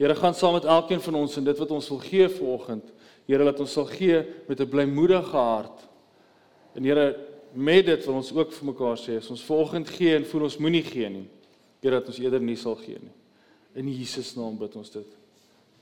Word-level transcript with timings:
Here 0.00 0.14
gaan 0.16 0.34
saam 0.34 0.52
met 0.56 0.64
elkeen 0.64 1.00
van 1.00 1.14
ons 1.14 1.36
en 1.36 1.44
dit 1.44 1.58
wat 1.60 1.70
ons 1.76 1.88
wil 1.88 1.98
gee 2.00 2.28
vanoggend. 2.32 2.86
Here 3.28 3.44
laat 3.44 3.58
ons 3.60 3.72
sal 3.72 3.84
gee 3.84 4.22
met 4.48 4.60
'n 4.60 4.68
blymoedige 4.68 5.36
hart. 5.36 5.88
En 6.74 6.84
Here 6.84 7.16
met 7.52 7.86
dit 7.86 8.04
wil 8.04 8.14
ons 8.14 8.32
ook 8.32 8.52
vir 8.52 8.66
mekaar 8.66 8.96
sê 8.96 9.16
as 9.16 9.30
ons 9.30 9.44
vanoggend 9.44 9.88
gee 9.88 10.16
en 10.16 10.24
voel 10.24 10.42
ons 10.42 10.56
moenie 10.56 10.82
gee 10.82 11.08
nie. 11.08 11.28
Here 11.82 11.98
dat 11.98 12.06
ons 12.06 12.18
eerder 12.18 12.40
nie 12.40 12.56
sal 12.56 12.74
gee 12.76 12.96
nie. 13.00 13.12
In 13.74 13.88
Jesus 13.88 14.34
naam 14.36 14.58
bid 14.58 14.76
ons 14.76 14.90
dit. 14.90 15.06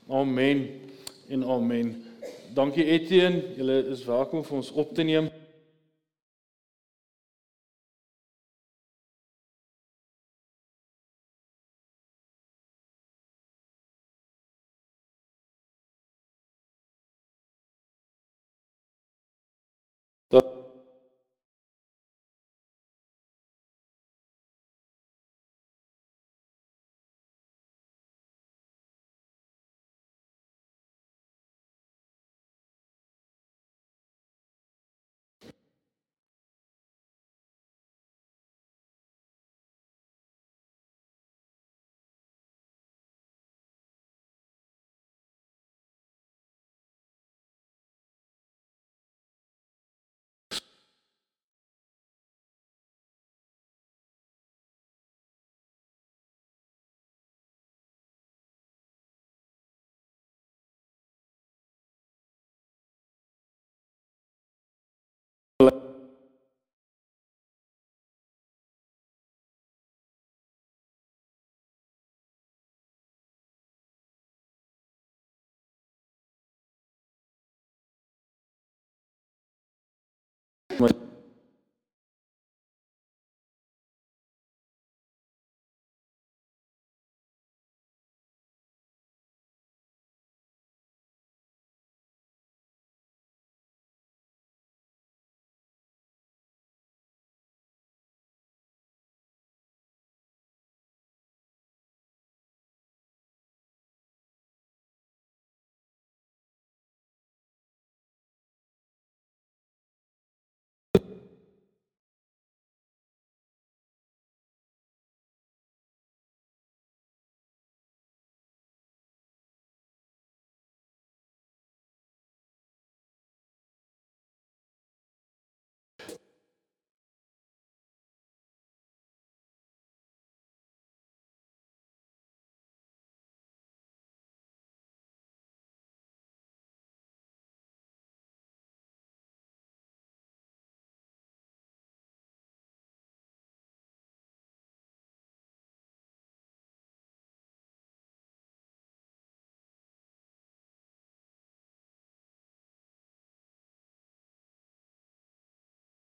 Amen 0.09 0.69
en 1.29 1.43
amen. 1.43 2.05
Dankie 2.53 2.85
Etienne, 2.85 3.43
julle 3.55 3.85
is 3.85 4.05
welkom 4.05 4.43
vir 4.43 4.57
ons 4.57 4.71
op 4.71 4.93
te 4.93 5.03
neem. 5.03 5.29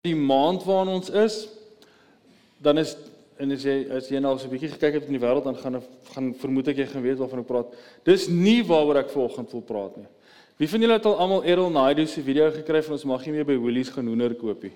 Die 0.05 0.17
maand 0.17 0.65
waarin 0.69 0.99
ons 0.99 1.09
is, 1.11 1.45
dan 2.61 2.79
is 2.83 2.93
en 3.41 3.51
as 3.51 3.65
jy 3.67 3.77
as 3.97 4.09
jy 4.13 4.21
nou 4.23 4.37
so 4.39 4.47
'n 4.47 4.53
bietjie 4.53 4.71
gekyk 4.71 4.95
het 4.95 5.07
in 5.09 5.17
die 5.17 5.23
wêreld 5.23 5.45
dan 5.45 5.57
gaan 5.57 5.83
gaan 6.13 6.35
vermoed 6.35 6.69
ek 6.69 6.77
jy 6.77 6.87
gaan 6.87 7.03
weet 7.03 7.19
waarvan 7.19 7.41
ek 7.41 7.47
praat. 7.47 7.73
Dis 8.05 8.29
nie 8.29 8.63
waaroor 8.63 8.99
ek 8.99 9.11
vanoggend 9.11 9.51
wil 9.51 9.63
praat 9.63 9.97
nie. 9.97 10.07
Wie 10.59 10.69
van 10.69 10.81
julle 10.81 10.93
het 10.93 11.07
al 11.07 11.19
almal 11.19 11.45
Errol 11.45 11.71
Naidu 11.71 12.07
se 12.07 12.23
video 12.23 12.51
gekry 12.51 12.83
van 12.83 12.93
ons 12.93 13.05
mag 13.05 13.25
nie 13.27 13.33
meer 13.33 13.45
by 13.45 13.57
Woolies 13.57 13.89
gaan 13.91 14.07
hoender 14.07 14.35
koop 14.35 14.63
nie. 14.63 14.73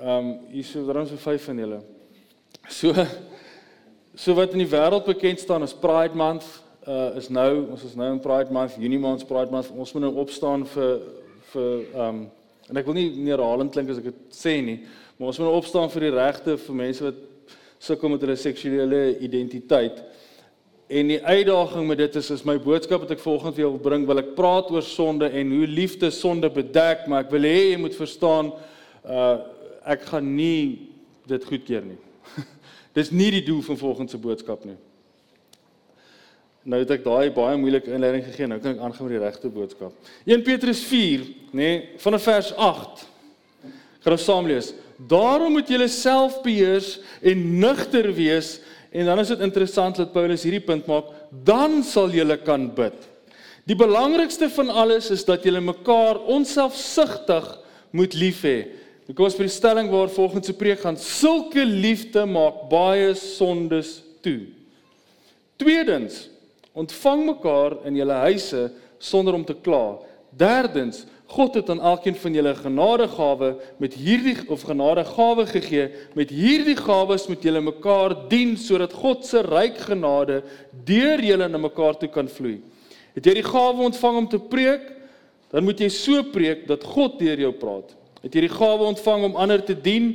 Ehm 0.00 0.08
um, 0.08 0.38
hier 0.50 0.64
so 0.64 0.84
daarom 0.86 1.06
so 1.06 1.16
vyf 1.16 1.44
van 1.44 1.58
julle. 1.58 1.82
So 2.68 2.94
so 4.16 4.34
wat 4.34 4.52
in 4.52 4.58
die 4.58 4.72
wêreld 4.72 5.04
bekend 5.04 5.38
staan 5.40 5.62
as 5.62 5.74
Pride 5.74 6.16
Month 6.16 6.44
uh 6.86 7.16
is 7.16 7.28
nou 7.28 7.70
ons 7.70 7.84
is 7.84 7.94
nou 7.94 8.10
in 8.12 8.20
Pride 8.20 8.50
Month, 8.50 8.76
Junie 8.78 8.98
maand 8.98 9.20
se 9.20 9.26
Pride 9.26 9.50
Month. 9.50 9.70
Ons 9.70 9.92
moet 9.92 10.02
nou 10.02 10.14
opstaan 10.16 10.66
vir 10.66 11.00
vir 11.52 11.84
ehm 11.94 12.08
um, 12.08 12.30
En 12.68 12.76
ek 12.76 12.86
wil 12.88 12.98
nie 12.98 13.08
neerhalend 13.16 13.72
klink 13.72 13.90
as 13.92 14.00
ek 14.00 14.10
dit 14.10 14.36
sê 14.36 14.58
nie, 14.64 14.78
maar 15.16 15.32
ons 15.32 15.40
moet 15.40 15.56
opstaan 15.56 15.90
vir 15.92 16.08
die 16.08 16.14
regte 16.14 16.56
vir 16.60 16.78
mense 16.82 17.04
wat 17.04 17.20
sukkel 17.82 18.12
met 18.12 18.24
hulle 18.24 18.36
seksuele 18.38 19.02
identiteit. 19.24 20.02
En 20.88 21.10
die 21.12 21.20
uitdaging 21.20 21.86
met 21.88 22.00
dit 22.00 22.16
is 22.16 22.30
is 22.32 22.44
my 22.48 22.56
boodskap 22.60 23.04
wat 23.04 23.12
ek 23.12 23.22
volgende 23.22 23.56
vir 23.56 23.64
jou 23.66 23.72
wil 23.74 23.84
bring, 23.84 24.06
wil 24.08 24.22
ek 24.22 24.34
praat 24.36 24.70
oor 24.72 24.84
sonde 24.84 25.28
en 25.28 25.52
hoe 25.52 25.68
liefde 25.68 26.10
sonde 26.14 26.48
bedek, 26.52 27.06
maar 27.08 27.26
ek 27.26 27.32
wil 27.34 27.48
hê 27.48 27.72
jy 27.72 27.78
moet 27.84 27.96
verstaan 27.96 28.52
uh 29.04 29.38
ek 29.88 30.02
gaan 30.10 30.26
nie 30.36 30.90
dit 31.30 31.44
goedkeur 31.48 31.86
nie. 31.86 31.96
Dis 32.96 33.08
nie 33.08 33.30
die 33.32 33.44
doel 33.46 33.62
van 33.64 33.78
volgende 33.80 34.12
se 34.12 34.20
boodskap 34.20 34.66
nie. 34.68 34.76
Nou 36.68 36.82
het 36.82 36.90
ek 36.98 37.04
daai 37.06 37.30
baie 37.32 37.56
moeilike 37.56 37.92
inleiding 37.96 38.26
gegee. 38.26 38.48
Nou 38.50 38.58
kan 38.60 38.74
ek 38.74 38.82
aangaan 38.84 39.08
met 39.08 39.14
die 39.16 39.22
regte 39.22 39.50
boodskap. 39.52 40.10
1 40.28 40.44
Petrus 40.44 40.82
4, 40.84 41.24
nê, 41.48 41.60
nee, 41.62 41.78
vanaf 42.02 42.26
vers 42.28 42.50
8. 42.52 43.06
Gaan 44.04 44.16
ons 44.18 44.26
saam 44.28 44.48
lees. 44.48 44.74
Daarom 45.08 45.54
moet 45.56 45.70
julle 45.70 45.88
self 45.88 46.42
beheers 46.44 46.98
en 47.24 47.44
nugter 47.62 48.10
wees 48.12 48.58
en 48.92 49.08
dan 49.08 49.20
is 49.20 49.30
dit 49.32 49.44
interessant 49.44 49.98
dat 50.00 50.12
Paulus 50.14 50.44
hierdie 50.46 50.64
punt 50.64 50.86
maak, 50.88 51.10
dan 51.44 51.82
sal 51.84 52.12
julle 52.12 52.38
kan 52.40 52.70
bid. 52.72 52.96
Die 53.68 53.76
belangrikste 53.76 54.48
van 54.52 54.72
alles 54.72 55.10
is 55.12 55.26
dat 55.28 55.44
julle 55.44 55.60
mekaar 55.60 56.22
onselfsugtig 56.32 57.50
moet 57.92 58.16
lief 58.16 58.40
hê. 58.48 58.58
Ek 59.08 59.16
kom 59.16 59.28
by 59.28 59.44
die 59.44 59.52
stelling 59.52 59.90
waar 59.92 60.08
volgens 60.12 60.48
se 60.48 60.56
preek 60.56 60.82
gaan, 60.84 60.96
sulke 61.00 61.64
liefde 61.64 62.24
maak 62.28 62.66
baie 62.72 63.12
sondes 63.16 63.98
toe. 64.24 64.48
Tweedens, 65.60 66.26
Ontvang 66.72 67.24
mekaar 67.26 67.78
in 67.88 67.96
julle 67.96 68.18
huise 68.28 68.68
sonder 68.98 69.34
om 69.34 69.44
te 69.44 69.54
kla. 69.54 69.98
Derdens, 70.30 71.04
God 71.28 71.58
het 71.58 71.68
aan 71.70 71.80
elkeen 71.80 72.16
van 72.16 72.34
julle 72.34 72.54
genadegawe 72.56 73.50
met 73.76 73.94
hierdie 74.00 74.36
of 74.48 74.62
genadegawe 74.64 75.44
gegee. 75.46 75.90
Met 76.16 76.30
hierdie 76.32 76.76
gawes 76.76 77.26
moet 77.28 77.42
julle 77.44 77.60
mekaar 77.60 78.14
dien 78.30 78.56
sodat 78.56 78.94
God 78.96 79.26
se 79.28 79.42
ryk 79.44 79.76
genade 79.90 80.40
deur 80.88 81.20
julle 81.20 81.48
na 81.48 81.60
mekaar 81.60 81.98
toe 82.00 82.08
kan 82.08 82.30
vloei. 82.32 82.62
Het 83.12 83.28
jy 83.28 83.34
die 83.42 83.44
gawe 83.44 83.84
ontvang 83.90 84.22
om 84.22 84.28
te 84.30 84.40
preek? 84.40 84.88
Dan 85.52 85.64
moet 85.68 85.80
jy 85.80 85.88
so 85.92 86.24
preek 86.32 86.64
dat 86.68 86.84
God 86.84 87.18
deur 87.20 87.40
jou 87.44 87.52
praat. 87.60 87.92
Het 88.24 88.34
jy 88.34 88.46
die 88.46 88.56
gawe 88.56 88.88
ontvang 88.88 89.28
om 89.28 89.36
ander 89.36 89.60
te 89.64 89.76
dien? 89.76 90.10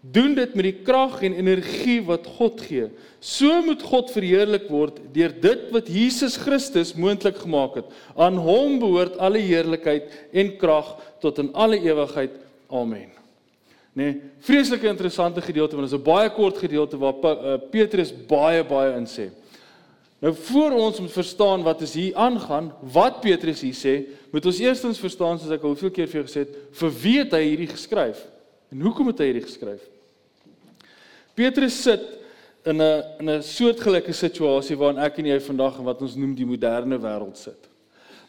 Doen 0.00 0.32
dit 0.34 0.54
met 0.56 0.64
die 0.64 0.78
krag 0.80 1.18
en 1.22 1.34
energie 1.36 1.98
wat 2.08 2.24
God 2.38 2.60
gee. 2.64 2.86
So 3.20 3.60
moet 3.66 3.82
God 3.84 4.08
verheerlik 4.14 4.70
word 4.72 4.96
deur 5.12 5.34
dit 5.42 5.66
wat 5.74 5.90
Jesus 5.92 6.38
Christus 6.40 6.94
moontlik 6.96 7.36
gemaak 7.42 7.76
het. 7.82 7.90
Aan 8.16 8.40
hom 8.40 8.78
behoort 8.80 9.18
alle 9.20 9.42
heerlikheid 9.44 10.08
en 10.32 10.54
krag 10.56 10.94
tot 11.20 11.42
in 11.42 11.52
alle 11.52 11.82
ewigheid. 11.84 12.38
Amen. 12.72 13.10
Nee, 13.92 14.20
vreeslike 14.46 14.88
interessante 14.88 15.42
gedeelte 15.42 15.76
want 15.76 15.90
dit 15.90 15.98
is 15.98 16.00
'n 16.00 16.08
baie 16.08 16.30
kort 16.30 16.58
gedeelte 16.58 16.96
waar 16.96 17.14
uh, 17.24 17.58
Petrus 17.70 18.12
baie 18.26 18.64
baie 18.64 18.96
in 18.96 19.06
sê. 19.06 19.28
Nou 20.20 20.34
voor 20.34 20.70
ons 20.70 21.00
moet 21.00 21.12
verstaan 21.12 21.62
wat 21.62 21.80
is 21.80 21.94
hier 21.94 22.14
aangaan, 22.14 22.72
wat 22.80 23.20
Petrus 23.20 23.60
hier 23.60 23.74
sê, 23.74 23.94
moet 24.30 24.46
ons 24.46 24.58
eerstens 24.58 24.98
verstaan 24.98 25.38
soos 25.38 25.50
ek 25.50 25.62
al 25.62 25.72
hoeveel 25.74 25.90
keer 25.90 26.08
vir 26.08 26.20
jou 26.20 26.26
gesê 26.28 26.44
het, 26.44 26.56
vir 26.72 26.90
wie 27.02 27.18
het 27.18 27.32
hy 27.32 27.42
hierdie 27.44 27.70
geskryf? 27.72 28.20
En 28.70 28.80
hoekom 28.80 29.06
het 29.10 29.18
hy 29.18 29.30
hierdie 29.32 29.46
geskryf? 29.48 29.80
Petrus 31.34 31.82
sit 31.82 32.02
in 32.66 32.80
'n 32.80 33.02
in 33.20 33.28
'n 33.30 33.42
soortgelyke 33.42 34.12
situasie 34.12 34.76
waarin 34.76 34.98
ek 34.98 35.18
en 35.18 35.26
jy 35.26 35.40
vandag 35.40 35.78
in 35.78 35.84
wat 35.84 36.02
ons 36.02 36.16
noem 36.16 36.34
die 36.34 36.46
moderne 36.46 36.98
wêreld 36.98 37.36
sit. 37.36 37.70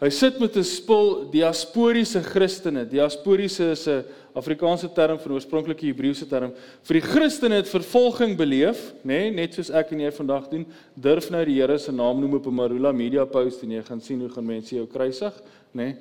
Hy 0.01 0.09
sit 0.09 0.39
met 0.39 0.56
'n 0.57 0.63
spul 0.63 1.30
diasporiese 1.30 2.24
Christene. 2.24 2.86
Diasporiese 2.86 3.71
is 3.71 3.88
'n 3.88 4.03
Afrikaanse 4.33 4.89
term 4.94 5.19
van 5.19 5.31
oorspronklike 5.31 5.86
Hebreëse 5.86 6.27
term. 6.27 6.53
Vir 6.83 6.94
die 6.94 7.07
Christene 7.07 7.56
het 7.56 7.68
vervolging 7.68 8.36
beleef, 8.36 8.94
nê, 9.03 9.30
nee, 9.30 9.31
net 9.31 9.53
soos 9.53 9.69
ek 9.69 9.92
en 9.92 10.00
jy 10.00 10.12
vandag 10.12 10.50
doen. 10.50 10.65
Durf 10.95 11.30
nou 11.30 11.45
die 11.45 11.62
Here 11.62 11.77
se 11.77 11.92
naam 11.92 12.19
noem 12.19 12.33
op 12.33 12.48
'n 12.48 12.56
Marula 12.56 12.92
Media 12.92 13.25
post 13.25 13.62
en 13.63 13.71
jy 13.71 13.83
gaan 13.83 14.01
sien 14.01 14.19
hoe 14.19 14.30
gaan 14.30 14.45
mense 14.45 14.75
jou 14.75 14.88
kruisig, 14.88 15.33
nê. 15.75 15.83
Nee. 15.86 15.98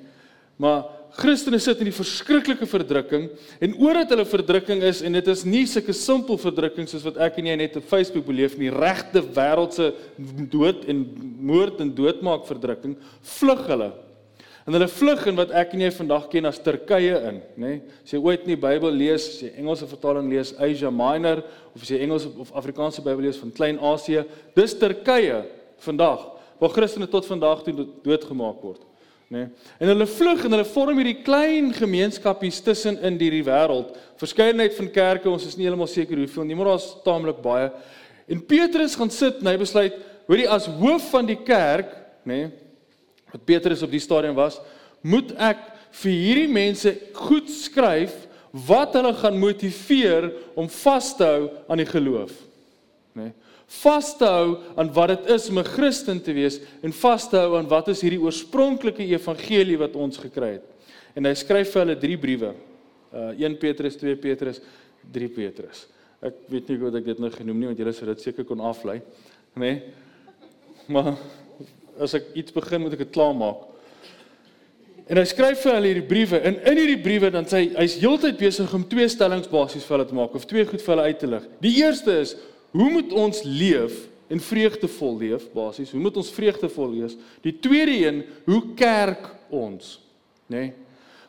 Maar 0.57 0.83
Christene 1.11 1.59
sit 1.59 1.81
in 1.83 1.89
die 1.89 1.95
verskriklike 1.95 2.65
verdrukking 2.69 3.25
en 3.63 3.73
omdat 3.75 4.13
hulle 4.13 4.23
verdrukking 4.27 4.83
is 4.87 5.01
en 5.03 5.17
dit 5.17 5.27
is 5.33 5.41
nie 5.43 5.65
sulke 5.67 5.93
simpel 5.97 6.37
verdrukking 6.39 6.87
soos 6.87 7.03
wat 7.03 7.17
ek 7.25 7.39
en 7.41 7.49
jy 7.51 7.55
net 7.59 7.79
op 7.79 7.87
Facebook 7.89 8.23
beleef 8.29 8.55
nie, 8.59 8.69
regte 8.71 9.23
wêreldse 9.35 9.89
dood 10.53 10.85
en 10.91 11.01
moord 11.51 11.81
en 11.83 11.91
doodmaak 11.97 12.45
verdrukking, 12.47 12.95
vlug 13.39 13.65
hulle. 13.67 13.89
En 14.63 14.77
hulle 14.77 14.87
vlug 14.93 15.25
in 15.27 15.39
wat 15.39 15.51
ek 15.57 15.73
en 15.75 15.83
jy 15.83 15.89
vandag 15.97 16.29
ken 16.31 16.47
as 16.47 16.61
Turkye 16.63 17.17
in, 17.31 17.41
nê? 17.57 17.71
Nee? 17.73 17.81
As 18.05 18.13
jy 18.13 18.21
ooit 18.21 18.45
nie 18.47 18.59
Bybel 18.61 18.93
lees, 18.95 19.25
as 19.33 19.41
jy 19.43 19.49
Engelse 19.59 19.89
vertaling 19.89 20.29
lees 20.31 20.53
Asia 20.61 20.93
Minor 20.93 21.41
of 21.73 21.81
as 21.81 21.91
jy 21.91 21.99
Engels 22.05 22.29
of 22.29 22.53
Afrikaanse 22.55 23.03
Bybel 23.03 23.25
lees 23.25 23.41
van 23.41 23.51
Klein-Asië, 23.57 24.23
dis 24.55 24.77
Turkye 24.79 25.41
vandag 25.81 26.29
waar 26.61 26.75
Christene 26.77 27.09
tot 27.09 27.27
vandag 27.27 27.65
toe 27.65 27.75
doodgemaak 28.05 28.63
word 28.63 28.85
nê. 29.31 29.47
En 29.79 29.91
hulle 29.93 30.07
vlug 30.11 30.43
en 30.45 30.55
hulle 30.57 30.67
vorm 30.67 30.99
hierdie 30.99 31.21
klein 31.25 31.71
gemeenskapies 31.75 32.59
tussen 32.65 32.99
in 32.99 33.19
hierdie 33.19 33.45
wêreld. 33.47 33.95
Verskeidenheid 34.19 34.75
van 34.77 34.91
kerke, 34.93 35.31
ons 35.31 35.47
is 35.47 35.55
nie 35.57 35.69
heeltemal 35.69 35.89
seker 35.89 36.19
hoeveel 36.19 36.47
nie, 36.49 36.57
maar 36.59 36.73
daar's 36.73 36.89
taamlik 37.05 37.39
baie. 37.43 37.69
En 38.31 38.43
Petrus 38.45 38.97
gaan 38.99 39.11
sit 39.13 39.39
en 39.41 39.51
hy 39.51 39.55
besluit, 39.61 39.95
hoorie 40.27 40.49
as 40.51 40.67
hoof 40.81 41.07
van 41.15 41.27
die 41.27 41.39
kerk, 41.47 41.95
nê, 42.27 42.43
wat 43.31 43.47
Petrus 43.47 43.83
op 43.87 43.91
die 43.91 44.03
stadium 44.03 44.35
was, 44.37 44.59
moet 45.01 45.31
ek 45.39 45.63
vir 46.03 46.13
hierdie 46.13 46.51
mense 46.51 46.93
goed 47.23 47.49
skryf 47.51 48.13
wat 48.67 48.95
hulle 48.99 49.13
gaan 49.15 49.39
motiveer 49.39 50.29
om 50.59 50.67
vas 50.83 51.11
te 51.15 51.27
hou 51.27 51.49
aan 51.71 51.81
die 51.81 51.87
geloof. 51.87 52.33
Vas 53.71 54.11
te 54.19 54.27
hou 54.27 54.57
aan 54.75 54.91
wat 54.93 55.13
dit 55.13 55.29
is 55.35 55.47
om 55.49 55.59
'n 55.59 55.63
Christen 55.63 56.21
te 56.21 56.33
wees 56.33 56.59
en 56.83 56.91
vas 56.91 57.29
te 57.29 57.37
hou 57.37 57.57
aan 57.57 57.67
wat 57.67 57.87
is 57.87 58.01
hierdie 58.01 58.21
oorspronklike 58.21 59.03
evangelie 59.03 59.77
wat 59.77 59.95
ons 59.95 60.17
gekry 60.17 60.59
het. 60.59 60.65
En 61.15 61.25
hy 61.25 61.33
skryf 61.33 61.71
vir 61.71 61.85
hulle 61.85 61.99
drie 61.99 62.17
briewe. 62.17 62.53
Uh 63.13 63.31
1 63.39 63.57
Petrus, 63.57 63.95
2 63.95 64.15
Petrus, 64.15 64.61
3 65.11 65.29
Petrus. 65.29 65.87
Ek 66.21 66.33
weet 66.49 66.69
nie 66.69 66.77
hoe 66.77 66.97
ek 66.97 67.05
dit 67.05 67.19
nou 67.19 67.31
genoem 67.31 67.59
nie 67.59 67.67
want 67.67 67.79
julle 67.81 67.93
sou 67.93 68.05
dit 68.05 68.21
seker 68.21 68.45
kon 68.45 68.59
aflei, 68.59 69.01
nê? 69.55 69.59
Nee? 69.59 69.81
Maar 70.87 71.15
as 72.01 72.13
ek 72.13 72.31
iets 72.35 72.53
begin 72.53 72.81
moet 72.81 72.93
ek 72.93 73.05
dit 73.05 73.13
klaar 73.13 73.33
maak. 73.35 73.67
En 75.11 75.17
hy 75.17 75.25
skryf 75.27 75.63
vir 75.65 75.73
hulle 75.75 75.89
hierdie 75.89 76.07
briewe 76.07 76.39
en 76.47 76.59
in 76.69 76.77
hierdie 76.79 77.01
briewe 77.03 77.31
dan 77.33 77.47
sê 77.49 77.63
hy 77.63 77.81
hy's 77.81 77.97
heeltyd 77.99 78.37
besig 78.39 78.73
om 78.73 78.85
twee 78.87 79.09
stellings 79.11 79.49
basies 79.51 79.83
vir 79.87 79.97
hulle 79.97 80.07
te 80.07 80.15
maak 80.15 80.37
of 80.37 80.45
twee 80.47 80.63
goed 80.69 80.83
vir 80.83 80.93
hulle 80.93 81.07
uit 81.09 81.19
te 81.19 81.29
lig. 81.33 81.47
Die 81.63 81.73
eerste 81.81 82.15
is 82.21 82.35
hoe 82.71 82.89
moet 82.89 83.13
ons 83.13 83.43
leef 83.43 84.07
en 84.31 84.39
vreugdevol 84.39 85.17
leef 85.19 85.47
basies? 85.53 85.91
Hoe 85.91 86.01
moet 86.01 86.17
ons 86.17 86.31
vreugdevol 86.31 86.93
wees? 86.95 87.17
Die 87.43 87.53
tweede 87.59 87.97
een, 87.99 88.23
hoe 88.47 88.61
kerk 88.79 89.27
ons, 89.49 89.97
nê? 90.47 90.69
Nee? 90.69 90.71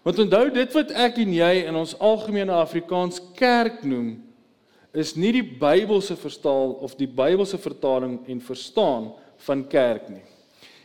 Want 0.03 0.19
onthou 0.19 0.49
dit 0.51 0.73
wat 0.75 0.91
ek 0.99 1.21
en 1.23 1.35
jy 1.37 1.51
in 1.63 1.77
ons 1.79 1.95
algemene 2.03 2.55
Afrikaans 2.59 3.21
kerk 3.39 3.85
noem, 3.87 4.17
is 4.93 5.15
nie 5.17 5.31
die 5.39 5.45
Bybelse 5.47 6.17
vertaal 6.19 6.75
of 6.85 6.97
die 6.99 7.07
Bybelse 7.09 7.59
vertaling 7.63 8.19
en 8.29 8.43
verstaan 8.45 9.13
van 9.47 9.63
kerk 9.71 10.11
nie. 10.11 10.25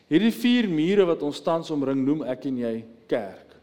Hierdie 0.08 0.32
vier 0.32 0.70
mure 0.72 1.08
wat 1.10 1.26
ons 1.26 1.42
tans 1.44 1.72
omring, 1.74 2.00
noem 2.06 2.24
ek 2.30 2.46
en 2.48 2.62
jy 2.62 2.76
kerk. 3.12 3.58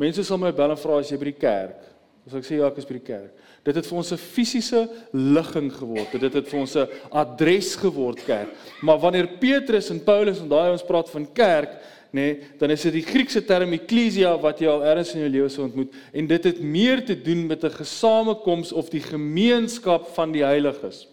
Mense 0.00 0.24
sal 0.24 0.40
my 0.40 0.52
bel 0.56 0.72
en 0.72 0.80
vra 0.80 1.00
as 1.02 1.10
jy 1.10 1.18
by 1.20 1.28
die 1.28 1.40
kerk. 1.40 1.82
As 2.26 2.38
ek 2.38 2.46
sê 2.46 2.60
ja, 2.60 2.70
ek 2.70 2.80
is 2.80 2.88
by 2.88 2.96
die 2.96 3.06
kerk. 3.06 3.44
Dit 3.66 3.74
het 3.74 3.86
vir 3.86 3.98
ons 3.98 4.12
'n 4.12 4.16
fisiese 4.16 4.88
ligging 5.12 5.72
geword. 5.72 6.20
Dit 6.20 6.34
het 6.34 6.48
vir 6.48 6.60
ons 6.60 6.76
'n 6.76 6.88
adres 7.10 7.74
geword 7.74 8.24
kerk. 8.24 8.48
Maar 8.80 8.98
wanneer 8.98 9.26
Petrus 9.38 9.90
en 9.90 10.04
Paulus 10.04 10.38
en 10.38 10.48
daai 10.48 10.70
ons 10.70 10.84
praat 10.84 11.10
van 11.10 11.26
kerk, 11.32 11.70
nê, 12.12 12.20
nee, 12.20 12.40
dan 12.58 12.70
is 12.70 12.82
dit 12.82 12.92
die 12.92 13.02
Griekse 13.02 13.44
term 13.44 13.72
ekklesia 13.72 14.36
wat 14.40 14.60
jy 14.60 14.68
al 14.68 14.84
eers 14.84 15.14
in 15.14 15.20
jou 15.20 15.30
lewe 15.30 15.48
sou 15.48 15.64
ontmoet 15.64 15.92
en 16.12 16.26
dit 16.26 16.44
het 16.44 16.60
meer 16.60 17.04
te 17.04 17.22
doen 17.22 17.46
met 17.46 17.64
'n 17.64 17.70
gesamekoms 17.70 18.72
of 18.72 18.88
die 18.88 19.02
gemeenskap 19.02 20.06
van 20.14 20.32
die 20.32 20.44
heiliges 20.44 21.08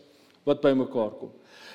wat 0.45 0.61
bymekaar 0.61 1.11
kom. 1.19 1.31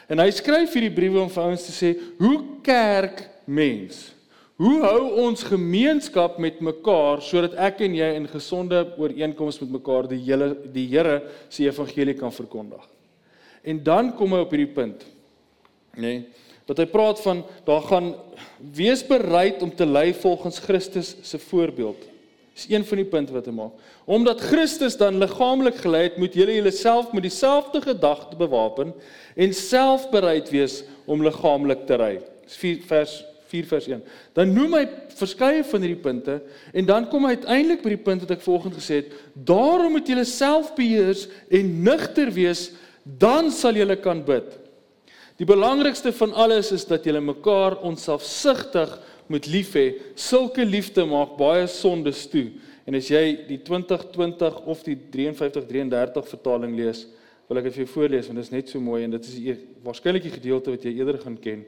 En 0.08 0.18
hy 0.18 0.30
skryf 0.30 0.72
hierdie 0.72 0.94
briewe 0.94 1.20
om 1.20 1.30
vir 1.30 1.42
ouens 1.42 1.66
te 1.66 1.72
sê, 1.72 1.98
hoe 2.18 2.44
kerk 2.62 3.28
mens? 3.44 4.17
Hoe 4.58 4.80
hou 4.82 5.02
ons 5.22 5.44
gemeenskap 5.46 6.40
met 6.42 6.56
mekaar 6.66 7.20
sodat 7.22 7.52
ek 7.68 7.84
en 7.86 7.92
jy 7.94 8.08
in 8.18 8.24
gesonde 8.26 8.80
ooreenkoms 8.98 9.60
met 9.62 9.76
mekaar 9.76 10.08
die 10.10 10.18
hele 10.24 10.48
die 10.74 10.88
Here 10.90 11.20
se 11.46 11.68
evangelie 11.68 12.16
kan 12.18 12.34
verkondig? 12.34 12.82
En 13.62 13.78
dan 13.86 14.10
kom 14.18 14.34
hy 14.34 14.40
op 14.42 14.54
hierdie 14.54 14.72
punt, 14.74 15.04
nê, 15.94 16.02
nee, 16.02 16.24
dat 16.66 16.82
hy 16.82 16.88
praat 16.90 17.22
van 17.22 17.44
daar 17.64 17.86
gaan 17.86 18.10
wees 18.74 19.04
bereid 19.06 19.62
om 19.62 19.70
te 19.70 19.86
lei 19.86 20.10
volgens 20.24 20.58
Christus 20.66 21.14
se 21.22 21.38
voorbeeld. 21.38 22.02
Dis 22.58 22.66
een 22.66 22.82
van 22.84 22.98
die 22.98 23.06
punte 23.06 23.32
wat 23.32 23.46
hy 23.46 23.54
maak. 23.54 23.78
Omdat 24.10 24.42
Christus 24.50 24.98
dan 24.98 25.22
liggaamlik 25.22 25.78
gelei 25.84 26.08
het, 26.08 26.18
moet 26.18 26.34
julle 26.34 26.58
julleself 26.58 27.14
met 27.14 27.28
dieselfde 27.28 27.80
gedagte 27.86 28.36
bewapen 28.36 28.90
en 29.38 29.54
self 29.54 30.10
bereid 30.10 30.50
wees 30.50 30.82
om 31.06 31.22
liggaamlik 31.22 31.86
te 31.86 32.02
ry. 32.02 32.14
Dis 32.42 32.58
4 32.58 32.86
vers 32.90 33.18
4 33.50 33.66
vers 33.70 33.88
1. 33.88 34.04
Dan 34.36 34.52
noem 34.54 34.76
hy 34.78 34.84
verskeie 35.18 35.64
van 35.66 35.84
hierdie 35.84 36.02
punte 36.04 36.38
en 36.72 36.88
dan 36.88 37.08
kom 37.10 37.26
hy 37.26 37.34
uiteindelik 37.38 37.82
by 37.84 37.94
die 37.94 38.04
punt 38.06 38.24
wat 38.24 38.36
ek 38.36 38.44
vanoggend 38.44 38.78
gesê 38.78 39.02
het, 39.02 39.12
daarom 39.34 39.96
moet 39.96 40.08
julle 40.08 40.26
self 40.28 40.74
beheers 40.76 41.26
en 41.50 41.74
nugter 41.86 42.32
wees, 42.34 42.68
dan 43.02 43.52
sal 43.54 43.78
julle 43.78 43.96
kan 44.04 44.20
bid. 44.24 44.56
Die 45.38 45.46
belangrikste 45.48 46.12
van 46.18 46.34
alles 46.34 46.72
is 46.74 46.84
dat 46.88 47.04
julle 47.06 47.22
mekaar 47.22 47.78
onselfsugtig 47.86 48.96
moet 49.30 49.46
lief 49.46 49.74
hê. 49.78 49.92
Sulke 50.18 50.64
liefde 50.66 51.04
maak 51.06 51.36
baie 51.38 51.68
sondes 51.70 52.24
toe. 52.32 52.48
En 52.88 52.96
as 52.98 53.10
jy 53.12 53.22
die 53.46 53.60
2020 53.62 54.62
of 54.66 54.82
die 54.86 54.96
5333 54.96 56.28
vertaling 56.32 56.74
lees, 56.78 57.04
wil 57.48 57.60
ek 57.60 57.68
dit 57.68 57.78
vir 57.78 57.84
jou 57.84 57.92
voorlees 57.94 58.28
want 58.28 58.40
dit 58.40 58.48
is 58.48 58.52
net 58.52 58.72
so 58.72 58.80
mooi 58.82 59.02
en 59.04 59.14
dit 59.14 59.28
is 59.30 59.36
e-, 59.40 59.58
waarskynlik 59.84 60.26
die 60.26 60.34
gedeelte 60.34 60.74
wat 60.74 60.84
jy 60.84 60.94
eerder 60.98 61.20
gaan 61.22 61.38
ken. 61.40 61.64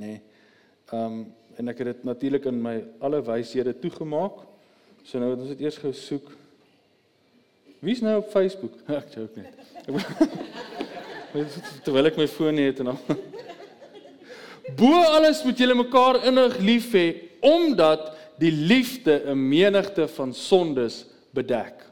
Nê. 0.00 0.14
Nee. 0.16 0.20
Ehm 0.92 1.04
um, 1.04 1.20
en 1.56 1.68
ek 1.68 1.78
het 1.82 1.88
dit 1.90 2.04
natuurlik 2.04 2.46
in 2.48 2.58
my 2.64 2.78
alle 3.04 3.18
wyshede 3.24 3.72
toegemaak. 3.80 4.38
So 5.04 5.20
nou 5.20 5.30
het 5.30 5.40
ons 5.40 5.52
dit 5.52 5.60
eers 5.64 5.76
gou 5.80 5.92
soek. 5.92 6.30
Wie's 7.84 8.00
nou 8.04 8.18
op 8.20 8.30
Facebook? 8.32 8.78
ek 9.00 9.12
joke 9.14 9.40
net. 9.40 9.56
Terwyl 11.84 12.08
ek 12.08 12.18
my 12.20 12.26
foon 12.28 12.60
het 12.60 12.80
en 12.84 12.92
al. 12.92 13.00
Bo 14.80 15.00
alles 15.16 15.42
moet 15.44 15.60
julle 15.64 15.76
mekaar 15.76 16.22
innig 16.28 16.58
lief 16.64 16.92
hê 16.96 17.06
omdat 17.44 18.10
die 18.40 18.52
liefde 18.52 19.16
'n 19.32 19.48
menigte 19.48 20.08
van 20.08 20.34
sondes 20.34 21.06
bedek. 21.32 21.84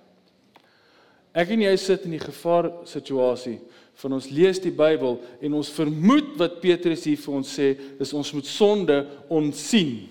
Ek 1.33 1.51
en 1.51 1.63
jy 1.63 1.77
sit 1.77 2.05
in 2.05 2.17
die 2.19 2.27
gevaar 2.27 2.71
situasie 2.85 3.61
van 4.01 4.17
ons 4.17 4.31
lees 4.33 4.61
die 4.63 4.73
Bybel 4.73 5.19
en 5.45 5.59
ons 5.59 5.73
vermoed 5.75 6.33
wat 6.41 6.61
Petrus 6.63 7.05
hier 7.09 7.21
vir 7.21 7.37
ons 7.37 7.53
sê 7.59 7.75
is 8.01 8.15
ons 8.17 8.33
moet 8.37 8.49
sonde 8.49 8.97
onsien, 9.29 10.09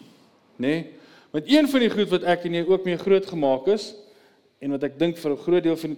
nê? 0.58 0.68
Nee? 0.68 0.88
Want 1.30 1.46
een 1.46 1.68
van 1.70 1.84
die 1.84 1.92
goed 1.94 2.10
wat 2.10 2.24
ek 2.26 2.48
en 2.48 2.56
jy 2.58 2.64
ook 2.66 2.86
mee 2.88 2.98
groot 2.98 3.26
gemaak 3.30 3.68
is 3.70 3.92
en 4.66 4.74
wat 4.74 4.88
ek 4.88 4.98
dink 4.98 5.18
vir 5.18 5.32
'n 5.32 5.44
groot 5.44 5.64
deel 5.64 5.78
van 5.78 5.98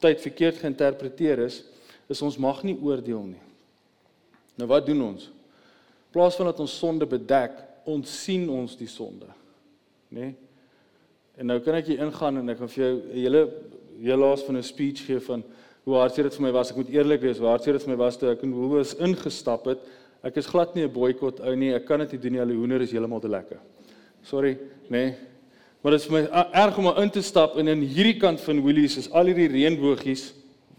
tyd 0.00 0.20
verkeerd 0.20 0.58
geïnterpreteer 0.60 1.38
is, 1.46 1.64
is 2.08 2.22
ons 2.22 2.36
mag 2.36 2.62
nie 2.62 2.76
oordeel 2.76 3.22
nie. 3.24 3.44
Nou 4.56 4.68
wat 4.68 4.86
doen 4.86 5.00
ons? 5.02 5.24
In 5.24 6.12
plaas 6.12 6.36
van 6.36 6.46
dat 6.46 6.60
ons 6.60 6.78
sonde 6.78 7.06
bedek, 7.06 7.52
ons 7.84 8.24
sien 8.24 8.48
ons 8.48 8.76
die 8.76 8.88
sonde, 8.88 9.26
nê? 10.10 10.20
Nee? 10.20 10.34
En 11.36 11.46
nou 11.46 11.58
kan 11.60 11.74
ek 11.74 11.86
hier 11.86 12.00
ingaan 12.00 12.38
en 12.40 12.48
ek 12.48 12.58
gaan 12.58 12.68
vir 12.68 12.84
jou 12.84 12.94
'n 12.96 13.12
hele 13.12 13.42
hele 14.00 14.16
laas 14.16 14.42
van 14.44 14.56
'n 14.56 14.62
speech 14.62 15.04
gee 15.04 15.20
van 15.20 15.44
hoe 15.86 16.00
hartseer 16.00 16.26
dit 16.26 16.34
vir 16.34 16.48
my 16.48 16.50
was. 16.56 16.72
Ek 16.72 16.80
moet 16.80 16.88
eerlik 16.90 17.22
wees, 17.22 17.38
hoe 17.38 17.46
hartseer 17.52 17.76
dit 17.78 17.84
vir 17.86 17.92
my 17.92 18.00
was 18.00 18.18
toe 18.18 18.32
ek 18.32 18.42
in 18.42 18.54
Woolworths 18.56 18.96
ingestap 19.06 19.68
het. 19.70 19.84
Ek 20.26 20.40
is 20.40 20.48
glad 20.50 20.74
nie 20.74 20.82
'n 20.82 20.92
boikot 20.92 21.38
ou 21.40 21.54
nie. 21.54 21.72
Ek 21.74 21.86
kan 21.86 22.00
dit 22.00 22.12
nie 22.12 22.18
doen 22.18 22.32
nie. 22.32 22.40
Al 22.40 22.50
die 22.50 22.58
hoender 22.58 22.82
is 22.82 22.90
heeltemal 22.90 23.20
te 23.20 23.28
lekker. 23.28 23.58
Sorry, 24.22 24.58
nê. 24.90 24.90
Nee. 24.90 25.14
Maar 25.82 25.92
dit 25.92 26.00
is 26.00 26.06
vir 26.06 26.22
my 26.22 26.44
erg 26.52 26.78
om 26.78 26.86
in 26.96 27.10
te 27.10 27.22
stap 27.22 27.56
en 27.56 27.68
in 27.68 27.80
hierdie 27.80 28.18
kant 28.18 28.40
van 28.40 28.60
Woolies 28.60 28.96
is 28.96 29.10
al 29.12 29.26
hierdie 29.26 29.46
reënboogies 29.46 30.32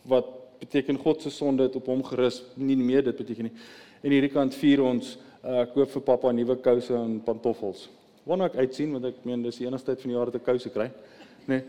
wat 0.04 0.26
beteken 0.60 0.98
God 0.98 1.22
se 1.22 1.30
sonde 1.30 1.64
het 1.64 1.76
op 1.76 1.86
hom 1.86 2.04
gerus. 2.04 2.44
Nie 2.56 2.76
meer 2.76 3.04
dit 3.04 3.16
beteken 3.16 3.44
nie. 3.44 3.54
En 4.04 4.12
hierdie 4.12 4.34
kant 4.34 4.54
vier 4.56 4.84
ons 4.84 5.18
uh 5.46 5.64
koop 5.74 5.90
vir 5.90 6.02
pappa 6.02 6.32
nuwe 6.32 6.58
kouse 6.58 6.94
en 6.94 7.22
pantoffels. 7.24 7.90
Waarna 8.26 8.46
ek 8.46 8.56
uitsien 8.56 8.92
want 8.92 9.06
ek 9.06 9.24
meen 9.24 9.44
dis 9.44 9.58
die 9.58 9.68
enigste 9.68 9.94
tyd 9.94 10.02
van 10.02 10.10
die 10.10 10.18
jaar 10.18 10.26
dat 10.26 10.36
ek 10.42 10.44
kouse 10.44 10.70
kry. 10.70 10.92
Nee. 11.48 11.64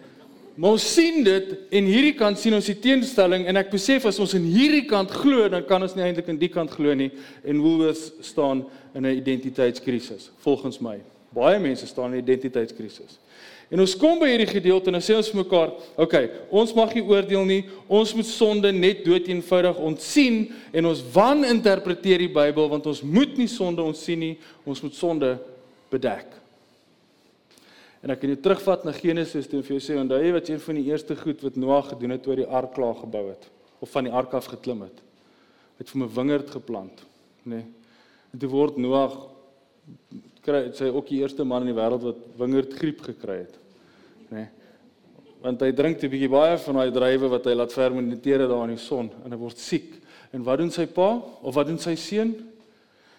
Maar 0.58 0.74
ons 0.74 0.84
sien 0.94 1.20
dit 1.22 1.50
en 1.70 1.86
hierdie 1.86 2.16
kant 2.18 2.38
sien 2.38 2.56
ons 2.56 2.66
die 2.66 2.80
teenstelling 2.82 3.44
en 3.46 3.60
ek 3.60 3.68
besef 3.70 4.08
as 4.10 4.16
ons 4.18 4.32
in 4.34 4.48
hierdie 4.50 4.88
kant 4.90 5.12
glo, 5.14 5.44
dan 5.52 5.62
kan 5.68 5.84
ons 5.86 5.94
nie 5.94 6.02
eintlik 6.02 6.32
in 6.32 6.40
die 6.40 6.50
kant 6.50 6.72
glo 6.74 6.96
nie 6.98 7.12
en 7.44 7.60
Woolworths 7.62 8.08
staan 8.26 8.64
in 8.90 9.06
'n 9.06 9.20
identiteitskrisis 9.20 10.32
volgens 10.42 10.80
my. 10.82 10.98
Baie 11.30 11.60
mense 11.62 11.86
staan 11.86 12.10
in 12.10 12.18
'n 12.18 12.24
identiteitskrisis. 12.26 13.20
En 13.70 13.80
ons 13.80 13.96
kom 13.96 14.18
by 14.18 14.26
hierdie 14.32 14.48
gedeelte 14.48 14.88
en 14.88 14.96
dan 14.96 15.04
sê 15.04 15.14
ons 15.14 15.32
mekaar, 15.32 15.70
oké, 15.94 16.02
okay, 16.02 16.30
ons 16.50 16.74
mag 16.74 16.94
nie 16.94 17.04
oordeel 17.04 17.44
nie. 17.44 17.64
Ons 17.86 18.14
moet 18.14 18.26
sonde 18.26 18.72
net 18.72 19.04
dood 19.04 19.28
eenvoudig 19.28 19.78
ontsien 19.78 20.54
en 20.72 20.86
ons 20.86 21.04
wan 21.12 21.44
interpreteer 21.44 22.18
die 22.18 22.32
Bybel 22.32 22.68
want 22.68 22.86
ons 22.86 23.02
moet 23.02 23.36
nie 23.36 23.46
sonde 23.46 23.82
ontsien 23.82 24.18
nie. 24.18 24.38
Ons 24.64 24.80
moet 24.80 24.94
sonde 24.94 25.38
bedek. 25.90 26.37
En 28.02 28.12
ek 28.14 28.20
kan 28.22 28.30
jou 28.30 28.38
terugvat 28.42 28.84
na 28.86 28.92
Genesis 28.94 29.48
toe 29.50 29.58
en 29.58 29.66
vir 29.66 29.74
jou 29.74 29.82
sê 29.82 29.96
onthou 29.98 30.18
jy 30.22 30.34
wat 30.36 30.50
een 30.50 30.60
van 30.62 30.78
die 30.78 30.86
eerste 30.86 31.16
goed 31.18 31.42
wat 31.42 31.56
Noag 31.58 31.88
gedoen 31.92 32.14
het 32.14 32.22
toe 32.22 32.34
hy 32.34 32.42
die 32.44 32.52
ark 32.60 32.74
klaar 32.76 32.94
gebou 33.00 33.24
het 33.30 33.48
of 33.78 33.90
van 33.94 34.08
die 34.08 34.12
ark 34.14 34.32
af 34.34 34.48
geklim 34.50 34.80
het. 34.82 35.02
Hy 35.78 35.84
het 35.84 35.90
vir 35.90 36.02
'n 36.02 36.14
wingerd 36.14 36.50
geplant, 36.50 37.02
nê. 37.46 37.62
Nee. 37.62 37.66
En 38.32 38.38
toe 38.38 38.48
word 38.48 38.76
Noag 38.76 39.14
kry 40.42 40.72
sy 40.72 40.90
ook 40.90 41.06
die 41.08 41.20
eerste 41.22 41.44
man 41.44 41.62
in 41.62 41.74
die 41.74 41.80
wêreld 41.80 42.02
wat 42.02 42.16
wingerdgriep 42.36 43.00
gekry 43.00 43.38
het, 43.46 43.58
nê. 44.30 44.36
Nee. 44.36 44.48
Want 45.42 45.60
hy 45.60 45.72
drink 45.72 46.02
'n 46.02 46.10
bietjie 46.10 46.28
baie 46.28 46.58
van 46.58 46.74
daai 46.74 46.90
drywe 46.90 47.28
wat 47.28 47.44
hy 47.44 47.54
laat 47.54 47.72
fermenteer 47.72 48.48
daar 48.48 48.68
in 48.68 48.74
die 48.74 48.82
son 48.82 49.10
en 49.24 49.30
hy 49.30 49.38
word 49.38 49.58
siek. 49.58 49.94
En 50.32 50.42
wat 50.42 50.58
doen 50.58 50.70
sy 50.70 50.86
pa 50.86 51.22
of 51.42 51.54
wat 51.54 51.66
doen 51.66 51.78
sy 51.78 51.94
seun? 51.94 52.34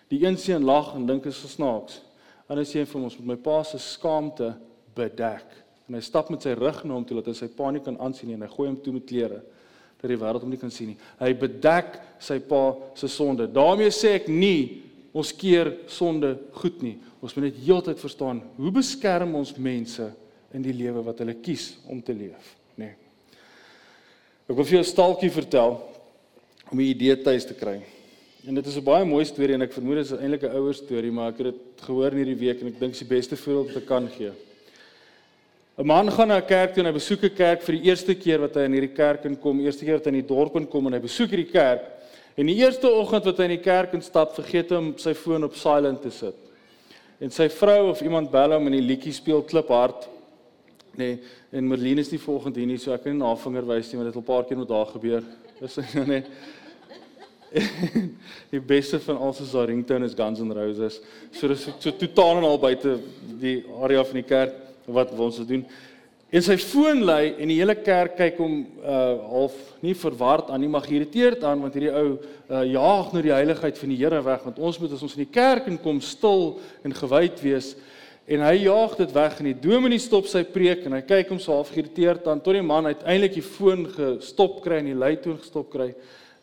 Die 0.09 0.25
een 0.25 0.37
seun 0.37 0.63
lag 0.63 0.95
en 0.95 1.05
dink 1.05 1.25
is 1.25 1.39
snaaks. 1.55 2.01
Ander 2.47 2.65
seun 2.65 2.85
vir 2.85 3.01
ons 3.01 3.17
met 3.19 3.27
my 3.27 3.35
pa 3.35 3.63
se 3.63 3.77
skaamte 3.77 4.55
bedek. 4.99 5.55
En 5.89 5.97
hy 5.97 6.03
stap 6.05 6.29
met 6.29 6.43
sy 6.45 6.53
rug 6.57 6.83
na 6.85 6.93
hom 6.93 7.05
toe 7.07 7.17
dat 7.17 7.31
hy 7.31 7.37
sy 7.39 7.49
pa 7.55 7.71
nie 7.73 7.81
kan 7.85 7.97
aansien 8.03 8.29
nie 8.29 8.37
en 8.37 8.45
hy 8.45 8.51
gooi 8.51 8.67
hom 8.67 8.77
toe 8.83 8.93
met 8.93 9.07
klere 9.09 9.41
dat 9.99 10.07
die 10.07 10.19
wêreld 10.19 10.45
hom 10.45 10.51
nie 10.53 10.59
kan 10.61 10.71
sien 10.71 10.93
nie. 10.93 10.99
Hy 11.19 11.33
bedek 11.35 11.97
sy 12.23 12.39
pa 12.47 12.61
se 12.95 13.09
sonde. 13.11 13.47
daarmee 13.51 13.91
sê 13.91 14.15
ek 14.19 14.29
nie 14.31 14.83
ons 15.11 15.33
keer 15.35 15.73
sonde 15.91 16.37
goed 16.61 16.81
nie. 16.85 16.97
Ons 17.19 17.35
moet 17.35 17.49
net 17.49 17.59
heeltyd 17.65 17.99
verstaan 17.99 18.41
hoe 18.57 18.71
beskerm 18.71 19.35
ons 19.35 19.55
mense 19.57 20.07
in 20.55 20.63
die 20.63 20.73
lewe 20.73 21.03
wat 21.05 21.19
hulle 21.19 21.35
kies 21.43 21.73
om 21.89 22.01
te 22.01 22.13
leef, 22.15 22.55
nê. 22.77 22.93
Nee. 22.93 22.95
Ek 24.49 24.55
wil 24.55 24.65
vir 24.65 24.79
jou 24.79 24.83
'n 24.83 24.93
staaltjie 24.95 25.29
vertel 25.29 25.77
om 26.71 26.79
'n 26.79 26.81
idee 26.81 27.15
tuis 27.21 27.45
te 27.45 27.53
kry. 27.53 27.81
En 28.47 28.55
dit 28.55 28.65
is 28.65 28.77
'n 28.77 28.83
baie 28.83 29.05
mooi 29.05 29.25
storie 29.25 29.53
en 29.53 29.61
ek 29.61 29.73
vermoed 29.73 29.95
dit 29.95 30.05
is 30.05 30.11
eintlik 30.13 30.43
'n 30.43 30.55
ouer 30.55 30.73
storie, 30.73 31.11
maar 31.11 31.29
ek 31.29 31.37
het 31.37 31.45
dit 31.53 31.81
gehoor 31.81 32.11
in 32.11 32.17
hierdie 32.17 32.39
week 32.47 32.61
en 32.61 32.67
ek 32.67 32.79
dink 32.79 32.93
dit 32.93 33.01
is 33.01 33.07
die 33.07 33.15
beste 33.15 33.35
voorbeeld 33.35 33.73
wat 33.73 33.81
ek 33.83 33.87
kan 33.87 34.07
gee. 34.07 34.31
'n 35.79 35.85
Man 35.85 36.11
gaan 36.11 36.27
na 36.27 36.37
'n 36.37 36.45
kerk 36.45 36.73
toe 36.73 36.83
en 36.83 36.91
hy 36.91 36.99
besoek 36.99 37.23
'n 37.23 37.35
kerk 37.35 37.61
vir 37.61 37.75
die 37.77 37.87
eerste 37.87 38.13
keer 38.13 38.39
wat 38.39 38.55
hy 38.55 38.65
in 38.67 38.73
hierdie 38.73 38.95
kerk 38.95 39.23
inkom, 39.23 39.61
eerste 39.63 39.85
keer 39.85 39.95
wat 39.95 40.05
hy 40.05 40.11
in 40.11 40.21
die 40.21 40.27
dorp 40.27 40.55
inkom 40.55 40.87
en 40.87 40.93
hy 40.93 40.99
besoek 40.99 41.31
hierdie 41.31 41.51
kerk. 41.51 41.85
En 42.35 42.45
die 42.45 42.59
eerste 42.59 42.91
oggend 42.91 43.23
wat 43.23 43.37
hy 43.37 43.43
in 43.47 43.55
die 43.55 43.63
kerk 43.63 43.93
instap, 43.93 44.35
vergeet 44.35 44.71
hy 44.71 44.75
om 44.75 44.97
sy 44.97 45.13
foon 45.13 45.43
op 45.47 45.55
silent 45.55 46.01
te 46.01 46.11
sit. 46.11 46.35
En 47.21 47.31
sy 47.31 47.47
vrou 47.47 47.91
of 47.91 48.01
iemand 48.01 48.31
bel 48.31 48.51
hom 48.51 48.67
en 48.67 48.75
die 48.75 48.83
liedjie 48.83 49.13
speel 49.13 49.41
kliphard. 49.41 50.09
Nee, 50.97 51.19
en 51.51 51.67
Merlin 51.67 51.99
is 51.99 52.11
nie 52.11 52.19
volgende 52.19 52.59
hier 52.59 52.67
nie, 52.67 52.77
so 52.77 52.91
ek 52.91 53.03
kan 53.03 53.13
nie 53.13 53.23
na 53.23 53.33
vinger 53.35 53.65
wys 53.65 53.89
nie, 53.89 53.97
maar 53.97 54.11
dit 54.11 54.15
het 54.15 54.19
al 54.19 54.35
paar 54.35 54.47
keer 54.47 54.57
met 54.57 54.69
haar 54.69 54.85
gebeur. 54.85 55.23
Dis 55.61 55.79
nou 55.95 56.05
net 56.05 56.27
die 58.51 58.59
beste 58.59 58.99
van 58.99 59.17
al 59.17 59.33
sy 59.33 59.65
ringtone 59.65 60.05
is 60.05 60.13
Guns 60.13 60.43
N' 60.43 60.51
Roses. 60.51 60.99
So 61.31 61.47
dis 61.47 61.69
so 61.79 61.91
totaal 61.91 62.37
en 62.37 62.43
al 62.43 62.59
buite 62.59 62.99
die 63.39 63.63
area 63.79 64.03
van 64.03 64.19
die 64.19 64.27
kerk 64.27 64.65
wat 64.93 65.13
ons 65.17 65.41
doen. 65.47 65.65
En 66.29 66.43
sy 66.45 66.59
foon 66.61 66.99
lui 67.07 67.31
en 67.41 67.49
die 67.49 67.57
hele 67.57 67.73
kerk 67.81 68.19
kyk 68.19 68.37
hom 68.37 68.59
uh 68.85 68.97
half 69.31 69.55
nie 69.81 69.95
verward 69.97 70.51
aan 70.53 70.61
nie, 70.61 70.69
maar 70.69 70.85
geïrriteerd 70.85 71.41
aan 71.41 71.63
want 71.63 71.73
hierdie 71.73 71.89
ou 71.89 72.19
uh 72.19 72.65
jaag 72.69 73.15
nou 73.15 73.23
die 73.25 73.33
heiligheid 73.33 73.79
van 73.81 73.89
die 73.89 73.97
Here 73.97 74.19
weg 74.21 74.43
want 74.45 74.59
ons 74.61 74.77
moet 74.77 74.93
as 74.93 75.01
ons 75.01 75.15
in 75.17 75.23
die 75.23 75.33
kerk 75.33 75.71
inkom 75.71 76.03
stil 76.05 76.59
en 76.85 76.93
gewyd 76.93 77.41
wees. 77.41 77.71
En 78.29 78.45
hy 78.45 78.59
jaag 78.67 78.93
dit 78.99 79.15
weg 79.15 79.39
en 79.41 79.49
die 79.49 79.55
dominee 79.57 80.01
stop 80.03 80.29
sy 80.29 80.43
preek 80.45 80.85
en 80.85 80.99
hy 80.99 81.01
kyk 81.01 81.33
hom 81.33 81.39
so 81.41 81.55
half 81.55 81.71
geïrriteerd 81.73 82.29
aan 82.29 82.45
tot 82.45 82.59
die 82.59 82.61
man 82.61 82.91
uiteindelik 82.91 83.39
die 83.39 83.45
foon 83.45 83.87
gestop 83.95 84.61
kry 84.61 84.83
en 84.83 84.91
die 84.91 84.99
luitoon 85.01 85.41
gestop 85.41 85.73
kry. 85.73 85.89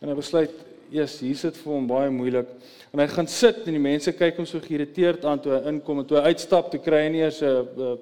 En 0.03 0.11
hy 0.11 0.17
besluit 0.19 0.51
eers 0.91 1.15
hier 1.23 1.39
sit 1.39 1.55
vir 1.61 1.77
hom 1.77 1.87
baie 1.87 2.11
moeilik. 2.11 2.51
En 2.91 2.99
hy 2.99 3.07
gaan 3.15 3.31
sit 3.31 3.63
en 3.63 3.79
die 3.79 3.85
mense 3.87 4.11
kyk 4.19 4.43
hom 4.43 4.51
so 4.51 4.59
geïrriteerd 4.67 5.23
aan 5.23 5.39
toe 5.39 5.55
hy 5.55 5.63
inkom 5.71 6.03
en 6.03 6.11
toe 6.11 6.19
hy 6.19 6.35
uitstap 6.35 6.67
toe 6.75 6.83
kry 6.83 7.05
hy 7.05 7.15
nie 7.15 7.23
eers 7.23 7.39
'n 7.39 7.95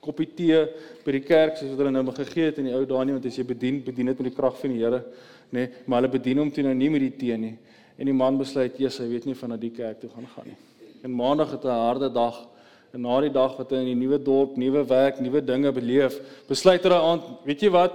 koppie 0.00 0.30
tee 0.36 0.60
by 1.04 1.12
die 1.12 1.24
kerk 1.24 1.58
soos 1.58 1.70
wat 1.74 1.82
hulle 1.82 1.92
nou 1.92 2.14
gegee 2.16 2.48
het 2.48 2.58
in 2.58 2.70
die 2.70 2.76
ou 2.76 2.86
dae 2.88 3.04
nie 3.04 3.16
want 3.16 3.26
as 3.26 3.36
jy 3.36 3.44
bedien 3.44 3.82
bedien 3.84 4.06
dit 4.06 4.22
met 4.22 4.30
die 4.30 4.36
krag 4.36 4.56
van 4.60 4.72
die 4.72 4.80
Here 4.80 5.02
nê 5.50 5.66
nee, 5.66 5.68
maar 5.86 6.00
hulle 6.00 6.12
bedien 6.12 6.38
hom 6.38 6.50
toe 6.50 6.64
nou 6.64 6.74
nie 6.74 6.90
met 6.90 7.02
die 7.02 7.16
tee 7.18 7.36
nie. 7.36 7.56
En 7.98 8.08
die 8.08 8.14
man 8.14 8.38
besluit 8.38 8.78
Jesus 8.78 9.02
hy 9.02 9.08
weet 9.10 9.26
nie 9.26 9.34
van 9.36 9.50
na 9.52 9.56
die 9.60 9.72
kerk 9.74 9.98
toe 10.00 10.10
gaan 10.12 10.28
gaan 10.34 10.46
nie. 10.52 10.58
En 11.04 11.12
maandag 11.16 11.50
het 11.56 11.64
'n 11.64 11.82
harde 11.86 12.08
dag. 12.12 12.46
En 12.94 13.02
na 13.02 13.20
die 13.20 13.32
dag 13.32 13.56
wat 13.56 13.70
hy 13.70 13.76
in 13.76 13.90
die 13.92 14.06
nuwe 14.06 14.18
dorp 14.18 14.56
nuwe 14.56 14.84
werk 14.86 15.20
nuwe 15.20 15.40
dinge 15.44 15.72
beleef 15.72 16.18
besluit 16.48 16.82
hy 16.84 16.90
aan 16.90 17.20
weet 17.44 17.60
jy 17.60 17.70
wat? 17.70 17.92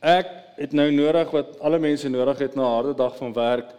Ek 0.00 0.26
het 0.56 0.72
nou 0.72 0.90
nodig 0.90 1.30
wat 1.30 1.60
alle 1.60 1.78
mense 1.78 2.08
nodig 2.08 2.38
het 2.38 2.54
na 2.54 2.62
'n 2.62 2.74
harde 2.74 2.94
dag 2.94 3.16
van 3.16 3.32
werk. 3.32 3.74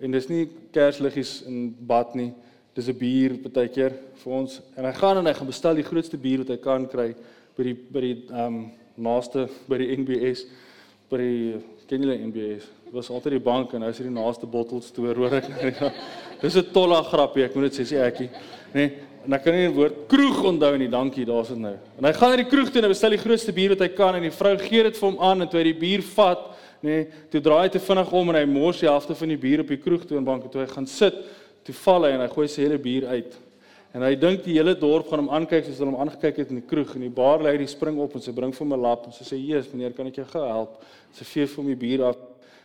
En 0.00 0.10
dis 0.10 0.28
nie 0.28 0.48
kersliggies 0.72 1.42
in 1.46 1.76
bad 1.80 2.14
nie 2.14 2.32
dis 2.74 2.88
'n 2.88 2.98
bier 2.98 3.38
partykeer 3.38 3.92
vir 4.22 4.32
ons. 4.32 4.60
En 4.76 4.84
hy 4.84 4.92
gaan 4.92 5.18
en 5.18 5.26
hy 5.26 5.32
gaan 5.32 5.46
bestel 5.46 5.74
die 5.74 5.86
grootste 5.86 6.16
bier 6.16 6.38
wat 6.38 6.48
hy 6.48 6.56
kan 6.56 6.86
kry 6.86 7.14
by 7.56 7.62
die 7.62 7.74
by 7.74 8.00
die 8.00 8.16
ehm 8.30 8.46
um, 8.46 8.72
naaste 8.96 9.48
by 9.68 9.78
die 9.78 9.96
NBS 9.96 10.44
by 11.10 11.18
die 11.18 11.54
ken 11.88 12.02
julle 12.02 12.18
NBS 12.18 12.68
was 12.94 13.10
altyd 13.10 13.32
die 13.32 13.42
bank 13.42 13.72
en 13.74 13.82
nou 13.82 13.90
is 13.90 13.98
dit 13.98 14.06
die 14.06 14.14
naaste 14.14 14.46
bottle 14.46 14.80
store 14.82 15.14
hoor 15.18 15.34
ek. 15.40 15.48
Dis 16.42 16.56
'n 16.56 16.70
tolle 16.72 17.02
grappie 17.02 17.44
ek 17.44 17.54
moet 17.54 17.70
dit 17.70 17.80
sê 17.80 17.84
sê 17.84 17.98
ekkie. 18.06 18.30
Nê 18.74 18.86
nee, 18.86 18.92
en 19.24 19.30
dan 19.30 19.40
kan 19.40 19.54
jy 19.54 19.68
'n 19.68 19.74
woord 19.74 19.94
kroeg 20.08 20.42
onthou 20.44 20.76
nie 20.78 20.88
dankie 20.88 21.24
daar's 21.24 21.48
dit 21.48 21.58
nou. 21.58 21.76
En 21.98 22.04
hy 22.04 22.12
gaan 22.12 22.30
na 22.30 22.36
die 22.36 22.50
kroeg 22.50 22.70
toe 22.70 22.78
en 22.78 22.84
hy 22.84 22.92
bestel 22.94 23.10
die 23.10 23.24
grootste 23.24 23.52
bier 23.52 23.70
wat 23.74 23.80
hy 23.80 23.88
kan 23.88 24.14
en 24.14 24.22
die 24.22 24.30
vrou 24.34 24.56
gee 24.58 24.82
dit 24.82 24.96
vir 24.96 25.10
hom 25.10 25.18
aan 25.20 25.42
en 25.42 25.48
toe 25.48 25.58
hy 25.58 25.72
die 25.72 25.80
bier 25.80 26.02
vat 26.02 26.50
nê 26.84 26.90
nee, 26.90 27.06
toe 27.30 27.40
draai 27.40 27.64
hy 27.64 27.70
te 27.72 27.80
vinnig 27.80 28.12
om 28.12 28.28
en 28.28 28.36
hy 28.36 28.44
mors 28.44 28.80
die 28.80 28.90
helfte 28.90 29.14
van 29.14 29.28
die 29.28 29.40
bier 29.40 29.60
op 29.60 29.68
die 29.68 29.80
kroeg 29.80 30.04
toe 30.04 30.18
en 30.18 30.24
bank 30.24 30.50
toe 30.52 30.60
hy 30.60 30.68
gaan 30.68 30.86
sit 30.86 31.16
toe 31.64 31.74
val 31.74 32.04
hy 32.04 32.12
en 32.14 32.20
hy 32.20 32.28
gooi 32.28 32.48
sy 32.48 32.62
hele 32.62 32.78
bier 32.78 33.06
uit. 33.08 33.38
En 33.94 34.02
hy 34.02 34.16
dink 34.18 34.42
die 34.42 34.56
hele 34.56 34.74
dorp 34.74 35.06
gaan 35.06 35.22
hom 35.22 35.30
aankyk 35.36 35.68
soos 35.68 35.78
hulle 35.78 35.92
hom 35.92 36.00
aangekyk 36.02 36.40
het 36.42 36.50
in 36.50 36.58
die 36.58 36.66
kroeg 36.66 36.96
en 36.96 37.04
die 37.06 37.14
baarleier 37.14 37.62
spring 37.70 38.00
op 38.02 38.16
en 38.18 38.24
sy 38.24 38.32
bring 38.34 38.50
vir 38.52 38.64
hom 38.64 38.72
'n 38.74 38.82
lap 38.82 39.06
en 39.06 39.12
sy 39.12 39.22
sê: 39.22 39.38
"Jesus, 39.38 39.72
meneer, 39.72 39.92
kan 39.94 40.06
ek 40.06 40.16
jou 40.16 40.26
help?" 40.32 40.82
Sy 41.12 41.24
vee 41.24 41.46
vir 41.46 41.56
hom 41.56 41.66
die 41.66 41.82
bier 41.86 42.04
af. 42.04 42.16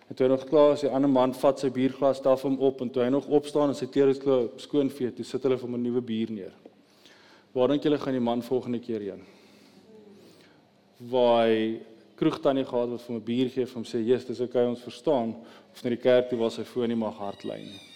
En 0.09 0.15
toe 0.15 0.25
hy 0.25 0.31
nog 0.31 0.47
klaar 0.49 0.73
is, 0.73 0.81
die 0.81 0.89
ander 0.89 1.09
man 1.09 1.33
vat 1.33 1.59
sy 1.59 1.69
bierglas, 1.69 2.17
staf 2.17 2.41
hom 2.41 2.57
op 2.59 2.81
en 2.81 2.89
toe 2.89 3.03
hy 3.03 3.09
nog 3.09 3.27
opstaan 3.27 3.69
en 3.69 3.75
sy 3.75 3.85
klere 3.85 4.15
skoon 4.57 4.89
vee, 4.89 5.11
toe 5.11 5.23
sit 5.23 5.43
hulle 5.43 5.57
vir 5.57 5.67
hom 5.67 5.75
'n 5.75 5.83
nuwe 5.83 6.01
bier 6.01 6.31
neer. 6.31 6.53
Waar 7.53 7.67
dink 7.67 7.83
julle 7.83 7.99
gaan 7.99 8.13
die 8.13 8.19
man 8.19 8.41
volgende 8.41 8.79
keer 8.79 8.99
heen? 8.99 9.21
Waar 10.99 11.47
hy 11.47 11.79
kroegtannie 12.15 12.65
gehad 12.65 12.89
wat 12.89 13.01
vir 13.01 13.15
'n 13.15 13.21
bier 13.21 13.49
gee, 13.49 13.65
vir 13.65 13.75
hom 13.75 13.83
sê: 13.83 14.03
"Jesus, 14.03 14.25
dis 14.25 14.41
okay, 14.41 14.65
ons 14.65 14.81
verstaan." 14.81 15.35
Of 15.71 15.83
na 15.83 15.89
die 15.91 15.97
kerk 15.97 16.29
toe 16.29 16.39
waar 16.39 16.51
sy 16.51 16.63
foon 16.63 16.87
nie 16.87 16.95
mag 16.95 17.15
hard 17.15 17.43
lei 17.43 17.61
nie. 17.61 17.88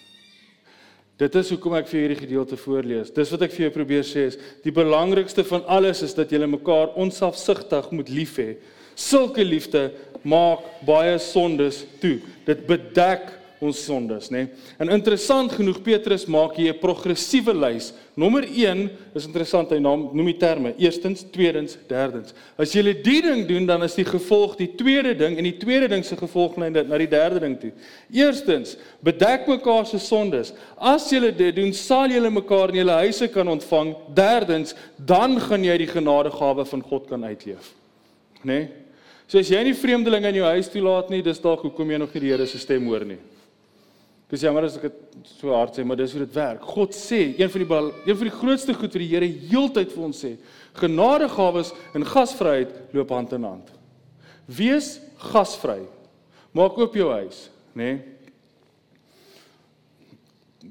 Dit 1.14 1.36
is 1.38 1.52
hoekom 1.52 1.76
ek 1.78 1.86
vir 1.86 2.00
hierdie 2.00 2.22
gedeelte 2.24 2.56
voorlees. 2.58 3.12
Dis 3.14 3.30
wat 3.30 3.44
ek 3.46 3.52
vir 3.54 3.68
jou 3.68 3.74
probeer 3.76 4.06
sê 4.06 4.24
is 4.32 4.38
die 4.64 4.74
belangrikste 4.74 5.44
van 5.46 5.62
alles 5.70 6.02
is 6.02 6.14
dat 6.16 6.32
jy 6.34 6.40
mekaar 6.42 6.96
onselfsugtig 6.98 7.92
moet 7.94 8.10
lief 8.10 8.34
hê. 8.42 8.56
Sulke 8.98 9.44
liefde 9.46 9.92
maak 10.26 10.64
baie 10.86 11.14
sondes 11.22 11.84
toe. 12.02 12.16
Dit 12.48 12.66
bedek 12.66 13.30
ons 13.66 13.80
sondes, 13.84 14.28
nê? 14.30 14.44
En 14.78 14.90
interessant 14.94 15.52
genoeg 15.52 15.80
Petrus 15.84 16.26
maak 16.30 16.56
hier 16.56 16.72
'n 16.72 16.78
progressiewe 16.80 17.54
lys. 17.54 17.92
Nommer 18.16 18.44
1 18.44 18.90
is 19.14 19.26
interessant, 19.26 19.70
hy 19.70 19.78
naam 19.78 20.10
noem 20.12 20.26
die 20.26 20.38
terme. 20.38 20.74
Eerstens, 20.78 21.24
tweedens, 21.30 21.76
derdens. 21.88 22.32
As 22.56 22.72
jy 22.72 22.82
die 22.82 23.22
ding 23.22 23.46
doen, 23.46 23.66
dan 23.66 23.82
is 23.82 23.94
die 23.94 24.04
gevolg 24.04 24.56
die 24.56 24.74
tweede 24.76 25.14
ding 25.14 25.36
en 25.36 25.44
die 25.44 25.58
tweede 25.58 25.88
ding 25.88 26.04
se 26.04 26.16
gevolg 26.16 26.56
lei 26.56 26.70
dit 26.70 26.88
na 26.88 26.98
die 26.98 27.08
derde 27.08 27.40
ding 27.40 27.58
toe. 27.58 27.72
Eerstens, 28.12 28.76
bedek 29.02 29.46
mekaar 29.46 29.86
se 29.86 29.98
sondes. 29.98 30.52
As 30.78 31.10
jy 31.10 31.32
dit 31.32 31.56
doen, 31.56 31.72
sal 31.72 32.08
jy 32.08 32.20
mekaar 32.30 32.68
in 32.68 32.76
julle 32.84 33.00
huise 33.02 33.28
kan 33.28 33.48
ontvang. 33.48 33.96
Derdens, 34.14 34.74
dan 34.96 35.40
gaan 35.40 35.64
jy 35.64 35.76
die 35.78 35.86
genadegawe 35.90 36.64
van 36.64 36.82
God 36.82 37.08
kan 37.08 37.24
uitleef. 37.24 37.72
Nê? 38.44 38.58
Nee? 38.58 38.68
So 39.26 39.40
as 39.40 39.48
jy 39.48 39.62
nie 39.64 39.76
vreemdelinge 39.76 40.28
in 40.34 40.42
jou 40.42 40.48
huis 40.52 40.68
toelaat 40.68 41.08
nie, 41.12 41.22
dis 41.24 41.40
dalk 41.40 41.64
hoekom 41.64 41.90
jy 41.90 41.98
nog 41.98 42.12
nie 42.14 42.20
die 42.26 42.32
Here 42.34 42.46
se 42.46 42.60
stem 42.60 42.84
hoor 42.90 43.06
nie. 43.08 43.18
Dis 44.34 44.42
jammer 44.42 44.64
as 44.66 44.74
ek 44.80 44.88
dit 44.88 45.28
so 45.36 45.52
hard 45.54 45.76
sê, 45.76 45.84
maar 45.86 45.98
dis 46.00 46.10
hoe 46.16 46.24
dit 46.24 46.32
werk. 46.34 46.64
God 46.74 46.94
sê, 46.96 47.20
een 47.38 47.50
van 47.52 47.62
die 47.62 47.76
een 48.08 48.16
van 48.18 48.26
die 48.26 48.34
grootste 48.34 48.74
goed 48.74 48.90
wat 48.90 49.02
die 49.04 49.10
Here 49.12 49.28
heeltyd 49.28 49.92
vir 49.94 50.06
ons 50.08 50.22
sê, 50.24 50.32
genadegawes 50.80 51.70
en 51.94 52.06
gasvryheid 52.08 52.72
loop 52.96 53.12
hand 53.14 53.34
in 53.36 53.46
hand. 53.46 53.68
Wees 54.50 54.96
gasvry. 55.30 55.84
Maak 56.50 56.80
oop 56.82 56.98
jou 56.98 57.06
huis, 57.14 57.46
nê? 57.78 57.92
Nee? 57.94 58.02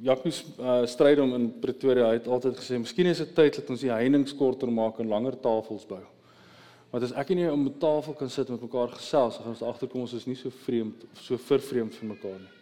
Jacques 0.04 0.42
uh, 0.58 0.82
Strydom 0.90 1.32
in 1.38 1.46
Pretoria 1.62 2.10
het 2.12 2.28
altyd 2.28 2.58
gesê, 2.60 2.80
"Miskien 2.82 3.08
is 3.08 3.22
dit 3.22 3.36
tyd 3.36 3.56
dat 3.56 3.70
ons 3.70 3.86
die 3.86 3.94
heininge 3.94 4.36
korter 4.36 4.72
maak 4.72 5.00
en 5.00 5.08
langer 5.08 5.38
tafels 5.40 5.86
bou." 5.88 6.02
Want 6.92 7.06
as 7.06 7.14
ek 7.14 7.32
en 7.32 7.38
jy 7.38 7.54
om 7.54 7.68
'n 7.68 7.78
tafel 7.80 8.14
kan 8.14 8.30
sit 8.30 8.50
met 8.50 8.62
mekaar 8.62 8.90
gesels, 8.90 9.38
dan 9.38 9.44
gaan 9.46 9.56
ons 9.56 9.62
agterkom 9.62 10.02
ons 10.02 10.14
is 10.14 10.28
nie 10.28 10.36
so 10.36 10.50
vreemd 10.50 11.06
of 11.14 11.22
so 11.22 11.38
vervreemd 11.38 11.96
van 11.96 12.08
mekaar 12.08 12.40
nie. 12.40 12.53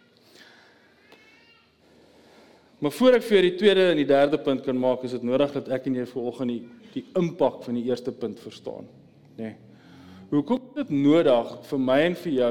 Maar 2.82 2.90
voor 2.90 3.14
ek 3.14 3.26
vir 3.28 3.46
die 3.46 3.54
tweede 3.54 3.84
en 3.92 4.00
die 4.00 4.08
derde 4.08 4.40
punt 4.42 4.64
kan 4.66 4.78
maak, 4.78 5.04
is 5.06 5.14
dit 5.14 5.22
nodig 5.22 5.52
dat 5.54 5.68
ek 5.70 5.84
en 5.86 6.00
jy 6.00 6.06
vanoggend 6.10 6.50
die 6.50 6.62
die 6.92 7.04
impak 7.16 7.62
van 7.64 7.76
die 7.78 7.86
eerste 7.88 8.12
punt 8.12 8.40
verstaan, 8.42 8.84
nê. 9.38 9.46
Nee. 9.46 9.54
Hoekom 10.32 10.58
is 10.60 10.82
dit 10.82 10.90
nodig 10.92 11.54
vir 11.68 11.80
my 11.80 11.96
en 12.04 12.16
vir 12.20 12.34
jou 12.34 12.50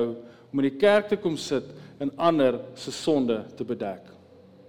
om 0.49 0.61
in 0.63 0.67
die 0.67 0.79
kerk 0.81 1.11
te 1.11 1.19
kom 1.21 1.35
sit 1.37 1.67
en 2.01 2.09
ander 2.17 2.57
se 2.77 2.93
sonde 2.93 3.41
te 3.57 3.67
bedek? 3.67 4.07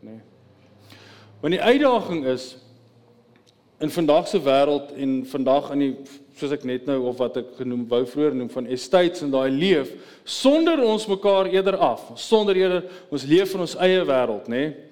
nê. 0.02 0.18
Nee. 0.18 0.98
Want 1.40 1.56
die 1.56 1.62
uitdaging 1.62 2.26
is 2.34 2.50
in 3.80 3.90
vandag 3.90 4.28
se 4.28 4.42
wêreld 4.44 4.92
en 4.96 5.16
vandag 5.26 5.72
in 5.72 5.86
die 5.86 5.92
soos 6.36 6.52
ek 6.52 6.68
net 6.68 6.86
nou 6.88 7.00
of 7.08 7.18
wat 7.20 7.40
ek 7.40 7.56
genoem 7.62 7.86
wou 7.88 8.04
vroeër 8.08 8.36
noem 8.36 8.52
van 8.52 8.68
estates 8.72 9.24
en 9.24 9.32
daai 9.32 9.50
leef 9.52 9.92
sonder 10.24 10.80
ons 10.84 11.08
mekaar 11.08 11.48
eerder 11.52 11.76
af, 11.80 12.10
sonder 12.20 12.58
eerder 12.60 12.88
ons 13.12 13.24
leef 13.28 13.54
in 13.54 13.64
ons 13.64 13.78
eie 13.80 14.04
wêreld, 14.08 14.48
nê. 14.52 14.66
Nee. 14.66 14.91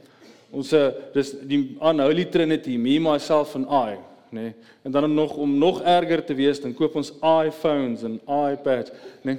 Ons 0.50 0.72
eh, 0.74 0.88
dis 1.14 1.30
die 1.46 1.60
unholy 1.78 2.24
trinity, 2.30 2.74
me 2.76 2.98
myself 3.02 3.54
and 3.58 3.70
I, 3.70 3.98
nê. 4.30 4.50
Nee. 4.50 4.54
En 4.86 4.94
dan 4.94 5.04
om 5.04 5.14
nog 5.14 5.36
om 5.36 5.58
nog 5.58 5.82
erger 5.82 6.24
te 6.24 6.34
wees, 6.34 6.60
dan 6.60 6.74
koop 6.74 6.96
ons 6.98 7.12
iPhones 7.20 8.02
en 8.06 8.18
iPads, 8.26 8.90
nê. 9.22 9.36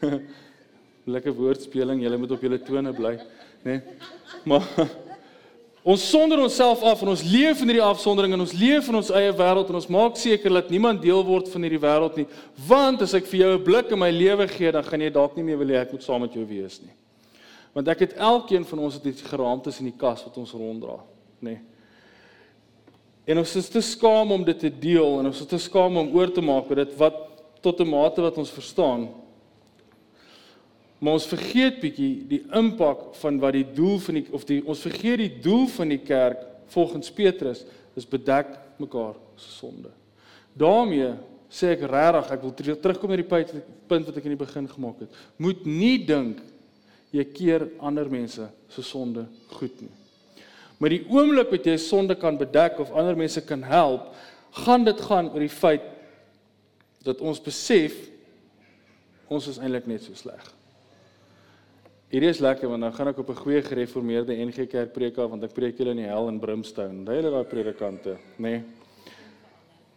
Nee. 0.00 0.18
Lekker 1.14 1.34
woordspeling, 1.34 2.02
julle 2.02 2.18
moet 2.18 2.34
op 2.34 2.42
julle 2.42 2.58
tone 2.62 2.92
bly, 2.94 3.16
nê. 3.62 3.78
Nee. 3.78 4.10
Maar 4.46 4.66
ons 5.94 6.02
sonder 6.10 6.42
onsself 6.42 6.82
af 6.86 7.02
en 7.02 7.12
ons 7.14 7.22
leef 7.26 7.62
in 7.62 7.70
hierdie 7.70 7.84
afsondering 7.84 8.34
en 8.34 8.42
ons 8.42 8.54
leef 8.54 8.88
in 8.90 8.98
ons 8.98 9.12
eie 9.18 9.30
wêreld 9.38 9.70
en 9.70 9.78
ons 9.78 9.90
maak 9.94 10.18
seker 10.18 10.58
dat 10.58 10.70
niemand 10.74 11.02
deel 11.02 11.22
word 11.26 11.50
van 11.50 11.66
hierdie 11.66 11.82
wêreld 11.82 12.18
nie. 12.18 12.26
Want 12.66 13.06
as 13.06 13.14
ek 13.18 13.30
vir 13.30 13.44
jou 13.44 13.52
'n 13.58 13.64
blik 13.66 13.94
in 13.94 14.02
my 14.02 14.10
lewe 14.10 14.48
gee, 14.48 14.72
dan 14.74 14.82
gaan 14.82 15.06
jy 15.06 15.10
dalk 15.10 15.36
nie 15.36 15.46
meer 15.46 15.58
wil 15.58 15.70
hê 15.70 15.82
ek 15.82 15.92
moet 15.92 16.02
saam 16.02 16.22
met 16.26 16.34
jou 16.34 16.46
wees 16.46 16.80
nie. 16.82 16.94
Want 17.72 17.88
ek 17.88 18.04
het 18.06 18.16
elkeen 18.20 18.64
van 18.68 18.78
ons 18.78 18.94
het 18.94 19.04
iets 19.08 19.22
geraamtes 19.22 19.78
in 19.80 19.88
die 19.88 19.96
kas 19.98 20.24
wat 20.24 20.36
ons 20.36 20.52
ronddra, 20.52 20.98
nê. 21.40 21.56
Nee. 21.56 21.60
En 23.24 23.38
ons 23.38 23.56
is 23.56 23.68
te 23.70 23.80
skaam 23.80 24.32
om 24.34 24.44
dit 24.44 24.58
te 24.58 24.70
deel 24.82 25.20
en 25.20 25.28
ons 25.30 25.40
is 25.40 25.46
te 25.46 25.58
skaam 25.62 25.96
om 25.96 26.08
oor 26.10 26.32
te 26.34 26.42
maak 26.42 26.70
oor 26.70 26.80
dit 26.82 26.96
wat 26.98 27.20
tot 27.62 27.80
'n 27.80 27.88
mate 27.88 28.20
wat 28.20 28.38
ons 28.38 28.50
verstaan 28.50 29.08
Maar 31.02 31.16
ons 31.18 31.26
vergeet 31.26 31.80
bietjie 31.82 32.12
die 32.30 32.44
impak 32.54 33.08
van 33.18 33.40
wat 33.42 33.56
die 33.56 33.66
doel 33.74 33.96
van 34.04 34.20
die 34.20 34.22
of 34.30 34.44
die 34.46 34.60
ons 34.62 34.84
vergeet 34.86 35.18
die 35.18 35.32
doel 35.42 35.64
van 35.74 35.90
die 35.90 35.98
kerk 35.98 36.44
volgens 36.70 37.10
Petrus 37.10 37.64
is 37.98 38.06
bedek 38.06 38.54
mekaar 38.78 39.16
se 39.34 39.50
sonde. 39.50 39.90
daarmee 40.54 41.10
sê 41.50 41.72
ek 41.74 41.82
regtig 41.90 42.30
ek 42.30 42.42
wil 42.44 42.54
terugkom 42.54 43.10
na 43.10 43.18
die 43.18 43.26
punt 43.26 44.06
wat 44.06 44.16
ek 44.16 44.28
in 44.28 44.36
die 44.36 44.44
begin 44.44 44.68
gemaak 44.68 45.02
het. 45.02 45.18
Moet 45.36 45.66
nie 45.66 45.98
dink 46.06 46.38
jy 47.12 47.24
keer 47.36 47.66
ander 47.80 48.08
mense 48.10 48.46
se 48.72 48.84
sonde 48.84 49.26
goed 49.52 49.82
nie. 49.84 49.92
Maar 50.80 50.96
die 50.96 51.04
oomblik 51.12 51.52
wat 51.52 51.66
jy 51.68 51.76
sonde 51.78 52.16
kan 52.18 52.38
bedek 52.40 52.80
of 52.82 52.90
ander 52.96 53.16
mense 53.18 53.40
kan 53.46 53.62
help, 53.62 54.10
gaan 54.64 54.84
dit 54.84 55.00
gaan 55.00 55.30
oor 55.30 55.44
die 55.44 55.52
feit 55.52 55.84
dat 57.06 57.20
ons 57.20 57.40
besef 57.42 57.94
ons 59.32 59.46
is 59.48 59.60
eintlik 59.62 59.86
net 59.88 60.04
so 60.04 60.16
sleg. 60.16 60.42
Hierdie 62.12 62.28
is 62.28 62.42
lekker 62.44 62.68
want 62.68 62.84
dan 62.84 62.92
gaan 62.92 63.08
ek 63.08 63.22
op 63.22 63.30
'n 63.30 63.42
goeie 63.44 63.62
gereformeerde 63.62 64.36
NG 64.36 64.68
Kerk 64.68 64.92
preek 64.92 65.16
af 65.18 65.30
want 65.30 65.44
ek 65.44 65.54
preek 65.54 65.78
julle 65.78 65.90
in 65.90 66.04
die 66.04 66.10
hel 66.10 66.28
en 66.28 66.40
brimstone. 66.40 67.04
Daai 67.04 67.18
is 67.18 67.24
daai 67.24 67.44
predikante, 67.44 68.18
nê? 68.36 68.50
Nee. 68.50 68.62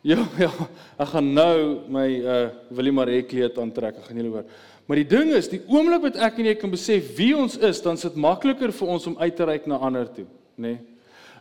Ja, 0.05 0.21
ja. 0.37 0.51
Ek 1.01 1.07
gaan 1.09 1.33
nou 1.33 1.81
my 1.89 2.07
uh 2.21 2.49
Willem 2.69 2.93
Maree 2.93 3.23
kleed 3.25 3.57
aantrek. 3.57 3.97
Ek 3.97 4.05
gaan 4.05 4.17
julle 4.21 4.29
hoor. 4.35 4.45
Maar 4.85 5.01
die 5.01 5.07
ding 5.09 5.31
is, 5.33 5.49
die 5.49 5.63
oomblik 5.65 6.01
wat 6.01 6.19
ek 6.21 6.37
en 6.39 6.49
jy 6.51 6.55
kan 6.61 6.73
besef 6.73 7.15
wie 7.17 7.33
ons 7.37 7.57
is, 7.57 7.81
dan 7.81 7.97
is 7.97 8.05
dit 8.05 8.19
makliker 8.21 8.73
vir 8.75 8.91
ons 8.95 9.07
om 9.09 9.17
uit 9.17 9.35
te 9.35 9.47
reik 9.47 9.65
na 9.67 9.79
ander 9.81 10.05
toe, 10.13 10.27
nê? 10.57 10.75
Nee. 10.75 10.83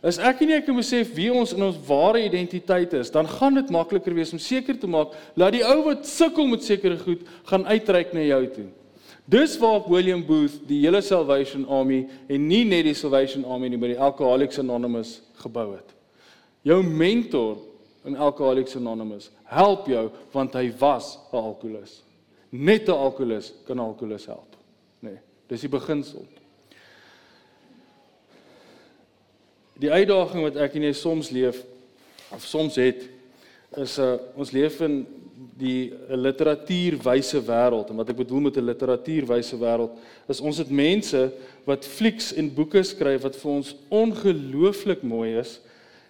As 0.05 0.19
ek 0.21 0.43
en 0.45 0.51
jy 0.53 0.59
kan 0.61 0.77
besef 0.77 1.15
wie 1.17 1.31
ons 1.33 1.55
in 1.55 1.63
ons 1.65 1.77
ware 1.87 2.19
identiteit 2.21 2.91
is, 2.93 3.09
dan 3.09 3.25
gaan 3.25 3.55
dit 3.57 3.71
makliker 3.73 4.13
wees 4.13 4.33
om 4.35 4.41
seker 4.41 4.77
te 4.77 4.89
maak 4.91 5.15
dat 5.33 5.55
die 5.55 5.63
ou 5.65 5.79
wat 5.87 6.05
sukkel 6.05 6.45
met 6.51 6.65
sekere 6.65 6.99
goed 6.99 7.23
gaan 7.49 7.65
uitreik 7.65 8.13
na 8.13 8.21
jou 8.21 8.41
toe. 8.53 8.67
Dis 9.25 9.55
waar 9.57 9.81
William 9.89 10.21
Booth 10.21 10.59
die 10.69 10.83
hele 10.83 11.01
Salvation 11.01 11.65
Army 11.65 12.03
en 12.29 12.45
nie 12.45 12.61
net 12.69 12.85
die 12.85 12.93
Salvation 12.93 13.47
Army 13.49 13.71
nie, 13.71 13.81
maar 13.81 13.95
die 13.95 14.01
Alcoholics 14.09 14.61
Anonymous 14.61 15.17
gebou 15.41 15.71
het. 15.71 15.95
Jou 16.61 16.83
mentor 16.85 17.57
in 18.05 18.13
Alcoholics 18.21 18.77
Anonymous 18.77 19.31
help 19.49 19.89
jou 19.89 20.11
want 20.35 20.53
hy 20.53 20.69
was 20.77 21.17
'n 21.33 21.41
alkoholist. 21.41 22.04
Net 22.55 22.87
'n 22.87 22.91
alkoholist 22.91 23.53
kan 23.65 23.77
'n 23.77 23.83
alkoholist 23.83 24.25
help. 24.25 24.55
Nee, 24.99 25.19
dis 25.47 25.61
die 25.61 25.69
beginsel. 25.69 26.25
Die 29.75 29.91
uitdaging 29.91 30.43
wat 30.43 30.55
ek 30.55 30.75
en 30.75 30.87
jy 30.87 30.93
soms 30.93 31.29
leef 31.29 31.63
of 32.31 32.45
soms 32.45 32.75
het 32.75 33.09
is 33.75 33.97
'n 33.97 34.01
uh, 34.01 34.17
ons 34.35 34.51
leef 34.51 34.79
in 34.81 35.05
die 35.57 35.93
literatuurwyse 36.07 37.41
wêreld 37.43 37.89
en 37.89 37.99
wat 37.99 38.09
ek 38.09 38.21
bedoel 38.23 38.47
met 38.47 38.57
'n 38.57 38.65
literatuurwyse 38.65 39.57
wêreld 39.59 39.91
is 40.27 40.39
ons 40.39 40.57
het 40.57 40.69
mense 40.69 41.31
wat 41.65 41.85
flieks 41.85 42.33
en 42.33 42.53
boeke 42.53 42.83
skryf 42.83 43.21
wat 43.21 43.35
vir 43.35 43.51
ons 43.51 43.75
ongelooflik 43.89 45.03
mooi 45.03 45.37
is 45.39 45.59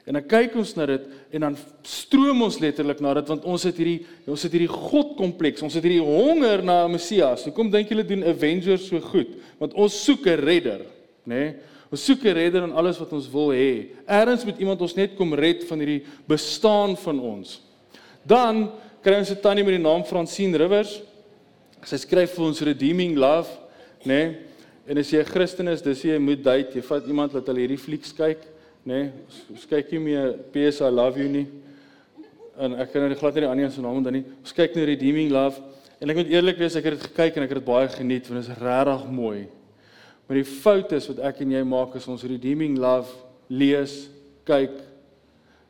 en 0.06 0.14
dan 0.14 0.28
kyk 0.28 0.56
ons 0.56 0.76
na 0.78 0.86
dit 0.86 1.08
en 1.32 1.42
dan 1.48 1.58
stroom 1.84 2.42
ons 2.46 2.60
letterlik 2.60 3.02
na 3.02 3.14
dit 3.14 3.28
want 3.28 3.46
ons 3.46 3.64
het 3.64 3.78
hierdie 3.78 4.06
ons 4.28 4.44
het 4.44 4.52
hierdie 4.52 4.72
godkompleks 4.72 5.66
ons 5.66 5.74
het 5.74 5.84
hierdie 5.84 6.04
honger 6.04 6.64
na 6.64 6.86
'n 6.86 6.92
Messias 6.92 7.46
hoekom 7.46 7.72
dink 7.72 7.90
julle 7.90 8.06
doen 8.06 8.24
Avengers 8.24 8.88
so 8.88 9.00
goed 9.00 9.36
want 9.60 9.74
ons 9.74 10.04
soek 10.04 10.28
'n 10.28 10.40
redder 10.40 10.86
nê 11.26 11.36
nee? 11.36 11.56
ons 11.92 12.06
soek 12.06 12.26
'n 12.26 12.34
redder 12.34 12.64
in 12.64 12.74
alles 12.74 13.00
wat 13.00 13.14
ons 13.14 13.28
wil 13.32 13.50
hê 13.50 13.90
eerds 14.08 14.46
moet 14.46 14.60
iemand 14.60 14.82
ons 14.82 14.96
net 14.96 15.16
kom 15.16 15.34
red 15.34 15.64
van 15.64 15.80
hierdie 15.80 16.06
bestaan 16.28 16.96
van 16.98 17.20
ons 17.20 17.62
dan 18.26 18.72
kry 19.06 19.20
ons 19.22 19.30
'n 19.30 19.42
tannie 19.42 19.64
met 19.64 19.78
die 19.78 19.84
naam 19.84 20.04
Francine 20.04 20.58
Rivers. 20.58 21.02
Sy 21.86 21.98
skryf 21.98 22.34
vir 22.34 22.46
ons 22.46 22.62
Redeeming 22.62 23.16
Love, 23.16 23.50
né? 24.04 24.06
Nee? 24.06 24.38
En 24.88 24.98
as 24.98 25.12
jy 25.12 25.20
'n 25.20 25.26
Christen 25.26 25.68
is, 25.68 25.82
dis 25.82 26.02
jy 26.02 26.18
moet 26.18 26.44
date, 26.44 26.74
jy 26.74 26.82
vat 26.82 27.06
iemand 27.06 27.32
wat 27.32 27.50
al 27.50 27.56
hierdie 27.56 27.78
flieks 27.78 28.12
kyk, 28.14 28.40
né? 28.86 28.94
Nee? 28.94 29.12
Ons 29.52 29.66
kyk 29.70 29.92
nie 29.96 30.02
meer 30.04 30.36
PS 30.54 30.84
I 30.86 30.92
love 30.94 31.20
you 31.20 31.30
nie. 31.32 31.46
En 32.62 32.78
ek 32.80 32.94
kan 32.94 33.04
nou 33.04 33.18
glad 33.20 33.36
nie 33.36 33.44
die 33.44 33.50
ander 33.50 33.72
se 33.74 33.84
naam 33.84 33.98
onthou 34.00 34.14
nie. 34.16 34.24
Ons 34.44 34.56
kyk 34.56 34.78
na 34.78 34.86
Redeeming 34.88 35.32
Love 35.34 35.64
en 36.00 36.12
ek 36.12 36.20
moet 36.20 36.32
eerlik 36.32 36.60
wees, 36.62 36.76
ek 36.78 36.88
het 36.88 36.98
dit 37.00 37.08
gekyk 37.10 37.40
en 37.40 37.46
ek 37.46 37.54
het 37.54 37.60
dit 37.60 37.68
baie 37.68 37.88
geniet 37.92 38.30
want 38.30 38.42
dit 38.42 38.52
is 38.52 38.62
regtig 38.62 39.08
mooi. 39.12 39.40
Maar 40.26 40.40
die 40.40 40.48
fout 40.48 40.94
is 40.98 41.10
wat 41.12 41.24
ek 41.32 41.42
en 41.44 41.56
jy 41.58 41.64
maak 41.68 41.98
is 41.98 42.08
ons 42.12 42.24
Redeeming 42.30 42.78
Love 42.82 43.12
lees, 43.50 44.06
kyk, 44.48 44.78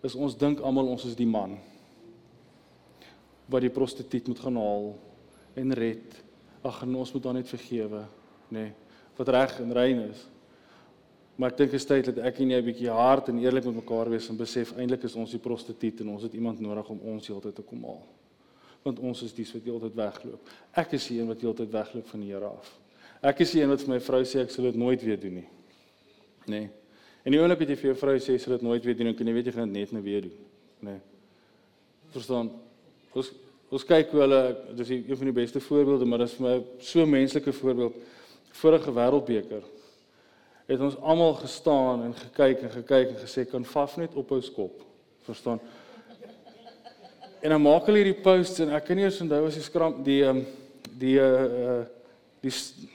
is 0.06 0.16
ons 0.16 0.36
dink 0.38 0.62
almal 0.64 0.92
ons 0.94 1.08
is 1.08 1.18
die 1.18 1.30
man 1.30 1.58
wat 3.46 3.62
die 3.62 3.70
prostituut 3.70 4.26
moet 4.32 4.40
gaan 4.42 4.56
haal 4.58 4.88
en 5.62 5.74
red. 5.78 6.16
Ag, 6.66 6.80
ons 6.82 7.12
moet 7.14 7.24
dan 7.24 7.36
net 7.38 7.50
vergewe, 7.50 8.00
nê, 8.50 8.64
nee, 8.64 8.72
wat 9.20 9.30
reg 9.30 9.60
en 9.62 9.74
rein 9.78 10.00
is. 10.08 10.24
Maar 11.36 11.52
ek 11.52 11.58
dink 11.60 11.74
dit 11.74 11.82
is 11.82 11.88
tyd 11.88 12.08
dat 12.08 12.22
ek 12.30 12.38
en 12.40 12.52
jy 12.54 12.60
'n 12.62 12.66
bietjie 12.66 12.92
hard 12.92 13.30
en 13.30 13.40
eerlik 13.44 13.66
met 13.66 13.76
mekaar 13.84 14.10
wees 14.10 14.30
en 14.30 14.38
besef 14.38 14.72
eintlik 14.78 15.04
is 15.04 15.16
ons 15.16 15.32
die 15.32 15.40
prostituut 15.40 16.00
en 16.02 16.10
ons 16.10 16.24
het 16.24 16.34
iemand 16.34 16.60
nodig 16.60 16.90
om 16.90 17.00
ons 17.00 17.28
heeltyd 17.28 17.56
te 17.56 17.62
kom 17.62 17.84
haal. 17.84 18.06
Want 18.84 19.00
ons 19.00 19.22
is 19.24 19.34
dies 19.34 19.52
wat 19.52 19.64
heeltyd 19.64 19.96
wegloop. 19.96 20.50
Ek 20.72 20.94
is 20.94 21.08
die 21.08 21.20
een 21.20 21.28
wat 21.28 21.42
heeltyd 21.42 21.72
wegloop 21.72 22.08
van 22.08 22.20
die 22.22 22.32
Here 22.32 22.46
af. 22.46 22.80
Ek 23.22 23.40
is 23.40 23.52
die 23.52 23.62
een 23.62 23.70
wat 23.70 23.82
vir 23.82 23.90
my 23.90 24.00
vrou 24.00 24.24
sê 24.24 24.40
ek 24.42 24.52
sal 24.52 24.64
dit 24.64 24.76
nooit 24.76 25.02
weer 25.02 25.20
doen 25.20 25.34
nie. 25.34 25.48
Nê. 26.48 26.60
Nee. 26.60 26.70
En 27.26 27.32
die 27.32 27.40
oomblik 27.42 27.60
wat 27.60 27.70
jy 27.70 27.76
vir 27.76 27.90
jou 27.92 27.96
vrou 27.96 28.16
sê 28.16 28.32
jy 28.32 28.40
sal 28.40 28.54
dit 28.54 28.62
nooit 28.62 28.86
weer 28.86 28.96
doen, 28.96 29.14
kan 29.14 29.28
jy 29.28 29.34
weet 29.34 29.46
jy 29.46 29.52
gaan 29.52 29.74
dit 29.74 29.82
net 29.82 29.92
nou 29.92 30.04
weer 30.04 30.22
doen. 30.22 30.38
Nê. 30.80 30.92
Nee. 30.92 31.00
Verstaan? 32.14 32.52
Ons 33.14 33.34
ons 33.70 33.84
kyk 33.84 34.12
hoe 34.14 34.22
hulle 34.22 34.42
dis 34.78 34.90
een 34.90 35.18
van 35.18 35.26
die 35.26 35.36
beste 35.36 35.60
voorbeelde, 35.60 36.06
maar 36.06 36.20
dit 36.20 36.30
is 36.30 36.36
vir 36.38 36.48
my 36.48 36.64
so 36.80 37.02
'n 37.02 37.10
menslike 37.10 37.52
voorbeeld. 37.52 37.96
Vorige 38.52 38.92
wêreldbeker 38.92 39.64
het 40.66 40.82
ons 40.82 40.98
almal 41.02 41.34
gestaan 41.40 42.04
en 42.08 42.14
gekyk 42.18 42.66
en 42.66 42.72
gekyk 42.80 43.12
en 43.14 43.20
gesê 43.22 43.46
kan 43.50 43.66
Faf 43.66 43.98
net 44.02 44.16
ophou 44.18 44.42
skop. 44.42 44.82
Verstaan? 45.26 45.60
En 47.42 47.54
dan 47.54 47.62
maak 47.62 47.86
hulle 47.86 48.02
hierdie 48.02 48.22
posts 48.26 48.64
en 48.64 48.74
ek 48.74 48.88
kan 48.88 48.98
nie 48.98 49.06
eens 49.06 49.22
onthou 49.22 49.44
as 49.46 49.60
die 49.60 49.66
skram 49.66 50.00
die 50.06 50.22
um, 50.26 50.46
die 50.98 51.20
uh 51.22 51.84
die 52.46 52.52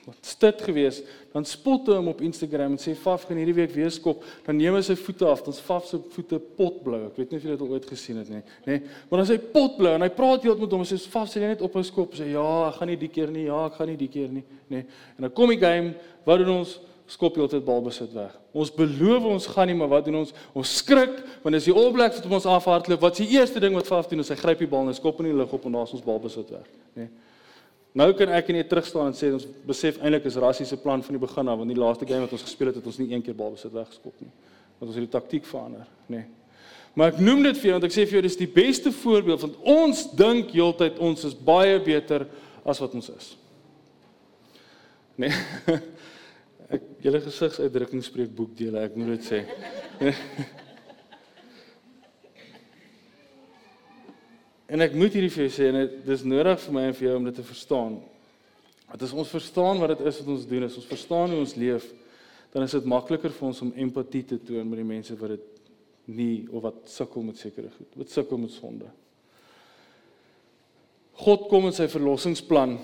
wat 0.06 0.28
stit 0.30 0.60
gewees 0.62 1.00
dan 1.32 1.42
spot 1.46 1.88
hy 1.90 1.96
hom 1.98 2.10
op 2.12 2.20
Instagram 2.22 2.76
en 2.76 2.80
sê 2.82 2.92
Faf 2.98 3.24
gaan 3.26 3.38
hierdie 3.40 3.56
week 3.56 3.72
weer 3.74 3.90
skop. 3.94 4.22
Dan 4.46 4.58
neem 4.58 4.76
hy 4.76 4.82
sy 4.86 4.94
voete 4.98 5.26
af 5.26 5.42
dan 5.46 5.54
Faf 5.54 5.88
se 5.88 5.98
voete 6.14 6.38
potblou. 6.58 7.00
Ek 7.08 7.18
weet 7.18 7.32
nie 7.32 7.40
of 7.40 7.46
jy 7.46 7.54
dit 7.54 7.64
al 7.64 7.72
ooit 7.74 7.88
gesien 7.90 8.20
het 8.20 8.30
nie 8.30 8.42
nê? 8.66 8.76
Maar 9.10 9.22
dan 9.22 9.28
sê 9.28 9.38
hy 9.38 9.50
potblou. 9.54 9.94
En 9.96 10.06
hy 10.06 10.10
praat 10.14 10.46
heeltemal 10.46 10.68
met 10.68 10.76
hom 10.76 10.84
en 10.86 10.90
sê 10.90 10.98
Faf 11.10 11.30
sê 11.30 11.42
jy 11.42 11.50
net 11.52 11.64
op 11.66 11.78
hou 11.78 11.82
skop 11.86 12.14
sê 12.18 12.30
ja 12.32 12.46
ek 12.68 12.78
gaan 12.78 12.90
nie 12.92 12.98
die 13.00 13.10
keer 13.14 13.34
nie 13.34 13.46
ja 13.48 13.64
ek 13.68 13.78
gaan 13.78 13.90
nie 13.90 13.98
die 14.00 14.10
keer 14.10 14.30
nie 14.34 14.44
nê? 14.70 14.84
En 15.16 15.26
dan 15.26 15.34
kom 15.34 15.50
die 15.54 15.60
game 15.62 15.94
wat 16.26 16.42
doen 16.42 16.56
ons 16.60 16.78
skop 17.10 17.38
heeltyd 17.38 17.64
balbesit 17.66 18.12
weg. 18.14 18.34
Ons 18.54 18.70
beloof 18.74 19.24
ons 19.32 19.48
gaan 19.50 19.66
nie, 19.70 19.74
maar 19.78 19.90
wat 19.90 20.06
doen 20.06 20.20
ons? 20.20 20.30
Ons 20.56 20.76
skrik 20.78 21.16
want 21.42 21.58
as 21.58 21.66
die 21.66 21.74
All 21.74 21.90
Blacks 21.94 22.22
op 22.22 22.36
ons 22.38 22.46
afhardloop, 22.46 23.02
wat 23.02 23.18
is 23.18 23.24
die 23.26 23.38
eerste 23.38 23.62
ding 23.62 23.74
wat 23.74 23.90
Faf 23.90 24.06
doen? 24.10 24.22
Hy 24.22 24.38
gryp 24.38 24.62
die 24.62 24.70
bal 24.70 24.86
en 24.86 24.96
skop 24.96 25.18
in 25.22 25.30
die 25.32 25.36
lug 25.36 25.50
op 25.56 25.66
en 25.66 25.80
ons 25.82 26.06
balbesit 26.06 26.54
weg, 26.54 26.70
nê? 26.94 27.08
Nee. 27.08 27.10
Nou 27.98 28.12
kan 28.14 28.30
ek 28.30 28.52
net 28.54 28.68
terug 28.70 28.86
staan 28.86 29.08
en 29.10 29.16
sê 29.18 29.32
ons 29.34 29.48
besef 29.66 29.96
eintlik 29.98 30.28
is 30.30 30.36
Rassie 30.38 30.66
se 30.68 30.76
plan 30.78 31.02
van 31.02 31.16
die 31.16 31.22
begin 31.22 31.48
af, 31.50 31.58
want 31.58 31.72
die 31.72 31.78
laaste 31.78 32.06
game 32.06 32.22
wat 32.22 32.34
ons 32.36 32.44
gespeel 32.46 32.70
het, 32.70 32.76
het 32.78 32.86
ons 32.86 33.00
nie 33.02 33.08
een 33.10 33.24
keer 33.26 33.34
balbesit 33.34 33.74
weggeskop 33.74 34.14
nie. 34.22 34.30
Want 34.78 34.92
ons 34.92 34.98
het 35.00 35.08
die 35.08 35.16
taktiek 35.16 35.48
verander, 35.48 35.88
nê? 36.06 36.20
Nee. 36.20 36.28
Maar 36.94 37.12
ek 37.12 37.20
noem 37.22 37.42
dit 37.46 37.58
vir 37.58 37.68
jou 37.68 37.74
want 37.76 37.86
ek 37.86 37.94
sê 37.94 38.04
vir 38.06 38.18
jou 38.18 38.22
dis 38.26 38.38
die 38.40 38.50
beste 38.50 38.90
voorbeeld 38.94 39.44
want 39.44 39.58
ons 39.62 40.04
dink 40.18 40.54
heeltyd 40.54 40.98
ons 41.02 41.22
is 41.28 41.34
baie 41.34 41.78
beter 41.82 42.26
as 42.66 42.80
wat 42.82 42.94
ons 42.98 43.10
is. 43.14 43.28
Nee. 45.20 45.34
Ek 46.70 46.82
julle 47.02 47.18
gesigsuitdrukking 47.24 48.02
spreek 48.06 48.30
boekdele, 48.34 48.78
ek 48.86 48.94
moet 48.98 49.08
dit 49.16 49.24
sê. 49.26 49.40
en 54.70 54.78
ek 54.86 54.94
moet 54.94 55.12
hierdie 55.16 55.34
vir 55.34 55.44
jou 55.48 55.52
sê 55.56 55.64
en 55.72 55.78
dit 55.82 56.12
is 56.14 56.22
nodig 56.30 56.58
vir 56.62 56.72
my 56.76 56.82
en 56.86 56.94
vir 56.94 57.06
jou 57.08 57.16
om 57.18 57.26
dit 57.26 57.36
te 57.40 57.46
verstaan. 57.48 57.94
Dat 58.92 59.02
as 59.06 59.14
ons 59.18 59.34
verstaan 59.34 59.82
wat 59.82 59.90
dit 59.96 60.02
is 60.06 60.20
wat 60.22 60.30
ons 60.36 60.46
doen, 60.52 60.66
as 60.68 60.78
ons 60.78 60.92
verstaan 60.92 61.28
hoe 61.34 61.42
ons 61.42 61.58
leef, 61.58 61.84
dan 62.54 62.62
is 62.66 62.74
dit 62.78 62.86
makliker 62.90 63.32
vir 63.34 63.48
ons 63.50 63.62
om 63.66 63.74
empatie 63.78 64.24
te 64.30 64.38
toon 64.38 64.66
met 64.70 64.78
die 64.78 64.86
mense 64.86 65.14
wat 65.18 65.30
dit 65.34 65.46
nie 66.10 66.36
of 66.50 66.62
wat 66.68 66.78
sukkel 66.90 67.22
met 67.26 67.38
sekere 67.38 67.70
goed, 67.74 67.90
wat 67.98 68.14
sukkel 68.14 68.38
met 68.42 68.54
sonde. 68.54 68.88
God 71.20 71.50
kom 71.50 71.66
in 71.68 71.74
sy 71.76 71.86
verlossingsplan 71.90 72.78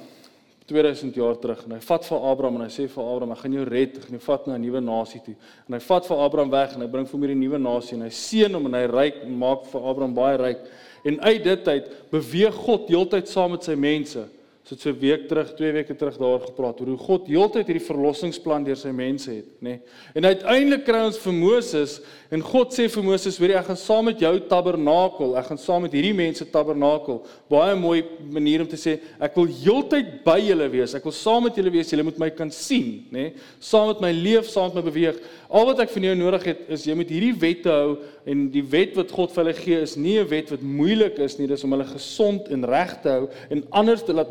2000 0.67 1.15
jaar 1.15 1.37
terug 1.39 1.61
en 1.65 1.77
hy 1.77 1.81
vat 1.87 2.07
vir 2.09 2.25
Abraham 2.31 2.57
en 2.59 2.65
hy 2.67 2.73
sê 2.75 2.89
vir 2.91 3.05
Abraham 3.05 3.35
ek 3.37 3.43
gaan 3.45 3.53
jou 3.55 3.67
red, 3.69 3.97
ek 3.97 4.07
gaan 4.07 4.19
jou 4.19 4.25
vat 4.27 4.47
na 4.47 4.55
'n 4.57 4.63
nuwe 4.63 4.81
nasie 4.81 5.21
toe. 5.25 5.35
En 5.69 5.75
hy 5.75 5.81
vat 5.81 6.07
vir 6.07 6.17
Abraham 6.17 6.51
weg 6.51 6.75
en 6.75 6.81
hy 6.81 6.89
bring 6.89 7.07
vir 7.07 7.13
hom 7.13 7.23
hierdie 7.23 7.43
nuwe 7.43 7.59
nasie 7.59 7.95
en 7.97 8.03
hy 8.03 8.11
seën 8.11 8.55
hom 8.55 8.67
en 8.67 8.75
hy 8.75 8.87
ryk 8.87 9.23
en 9.23 9.39
maak 9.39 9.65
vir 9.65 9.81
Abraham 9.81 10.15
baie 10.15 10.37
ryk. 10.37 10.59
En 11.05 11.21
uit 11.21 11.45
dit 11.45 11.65
tyd 11.65 12.11
beweeg 12.11 12.55
God 12.55 12.89
heeltyd 12.89 13.29
saam 13.29 13.53
met 13.53 13.63
sy 13.63 13.75
mense 13.75 14.27
so 14.67 14.75
so 14.75 14.91
'n 14.91 14.99
week 14.99 15.29
terug, 15.29 15.55
2 15.55 15.73
weke 15.73 15.95
terug 15.95 16.19
daar 16.19 16.41
gepraat 16.41 16.81
oor 16.81 16.89
hoe 16.89 16.99
God 16.99 17.29
heeltyd 17.29 17.69
hierdie 17.69 17.87
verlossingsplan 17.87 18.65
deur 18.65 18.77
sy 18.77 18.91
mense 18.91 19.31
het, 19.31 19.47
nê. 19.63 19.79
Nee. 19.79 19.81
En 20.15 20.25
uiteindelik 20.25 20.85
kry 20.85 21.05
ons 21.07 21.19
vir 21.19 21.33
Moses 21.33 22.01
en 22.31 22.43
God 22.43 22.73
sê 22.75 22.89
vir 22.91 23.03
Moses, 23.03 23.39
"Weet 23.39 23.51
jy, 23.51 23.57
ek 23.57 23.67
gaan 23.67 23.77
saam 23.77 24.05
met 24.05 24.19
jou 24.19 24.41
tabernakel, 24.41 25.37
ek 25.37 25.47
gaan 25.47 25.59
saam 25.59 25.83
met 25.83 25.93
hierdie 25.93 26.15
mense 26.15 26.45
tabernakel." 26.51 27.25
Baie 27.49 27.75
mooi 27.77 28.05
manier 28.31 28.61
om 28.61 28.67
te 28.67 28.77
sê, 28.77 29.01
ek 29.21 29.35
wil 29.37 29.47
heeltyd 29.47 30.25
by 30.25 30.41
julle 30.41 30.69
wees. 30.71 30.95
Ek 30.95 31.05
wil 31.05 31.13
saam 31.13 31.45
met 31.45 31.55
julle 31.55 31.71
wees. 31.71 31.91
Julle 31.91 32.03
moet 32.03 32.19
my 32.19 32.31
kan 32.31 32.51
sien, 32.51 33.07
nê. 33.11 33.13
Nee. 33.13 33.33
Saam 33.61 33.89
met 33.89 34.01
my 34.01 34.13
leef, 34.13 34.49
saam 34.49 34.73
met 34.75 34.85
my 34.85 34.91
beweeg. 34.91 35.21
Al 35.51 35.67
wat 35.67 35.81
ek 35.81 35.91
van 35.91 36.03
jou 36.03 36.15
nodig 36.15 36.45
het 36.45 36.59
is 36.69 36.85
jy 36.85 36.95
moet 36.95 37.09
hierdie 37.09 37.39
wette 37.39 37.71
hou 37.71 37.99
en 38.27 38.49
die 38.51 38.63
wet 38.63 38.97
wat 38.97 39.13
God 39.13 39.31
vir 39.33 39.45
hulle 39.45 39.55
gee 39.55 39.81
is 39.81 39.97
nie 39.97 40.19
'n 40.19 40.29
wet 40.29 40.51
wat 40.51 40.63
moeilik 40.63 41.19
is 41.19 41.39
nie, 41.39 41.47
dis 41.47 41.65
om 41.65 41.71
hulle 41.71 41.85
gesond 41.85 42.49
en 42.49 42.65
reg 42.65 43.03
te 43.03 43.09
hou 43.09 43.29
en 43.51 43.65
anders 43.71 44.03
te 44.03 44.13
laat 44.13 44.29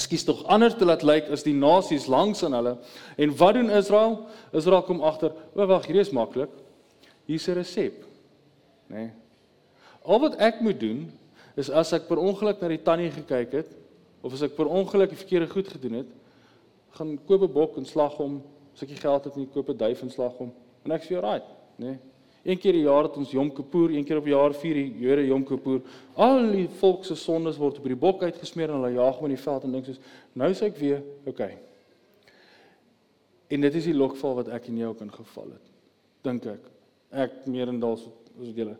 skies 0.00 0.24
tog 0.24 0.44
anders 0.48 0.74
te 0.78 0.86
laat 0.88 1.02
lyk 1.04 1.28
as 1.34 1.44
die 1.44 1.54
nasies 1.56 2.08
langs 2.08 2.42
aan 2.44 2.56
hulle. 2.56 2.76
En 3.18 3.36
wat 3.36 3.54
doen 3.54 3.70
Israel? 3.70 4.18
Israel 4.52 4.82
kom 4.82 5.02
agter, 5.04 5.32
o 5.54 5.66
wag, 5.66 5.86
hierdie 5.86 6.04
is 6.04 6.14
maklik. 6.16 6.48
Hier's 7.32 7.48
'n 7.48 7.56
resep. 7.56 8.04
Nê? 8.92 8.96
Nee. 8.96 9.10
Al 10.04 10.20
wat 10.20 10.36
ek 10.36 10.60
moet 10.60 10.80
doen 10.80 11.10
is 11.56 11.70
as 11.70 11.92
ek 11.92 12.08
per 12.08 12.18
ongeluk 12.18 12.60
na 12.60 12.68
die 12.68 12.82
tannie 12.82 13.10
gekyk 13.10 13.52
het 13.52 13.70
of 14.20 14.32
as 14.32 14.42
ek 14.42 14.56
per 14.56 14.68
ongeluk 14.68 15.08
die 15.10 15.18
verkeerde 15.18 15.48
goed 15.48 15.68
gedoen 15.68 16.02
het, 16.02 16.10
gaan 16.98 17.18
koop 17.26 17.42
'n 17.42 17.52
bok 17.52 17.76
en 17.76 17.86
slag 17.86 18.16
hom. 18.16 18.42
Nie 18.80 18.96
geld 18.96 19.24
het 19.24 19.36
nie, 19.36 19.46
koop 19.46 19.68
'n 19.68 19.76
duif 19.76 20.02
en 20.02 20.10
slag 20.10 20.36
hom. 20.36 20.52
En 20.84 20.92
ek 20.92 21.02
sê, 21.02 21.20
"Right, 21.20 21.44
nê?" 21.76 21.86
Nee. 21.86 21.98
Een 22.42 22.58
keer 22.58 22.72
die 22.72 22.82
jaar 22.82 23.02
het 23.02 23.16
ons 23.16 23.30
Yom 23.30 23.52
Kippur, 23.52 23.90
een 23.90 24.04
keer 24.04 24.16
op 24.16 24.26
jaar 24.26 24.52
vier 24.54 24.74
die 24.74 24.98
Jode 24.98 25.26
Yom 25.26 25.44
Kippur. 25.44 25.80
Al 26.14 26.50
die 26.50 26.68
volk 26.68 27.04
se 27.04 27.14
sondes 27.14 27.56
word 27.56 27.78
op 27.78 27.84
die 27.84 27.96
bok 27.96 28.22
uitgesmeer 28.22 28.68
en 28.68 28.80
hulle 28.80 28.96
jaag 28.96 29.16
hom 29.16 29.24
in 29.24 29.36
die 29.36 29.42
veld 29.42 29.64
en 29.64 29.72
dink 29.72 29.84
soos 29.84 30.00
nou 30.32 30.50
sê 30.52 30.62
ek 30.62 30.76
weer, 30.76 31.02
okay. 31.26 31.58
En 33.48 33.60
dit 33.60 33.74
is 33.74 33.84
die 33.84 33.94
lokval 33.94 34.34
wat 34.34 34.48
ek 34.48 34.66
en 34.66 34.76
jy 34.76 34.84
ook 34.84 35.00
in 35.00 35.12
geval 35.12 35.44
het. 35.44 35.70
Dink 36.22 36.46
ek. 36.46 36.72
Ek 37.12 37.44
meerendal 37.46 37.98
soos 38.00 38.54
julle. 38.56 38.78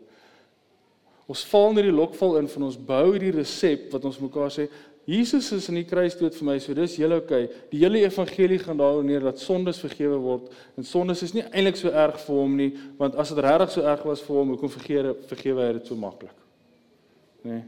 Ons 1.29 1.43
val 1.47 1.71
in 1.71 1.87
die 1.87 1.93
lokval 1.93 2.39
in 2.41 2.49
van 2.51 2.65
ons 2.67 2.79
bou 2.89 3.05
hierdie 3.13 3.31
resep 3.35 3.93
wat 3.93 4.05
ons 4.09 4.19
mekaar 4.19 4.51
sê, 4.51 4.67
Jesus 5.07 5.49
is 5.51 5.65
in 5.67 5.81
die 5.81 5.87
kruis 5.87 6.15
dood 6.15 6.35
vir 6.37 6.47
my, 6.47 6.53
so 6.63 6.71
dis 6.75 6.95
julle 6.95 7.17
okay. 7.19 7.49
Die 7.73 7.81
hele 7.81 7.99
evangelie 8.05 8.59
gaan 8.61 8.79
daaroor 8.79 9.03
neer 9.03 9.25
dat 9.25 9.41
sondes 9.41 9.81
vergewe 9.83 10.15
word 10.23 10.47
en 10.79 10.87
sondes 10.87 11.25
is 11.25 11.33
nie 11.35 11.43
eintlik 11.49 11.79
so 11.79 11.91
erg 11.91 12.21
vir 12.23 12.39
hom 12.39 12.55
nie, 12.59 12.69
want 12.99 13.17
as 13.19 13.33
dit 13.33 13.41
regtig 13.43 13.73
so 13.75 13.83
erg 13.83 14.05
was 14.07 14.23
vir 14.23 14.39
hom, 14.39 14.53
hoekom 14.55 14.71
vergewe 14.71 15.15
vergewe 15.31 15.65
hy 15.65 15.73
dit 15.79 15.91
so 15.91 15.99
maklik? 15.99 16.35
Nê? 17.43 17.57
Nee. 17.59 17.63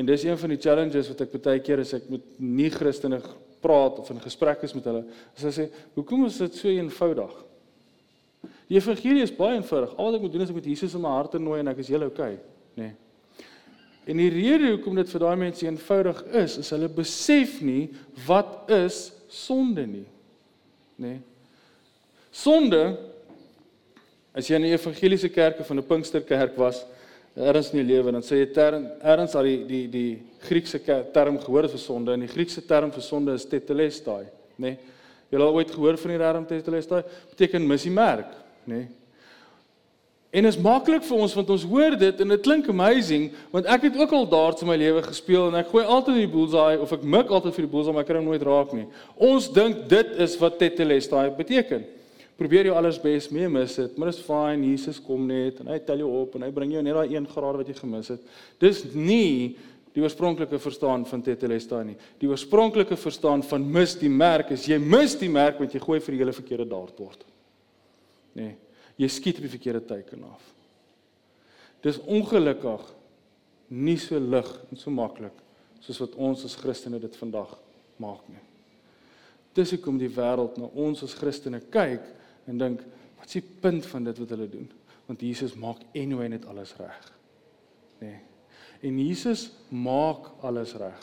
En 0.00 0.06
dis 0.08 0.24
een 0.24 0.38
van 0.38 0.54
die 0.54 0.60
challenges 0.62 1.10
wat 1.10 1.20
ek 1.26 1.36
baie 1.42 1.60
keer 1.66 1.82
as 1.82 1.92
ek 1.98 2.08
met 2.08 2.24
nie 2.40 2.70
Christene 2.72 3.18
praat 3.60 3.98
of 4.00 4.08
in 4.14 4.22
gesprek 4.22 4.62
is 4.64 4.72
met 4.76 4.86
hulle, 4.88 5.02
as 5.34 5.44
hulle 5.44 5.52
sê, 5.52 5.66
"Hoekom 5.98 6.24
is 6.24 6.38
dit 6.38 6.54
so 6.54 6.68
eenvoudig?" 6.68 7.49
Die 8.70 8.78
evangelie 8.78 9.24
is 9.26 9.32
baie 9.34 9.58
eenvoudig. 9.58 9.96
Al 9.98 10.12
wat 10.12 10.20
ek 10.20 10.24
moet 10.24 10.34
doen 10.36 10.44
is 10.44 10.50
ek 10.52 10.58
moet 10.60 10.68
Jesus 10.70 10.94
in 10.94 11.02
my 11.02 11.10
hart 11.16 11.34
nooi 11.42 11.58
en 11.58 11.72
ek 11.72 11.80
is 11.82 11.90
hele 11.90 12.06
okay, 12.06 12.36
nê? 12.78 12.92
Nee. 12.92 12.96
En 14.10 14.18
die 14.18 14.30
rede 14.32 14.70
hoekom 14.72 14.96
dit 14.96 15.10
vir 15.12 15.22
daai 15.22 15.36
mense 15.38 15.66
eenvoudig 15.66 16.22
is, 16.40 16.56
is 16.62 16.70
hulle 16.72 16.88
besef 16.90 17.58
nie 17.62 17.90
wat 18.26 18.70
is 18.72 19.10
sonde 19.30 19.84
nie. 19.86 20.06
Nê? 20.96 21.16
Nee. 21.16 21.18
Sonde 22.30 22.80
as 24.30 24.46
jy 24.46 24.54
in 24.56 24.62
'n 24.62 24.78
evangeliese 24.78 25.28
kerk 25.34 25.60
of 25.60 25.70
in 25.70 25.78
'n 25.78 25.86
Pinksterkerk 25.86 26.56
was, 26.56 26.84
erns 27.36 27.72
in 27.72 27.80
jou 27.80 27.86
lewe, 27.86 28.12
dan 28.12 28.22
sê 28.22 28.38
jy 28.38 28.52
term 28.54 28.86
erns 29.02 29.34
al 29.34 29.44
die 29.44 29.64
die 29.66 29.86
die 29.88 30.22
Griekse 30.46 30.78
term 31.12 31.38
gehoor 31.38 31.68
vir 31.68 31.78
sonde 31.78 32.12
en 32.12 32.20
die 32.20 32.28
Griekse 32.28 32.62
term 32.66 32.90
vir 32.92 33.02
sonde 33.02 33.34
is 33.34 33.44
tetelestai, 33.44 34.24
nê? 34.24 34.30
Nee. 34.58 34.78
Jy 35.30 35.38
het 35.38 35.42
al 35.46 35.54
ooit 35.54 35.70
gehoor 35.70 35.96
van 35.96 36.10
die 36.10 36.18
term 36.18 36.46
tetelestai? 36.46 37.02
Beteken 37.30 37.66
missie 37.66 37.90
merk, 37.90 38.32
nê? 38.64 38.74
Nee. 38.74 38.88
En 40.30 40.46
is 40.46 40.58
maklik 40.62 41.02
vir 41.02 41.22
ons 41.24 41.32
want 41.34 41.48
ons 41.50 41.62
hoor 41.66 41.96
dit 41.98 42.20
en 42.22 42.32
dit 42.36 42.42
klink 42.44 42.68
amazing 42.70 43.30
want 43.50 43.66
ek 43.66 43.88
het 43.88 43.96
ook 43.98 44.12
al 44.14 44.28
darts 44.30 44.62
in 44.62 44.68
my 44.70 44.76
lewe 44.78 45.02
gespeel 45.02 45.48
en 45.48 45.58
ek 45.58 45.72
gooi 45.72 45.82
altyd 45.82 46.20
in 46.20 46.22
die 46.22 46.30
bullseye 46.30 46.76
of 46.78 46.92
ek 46.94 47.02
mik 47.02 47.32
altyd 47.34 47.56
vir 47.56 47.66
die 47.66 47.70
bullseye 47.72 47.94
maar 47.96 48.06
ek 48.06 48.10
kry 48.12 48.20
hom 48.20 48.28
nooit 48.30 48.44
raak 48.46 48.70
nie. 48.76 48.86
Ons 49.18 49.48
dink 49.50 49.88
dit 49.90 50.12
is 50.22 50.36
wat 50.38 50.60
tetelestai 50.60 51.24
beteken. 51.34 51.82
Probeer 52.38 52.70
jou 52.70 52.76
alles 52.78 53.00
bes 53.02 53.26
mee 53.34 53.50
mis 53.52 53.74
dit, 53.76 53.96
maar 53.98 54.12
is 54.12 54.22
fine. 54.22 54.70
Jesus 54.70 55.02
kom 55.02 55.26
net 55.28 55.58
en 55.60 55.72
hy 55.74 55.80
tel 55.84 56.04
jou 56.04 56.12
op 56.22 56.38
en 56.38 56.46
hy 56.46 56.52
bring 56.54 56.76
jou 56.76 56.84
net 56.86 56.96
daai 56.96 57.18
1 57.18 57.26
graad 57.34 57.58
wat 57.60 57.68
jy 57.68 57.76
gemis 57.80 58.14
het. 58.14 58.22
Dis 58.62 58.84
nie 58.94 59.58
die 59.90 60.04
oorspronklike 60.04 60.62
verstaan 60.62 61.02
van 61.10 61.26
tetelestai 61.26 61.82
nie. 61.90 61.98
Die 62.22 62.30
oorspronklike 62.30 62.94
verstaan 62.94 63.42
van 63.50 63.66
mis 63.66 63.98
die 63.98 64.12
merk 64.12 64.54
is 64.54 64.70
jy 64.70 64.78
mis 64.78 65.18
die 65.18 65.32
merk 65.32 65.58
want 65.58 65.74
jy 65.74 65.82
gooi 65.82 65.98
vir 65.98 66.14
die 66.14 66.22
hele 66.22 66.38
verkeerde 66.38 66.70
dartbord. 66.70 67.26
Nee 68.38 68.56
jy 69.00 69.08
skiet 69.08 69.40
op 69.40 69.46
die 69.46 69.54
verkeerde 69.54 69.82
teiken 69.88 70.24
af. 70.28 70.42
Dis 71.84 72.00
ongelukkig 72.04 72.84
nie 73.72 73.96
so 74.00 74.18
lig 74.20 74.48
en 74.68 74.80
so 74.80 74.92
maklik 74.92 75.36
soos 75.80 76.00
wat 76.02 76.16
ons 76.20 76.44
as 76.44 76.58
Christene 76.60 77.00
dit 77.00 77.14
vandag 77.16 77.54
maak 78.02 78.26
nie. 78.28 78.42
Dis 79.56 79.72
hoekom 79.72 79.96
die 79.98 80.10
wêreld 80.12 80.58
na 80.60 80.68
ons 80.78 81.00
as 81.06 81.16
Christene 81.16 81.62
kyk 81.72 82.04
en 82.50 82.60
dink, 82.60 82.82
wat 83.16 83.30
is 83.30 83.38
die 83.38 83.60
punt 83.62 83.88
van 83.88 84.04
dit 84.04 84.20
wat 84.20 84.34
hulle 84.34 84.48
doen? 84.50 84.68
Want 85.08 85.24
Jesus 85.24 85.56
maak 85.58 85.80
anyway 85.96 86.28
net 86.28 86.44
alles 86.50 86.74
reg. 86.78 87.00
Nê. 88.02 88.10
Nee. 88.10 88.20
En 88.90 88.96
Jesus 88.96 89.50
maak 89.68 90.30
alles 90.46 90.72
reg. 90.80 91.00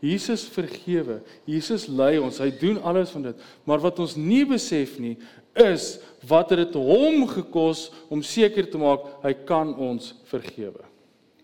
Jesus 0.00 0.46
vergewe. 0.48 1.18
Jesus 1.44 1.88
lei 1.90 2.14
ons. 2.20 2.38
Hy 2.40 2.48
doen 2.60 2.78
alles 2.86 3.10
van 3.12 3.26
dit. 3.28 3.46
Maar 3.68 3.82
wat 3.82 3.98
ons 4.00 4.14
nie 4.16 4.44
besef 4.48 4.94
nie, 5.02 5.16
is 5.58 5.98
wat 6.28 6.52
het 6.52 6.66
dit 6.66 6.76
hom 6.78 7.26
gekos 7.28 7.88
om 8.12 8.22
seker 8.22 8.68
te 8.70 8.78
maak 8.78 9.06
hy 9.24 9.32
kan 9.48 9.72
ons 9.74 10.12
vergewe. 10.30 10.84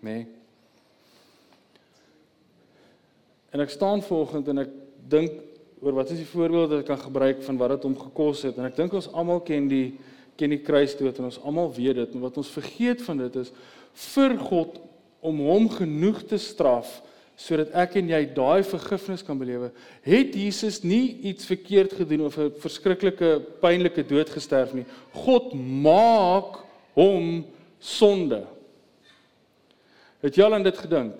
Nê? 0.00 0.10
Nee? 0.10 0.24
En 3.56 3.62
ek 3.64 3.72
staan 3.72 4.02
vanoggend 4.04 4.48
en 4.52 4.66
ek 4.66 4.72
dink 5.08 5.38
oor 5.80 5.94
wat 5.96 6.10
is 6.12 6.20
die 6.20 6.28
voorbeelde 6.28 6.74
wat 6.74 6.82
ek 6.82 6.90
kan 6.90 7.00
gebruik 7.00 7.42
van 7.46 7.58
wat 7.60 7.76
dit 7.76 7.86
hom 7.88 7.96
gekos 8.00 8.42
het 8.44 8.58
en 8.58 8.68
ek 8.68 8.76
dink 8.76 8.94
ons 8.96 9.08
almal 9.16 9.40
ken 9.44 9.68
die 9.70 9.86
ken 10.36 10.52
die 10.52 10.60
kruisdood 10.60 11.16
en 11.16 11.30
ons 11.30 11.38
almal 11.48 11.70
weet 11.72 11.96
dit 12.02 12.16
en 12.16 12.24
wat 12.24 12.36
ons 12.40 12.52
vergeet 12.52 13.00
van 13.06 13.22
dit 13.22 13.38
is 13.40 13.52
vir 14.12 14.36
God 14.42 14.76
om 15.24 15.40
hom 15.46 15.70
genoeg 15.72 16.20
te 16.28 16.40
straf 16.40 16.98
sodat 17.36 17.72
ek 17.76 17.98
en 18.00 18.08
jy 18.08 18.22
daai 18.34 18.64
vergifnis 18.64 19.22
kan 19.24 19.38
belewe, 19.38 19.68
het 20.06 20.34
Jesus 20.34 20.80
nie 20.84 21.18
iets 21.30 21.48
verkeerd 21.48 21.92
gedoen 21.92 22.26
of 22.26 22.38
'n 22.38 22.50
verskriklike 22.62 23.40
pynlike 23.60 24.02
dood 24.08 24.30
gesterf 24.30 24.72
nie. 24.72 24.86
God 25.12 25.52
maak 25.54 26.64
hom 26.94 27.44
sonde. 27.78 28.46
Het 30.22 30.36
jy 30.36 30.44
al 30.44 30.54
aan 30.54 30.62
dit 30.62 30.78
gedink? 30.78 31.14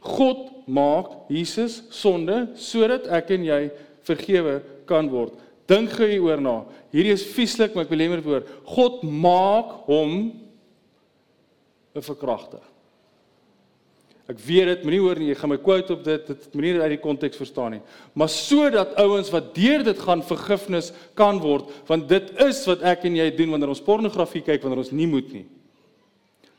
God 0.00 0.66
maak 0.66 1.30
Jesus 1.30 1.82
sonde 1.90 2.52
sodat 2.54 3.06
ek 3.06 3.30
en 3.30 3.44
jy 3.44 3.70
vergewe 4.02 4.62
kan 4.86 5.08
word. 5.08 5.32
Dink 5.66 5.90
gou 5.90 6.06
hieroor 6.06 6.40
na. 6.42 6.56
Hierdie 6.92 7.14
is 7.14 7.24
vieslik, 7.24 7.74
maar 7.74 7.86
ek 7.86 7.90
wil 7.90 8.02
hê 8.02 8.08
moet 8.10 8.24
hoor. 8.26 8.44
God 8.66 9.02
maak 9.02 9.86
hom 9.86 10.42
'n 11.94 12.02
verkragter. 12.02 12.71
Ek 14.32 14.40
weet 14.42 14.70
dit, 14.70 14.84
moenie 14.86 15.00
hoor 15.02 15.20
nie, 15.20 15.28
jy 15.30 15.36
gaan 15.38 15.52
my 15.52 15.58
quote 15.60 15.92
op 15.94 16.02
dit, 16.06 16.30
dit 16.32 16.56
moenie 16.56 16.80
uit 16.80 16.94
die 16.94 17.02
konteks 17.02 17.40
verstaan 17.40 17.76
nie. 17.76 17.82
Maar 18.16 18.30
sodat 18.32 18.96
ouens 19.02 19.30
wat 19.34 19.52
deur 19.56 19.84
dit 19.86 20.02
gaan 20.06 20.24
vergifnis 20.24 20.90
kan 21.18 21.40
word, 21.42 21.70
want 21.90 22.08
dit 22.10 22.32
is 22.46 22.62
wat 22.70 22.84
ek 22.94 23.04
en 23.08 23.18
jy 23.20 23.28
doen 23.36 23.52
wanneer 23.54 23.74
ons 23.74 23.84
pornografie 23.84 24.44
kyk 24.46 24.64
wanneer 24.64 24.84
ons 24.84 24.94
nie 24.96 25.08
moet 25.10 25.30
nie. 25.36 25.44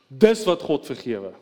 Dis 0.08 0.44
wat 0.46 0.62
God 0.62 0.86
vergewe. 0.86 1.34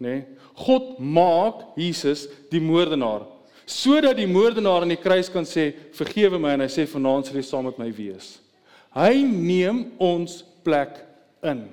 Nê? 0.00 0.18
Nee? 0.18 0.26
God 0.56 0.96
maak 1.04 1.66
Jesus 1.76 2.24
die 2.52 2.62
moordenaar 2.64 3.26
sodat 3.66 4.14
die 4.14 4.28
moordenaar 4.30 4.84
aan 4.84 4.94
die 4.94 5.02
kruis 5.02 5.28
kan 5.32 5.44
sê 5.44 5.72
vergewe 5.96 6.38
my 6.38 6.54
en 6.54 6.62
hy 6.62 6.68
sê 6.70 6.86
vanaand 6.86 7.26
sal 7.26 7.38
jy 7.40 7.42
saam 7.48 7.66
met 7.66 7.80
my 7.82 7.88
wees. 7.90 8.36
Hy 8.94 9.26
neem 9.26 9.82
ons 9.98 10.38
plek 10.64 11.00
in. 11.44 11.66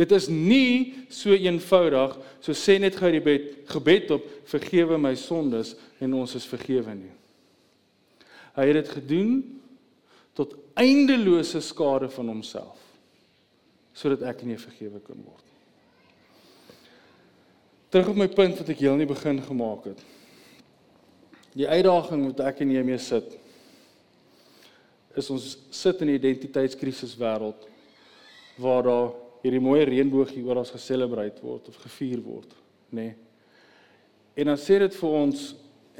Dit 0.00 0.12
is 0.16 0.30
nie 0.32 1.04
so 1.12 1.34
eenvoudig 1.36 2.16
so 2.40 2.56
sê 2.56 2.78
net 2.80 2.96
gou 2.96 3.10
die 3.12 3.20
gebed 3.20 3.48
gebed 3.68 4.12
op 4.16 4.28
vergewe 4.48 4.96
my 4.98 5.12
sondes 5.18 5.74
en 6.00 6.16
ons 6.16 6.32
is 6.38 6.48
vergewe 6.48 6.94
nie. 6.96 7.12
Hy 8.56 8.66
het 8.70 8.78
dit 8.80 8.94
gedoen 8.96 9.34
tot 10.38 10.56
eindelose 10.80 11.60
skade 11.60 12.08
van 12.16 12.32
homself 12.32 12.78
sodat 14.00 14.22
ek 14.30 14.46
jy 14.46 14.56
vergewe 14.56 15.02
kan 15.04 15.18
word. 15.20 15.46
Terug 17.90 18.12
op 18.12 18.20
my 18.22 18.28
punt 18.32 18.56
wat 18.62 18.68
ek 18.72 18.80
heel 18.80 18.94
in 18.94 19.02
die 19.02 19.10
begin 19.10 19.42
gemaak 19.42 19.90
het. 19.90 20.00
Die 21.58 21.66
uitdaging 21.68 22.22
wat 22.30 22.44
ek 22.46 22.62
en 22.64 22.72
jy 22.72 22.84
mee 22.86 23.00
sit 23.02 23.36
is 25.18 25.26
ons 25.34 25.56
sit 25.74 26.00
in 26.00 26.08
'n 26.08 26.16
identiteitskrisis 26.16 27.18
wêreld 27.18 27.66
waar 28.56 28.82
daar 28.86 29.10
hierdie 29.44 29.62
mooi 29.62 29.80
reënboogie 29.88 30.42
oor 30.46 30.60
ons 30.62 30.72
geselebreit 30.74 31.40
word 31.44 31.68
of 31.70 31.80
gevier 31.84 32.20
word, 32.24 32.54
nê. 32.90 33.10
Nee. 33.10 33.16
En 34.40 34.52
dan 34.52 34.60
sê 34.60 34.78
dit 34.80 34.94
vir 34.94 35.16
ons 35.20 35.40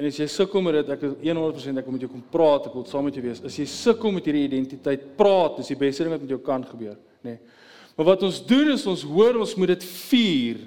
en 0.01 0.07
as 0.07 0.17
jy 0.17 0.25
sukkel 0.33 0.63
met 0.65 0.79
dit, 0.79 0.87
ek 0.95 1.03
is 1.05 1.15
100% 1.27 1.77
ek 1.77 1.85
wil 1.85 1.93
met 1.93 2.03
jou 2.05 2.09
kom 2.09 2.21
praat, 2.33 2.69
ek 2.69 2.75
wil 2.77 2.85
saam 2.89 3.03
met 3.05 3.17
jou 3.17 3.21
wees. 3.21 3.41
As 3.45 3.57
jy 3.59 3.67
sukkel 3.69 4.13
met 4.15 4.25
hierdie 4.25 4.47
identiteit, 4.47 5.03
praat, 5.19 5.59
dis 5.59 5.69
die 5.73 5.77
beste 5.77 6.07
ding 6.07 6.15
wat 6.15 6.23
met 6.23 6.31
jou 6.33 6.39
kan 6.41 6.65
gebeur, 6.65 6.95
nê. 7.21 7.35
Nee. 7.35 7.59
Maar 7.97 8.07
wat 8.13 8.23
ons 8.25 8.39
doen 8.47 8.71
is 8.71 8.85
ons 8.87 9.03
hoor 9.05 9.41
ons 9.43 9.53
moet 9.59 9.73
dit 9.75 9.83
vier. 10.09 10.61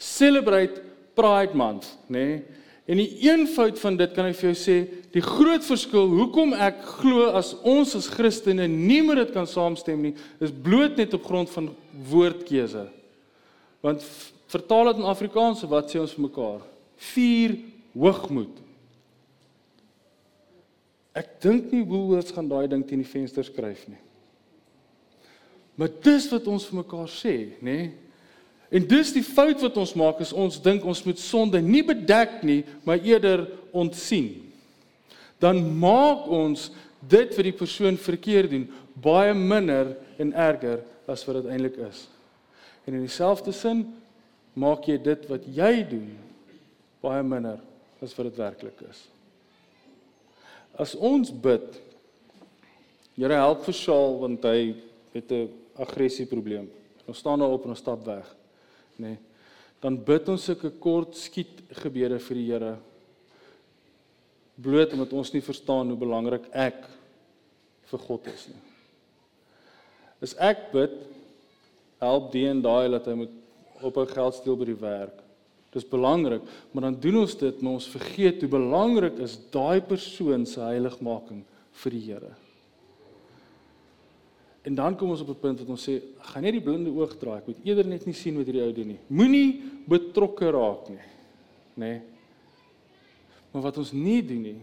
Celebrate 0.00 0.80
Pride 1.18 1.58
Month, 1.58 1.90
nê. 2.08 2.28
Nee. 2.28 2.62
En 2.84 3.00
die 3.00 3.08
eenvoud 3.24 3.78
van 3.80 3.96
dit 3.96 4.12
kan 4.12 4.28
ek 4.28 4.36
vir 4.36 4.50
jou 4.50 4.56
sê, 4.60 4.74
die 5.14 5.24
groot 5.24 5.64
verskil 5.64 6.10
hoekom 6.10 6.52
ek 6.66 6.82
glo 6.98 7.30
as 7.32 7.54
ons 7.64 7.94
as 7.96 8.10
Christene 8.12 8.66
nie 8.68 9.00
meer 9.06 9.22
dit 9.22 9.32
kan 9.32 9.48
saamstem 9.48 10.02
nie, 10.04 10.12
is 10.44 10.52
bloot 10.52 11.00
net 11.00 11.16
op 11.16 11.24
grond 11.24 11.48
van 11.54 11.70
woordkeuse. 12.10 12.84
Want 13.84 14.04
vertaal 14.52 14.92
dit 14.92 15.00
in 15.00 15.08
Afrikaans, 15.08 15.64
wat 15.70 15.88
sê 15.88 16.02
ons 16.02 16.12
vir 16.16 16.26
mekaar? 16.26 16.60
Vier 17.14 17.56
hoogmoed. 17.96 18.60
Ek 21.16 21.36
dink 21.40 21.72
nie 21.72 21.84
Woolworths 21.86 22.34
gaan 22.34 22.50
daai 22.50 22.66
ding 22.68 22.82
teen 22.84 23.00
die 23.00 23.08
venster 23.08 23.46
skryf 23.46 23.86
nie. 23.88 24.00
Maar 25.78 25.92
dis 26.04 26.26
wat 26.30 26.46
ons 26.50 26.66
vir 26.68 26.82
mekaar 26.82 27.08
sê, 27.10 27.34
nê? 27.64 27.78
En 28.72 28.86
dis 28.88 29.12
die 29.12 29.24
fout 29.24 29.60
wat 29.62 29.76
ons 29.80 29.94
maak 29.98 30.22
is 30.24 30.32
ons 30.32 30.60
dink 30.62 30.84
ons 30.88 31.02
moet 31.04 31.20
sonde 31.20 31.60
nie 31.62 31.82
bedek 31.86 32.42
nie, 32.46 32.62
maar 32.84 33.02
eerder 33.04 33.46
ontsien. 33.72 34.30
Dan 35.42 35.60
maak 35.78 36.26
ons 36.32 36.70
dit 37.04 37.36
wat 37.36 37.44
die 37.44 37.56
persoon 37.56 37.98
verkeerd 38.00 38.50
doen 38.54 38.66
baie 39.04 39.34
minder 39.34 39.92
en 40.22 40.32
erger 40.32 40.84
as 41.10 41.24
wat 41.26 41.42
dit 41.42 41.50
eintlik 41.52 41.76
is. 41.84 42.06
En 42.86 42.96
in 42.96 43.04
dieselfde 43.04 43.52
sin 43.52 43.84
maak 44.54 44.86
jy 44.88 44.96
dit 45.02 45.26
wat 45.28 45.48
jy 45.50 45.72
doen 45.90 46.12
baie 47.04 47.24
minder 47.26 47.58
as 48.00 48.14
wat 48.16 48.30
dit 48.30 48.38
werklik 48.40 48.80
is. 48.88 49.02
As 50.80 50.94
ons 50.96 51.30
bid, 51.30 51.82
Here 53.14 53.36
help 53.38 53.60
vir 53.62 53.76
Saul 53.78 54.16
want 54.24 54.42
hy 54.42 54.74
het 55.14 55.30
'n 55.30 55.46
aggressie 55.78 56.26
probleem. 56.26 56.66
Ons 57.06 57.18
staan 57.18 57.38
daar 57.38 57.54
op 57.54 57.62
en 57.62 57.70
ons 57.70 57.78
stap 57.78 58.04
weg 58.04 58.26
nê. 58.98 59.14
Nee, 59.14 59.22
dan 59.84 59.98
bid 60.00 60.28
ons 60.32 60.46
sulke 60.48 60.70
kort 60.80 61.16
skiet 61.20 61.60
gebede 61.82 62.16
vir 62.24 62.38
die 62.40 62.44
Here. 62.48 62.74
Bloot 64.56 64.94
omdat 64.96 65.12
ons 65.12 65.32
nie 65.34 65.42
verstaan 65.44 65.90
hoe 65.92 65.98
belangrik 66.00 66.46
ek 66.56 66.86
vir 67.90 68.04
God 68.06 68.30
is 68.32 68.46
nie. 68.48 68.62
As 70.24 70.32
ek 70.40 70.70
bid, 70.72 70.94
help 72.00 72.30
die 72.32 72.46
en 72.48 72.62
daai 72.64 72.88
dat 72.94 73.10
hy 73.10 73.18
moet 73.18 73.34
ophou 73.84 74.06
geld 74.08 74.38
steel 74.38 74.56
by 74.56 74.70
die 74.70 74.80
werk. 74.80 75.20
Dis 75.74 75.84
belangrik, 75.90 76.46
maar 76.72 76.86
dan 76.86 76.96
doen 77.02 77.24
ons 77.24 77.34
dit, 77.36 77.60
maar 77.60 77.76
ons 77.76 77.90
vergeet 77.90 78.40
hoe 78.40 78.52
belangrik 78.52 79.18
is 79.24 79.34
daai 79.52 79.82
persoon 79.84 80.46
se 80.48 80.62
heiligmaking 80.62 81.42
vir 81.82 81.96
die 81.96 82.04
Here. 82.06 82.32
En 84.64 84.74
dan 84.74 84.96
kom 84.96 85.10
ons 85.12 85.20
op 85.20 85.28
'n 85.28 85.40
punt 85.40 85.58
wat 85.60 85.68
ons 85.68 85.88
sê, 85.88 86.00
gaan 86.18 86.42
net 86.42 86.52
die 86.52 86.62
blinde 86.62 86.90
oog 86.90 87.16
draai. 87.16 87.38
Ek 87.38 87.46
moet 87.46 87.64
eerder 87.64 87.86
net 87.86 88.06
nie 88.06 88.14
sien 88.14 88.36
wat 88.36 88.46
hierdie 88.46 88.62
ou 88.62 88.72
doen 88.72 88.86
nie. 88.86 88.98
Moenie 89.06 89.62
betrokke 89.86 90.50
raak 90.50 90.88
nie. 90.88 91.04
Nê? 91.74 91.86
Nee. 91.86 92.00
Maar 93.52 93.62
wat 93.62 93.78
ons 93.78 93.92
nie 93.92 94.22
doen 94.24 94.42
nie, 94.42 94.60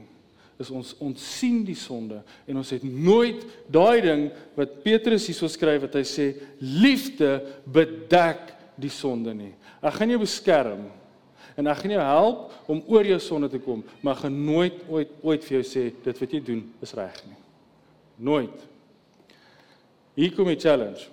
is 0.61 0.69
ons 0.69 0.95
ontsien 0.99 1.63
die 1.65 1.75
sonde 1.75 2.21
en 2.45 2.57
ons 2.57 2.69
het 2.69 2.83
nooit 2.83 3.45
daai 3.71 4.01
ding 4.01 4.31
wat 4.57 4.83
Petrus 4.83 5.27
hierso 5.29 5.47
skryf 5.47 5.81
wat 5.81 5.93
hy 5.93 6.03
sê, 6.05 6.25
liefde 6.59 7.39
bedek 7.65 8.51
die 8.81 8.91
sonde 8.93 9.33
nie. 9.33 9.53
Ek 9.81 9.93
gaan 9.97 10.13
jou 10.13 10.19
beskerm 10.21 10.83
en 11.57 11.67
ek 11.71 11.81
gaan 11.81 11.95
jou 11.95 12.03
help 12.05 12.69
om 12.71 12.83
oor 12.87 13.05
jou 13.05 13.19
sonde 13.19 13.49
te 13.49 13.61
kom, 13.63 13.83
maar 14.01 14.17
ek 14.17 14.25
gaan 14.25 14.37
nooit 14.45 14.83
ooit 14.89 15.15
ooit 15.21 15.47
vir 15.47 15.57
jou 15.59 15.63
sê 15.71 15.87
dit 16.03 16.21
wat 16.23 16.35
jy 16.35 16.43
doen 16.51 16.61
is 16.81 16.93
reg 16.99 17.23
nie. 17.29 17.39
Nooit. 18.21 18.70
Hier 20.21 20.35
kom 20.37 20.51
die 20.51 20.59
challenge. 20.59 21.07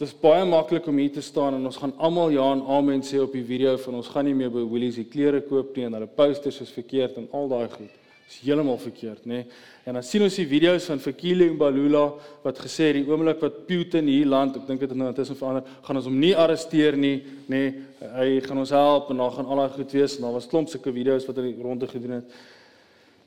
Dit 0.00 0.06
is 0.06 0.14
baie 0.16 0.46
maklik 0.48 0.86
om 0.88 0.96
hier 0.96 1.12
te 1.12 1.20
staan 1.20 1.58
en 1.58 1.68
ons 1.68 1.76
gaan 1.76 1.90
almal 2.00 2.30
ja 2.32 2.46
en 2.54 2.62
amen 2.72 3.02
sê 3.04 3.18
op 3.20 3.34
die 3.36 3.44
video 3.44 3.74
van 3.82 3.98
ons 3.98 4.08
gaan 4.08 4.24
nie 4.24 4.32
meer 4.38 4.48
by 4.54 4.62
Woolies 4.64 4.96
die 4.96 5.04
klere 5.12 5.42
koop 5.44 5.74
nie 5.76 5.84
en 5.84 5.98
hulle 5.98 6.08
posters 6.08 6.62
is 6.64 6.70
verkeerd 6.72 7.18
en 7.20 7.26
al 7.36 7.50
daai 7.52 7.66
goed. 7.74 7.98
Dis 8.30 8.38
heeltemal 8.46 8.78
verkeerd, 8.80 9.26
nê? 9.26 9.42
Nee? 9.42 9.58
En 9.90 9.98
dan 9.98 10.06
sien 10.06 10.24
ons 10.24 10.38
die 10.40 10.46
video's 10.48 10.86
van 10.88 11.02
Fikile 11.04 11.50
en 11.50 11.58
Balula 11.60 12.06
wat 12.46 12.62
gesê 12.64 12.88
het 12.88 12.96
die 13.02 13.04
oomblik 13.10 13.42
wat 13.44 13.58
Putin 13.68 14.08
hier 14.08 14.30
land, 14.30 14.56
ek 14.56 14.70
dink 14.70 14.80
dit 14.86 14.94
nou 14.96 15.10
intussen 15.10 15.36
verander, 15.36 15.66
gaan 15.84 16.00
ons 16.00 16.08
hom 16.08 16.16
nie 16.22 16.32
arresteer 16.32 16.96
nie, 16.96 17.18
nê? 17.44 17.60
Nee? 17.66 17.84
Hy 18.14 18.30
gaan 18.46 18.62
ons 18.62 18.72
help 18.72 19.12
en 19.12 19.20
dan 19.20 19.36
gaan 19.36 19.52
al 19.52 19.60
daai 19.66 19.76
goed 19.76 19.92
wees 19.98 20.16
en 20.16 20.24
daar 20.24 20.38
was 20.38 20.48
klomp 20.48 20.72
sulke 20.72 20.94
video's 20.96 21.28
wat 21.28 21.42
hulle 21.42 21.52
rondte 21.60 21.90
gedoen 21.90 22.22
het. 22.22 22.40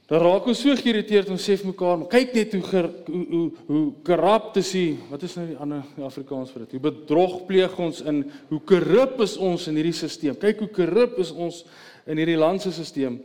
Dan 0.08 0.20
raak 0.20 0.48
ons 0.52 0.60
so 0.60 0.74
geïrriteerd 0.76 1.30
en 1.32 1.40
sê 1.40 1.56
vir 1.56 1.70
mekaar, 1.70 2.02
kyk 2.12 2.34
net 2.36 2.56
hoe 2.58 2.64
ger, 2.68 2.88
hoe 3.08 3.22
hoe 3.30 3.44
hoe 3.70 3.84
korrup 4.04 4.58
is 4.60 4.72
hy. 4.76 4.88
Wat 5.10 5.24
is 5.24 5.36
nou 5.40 5.46
die 5.48 5.60
ander 5.64 5.86
Afrikaans 6.04 6.52
vir 6.52 6.66
dit? 6.66 6.76
Hoe 6.76 6.84
bedrog 6.90 7.38
pleeg 7.48 7.78
ons 7.80 8.02
in 8.12 8.26
hoe 8.50 8.60
korrup 8.68 9.22
is 9.24 9.38
ons 9.40 9.70
in 9.72 9.80
hierdie 9.80 9.96
stelsel. 9.96 10.36
Kyk 10.42 10.66
hoe 10.66 10.74
korrup 10.76 11.16
is 11.24 11.32
ons 11.32 11.62
in 12.04 12.20
hierdie 12.20 12.40
land 12.40 12.66
se 12.66 12.74
stelsel. 12.76 13.22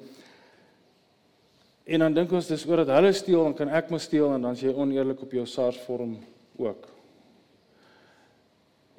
En 1.89 2.05
dan 2.05 2.15
dink 2.15 2.33
ons 2.37 2.47
dis 2.47 2.67
oor 2.69 2.85
dat 2.85 2.95
hulle 2.99 3.11
steel 3.17 3.43
en 3.49 3.57
kan 3.57 3.71
ek 3.73 3.91
maar 3.91 4.03
steel 4.05 4.29
en 4.35 4.43
dan 4.45 4.53
as 4.53 4.63
jy 4.63 4.75
oneerlik 4.77 5.23
op 5.25 5.35
jou 5.35 5.47
SARS 5.49 5.81
vorm 5.87 6.15
ook. 6.61 6.87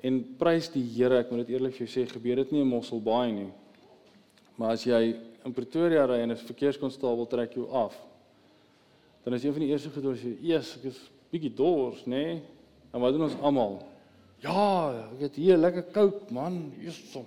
En 0.04 0.20
prys 0.40 0.72
die 0.74 0.84
Here, 0.96 1.20
ek 1.22 1.32
moet 1.32 1.46
dit 1.46 1.56
eerlik 1.56 1.76
vir 1.78 1.86
jou 1.86 1.92
sê, 1.92 2.06
gebeur 2.10 2.42
dit 2.42 2.54
nie 2.56 2.64
in 2.64 2.72
Mosselbaai 2.72 3.32
nie. 3.36 3.50
Maar 4.58 4.74
as 4.74 4.86
jy 4.88 5.02
in 5.46 5.54
Pretoria 5.54 6.06
ry 6.06 6.20
en 6.24 6.32
'n 6.32 6.38
verkeerskonstabel 6.38 7.28
trek 7.28 7.54
jou 7.54 7.70
af, 7.70 7.96
dan 9.24 9.34
is 9.34 9.44
een 9.44 9.54
van 9.54 9.62
die 9.62 9.70
eerste 9.70 9.90
goed 9.90 10.04
wat 10.04 10.22
jy, 10.22 10.38
"Eers, 10.42 10.78
ek 10.78 10.84
is 10.86 11.00
bietjie 11.32 11.54
dors, 11.56 12.06
nê?" 12.06 12.08
Nee? 12.08 12.42
En 12.94 13.02
wat 13.02 13.14
doen 13.14 13.24
ons 13.24 13.40
almal? 13.42 13.84
"Ja, 14.42 15.10
ek 15.14 15.20
het 15.20 15.36
hier 15.36 15.58
lekker 15.58 15.92
Coke, 15.92 16.34
man. 16.34 16.72
Jesus." 16.80 17.26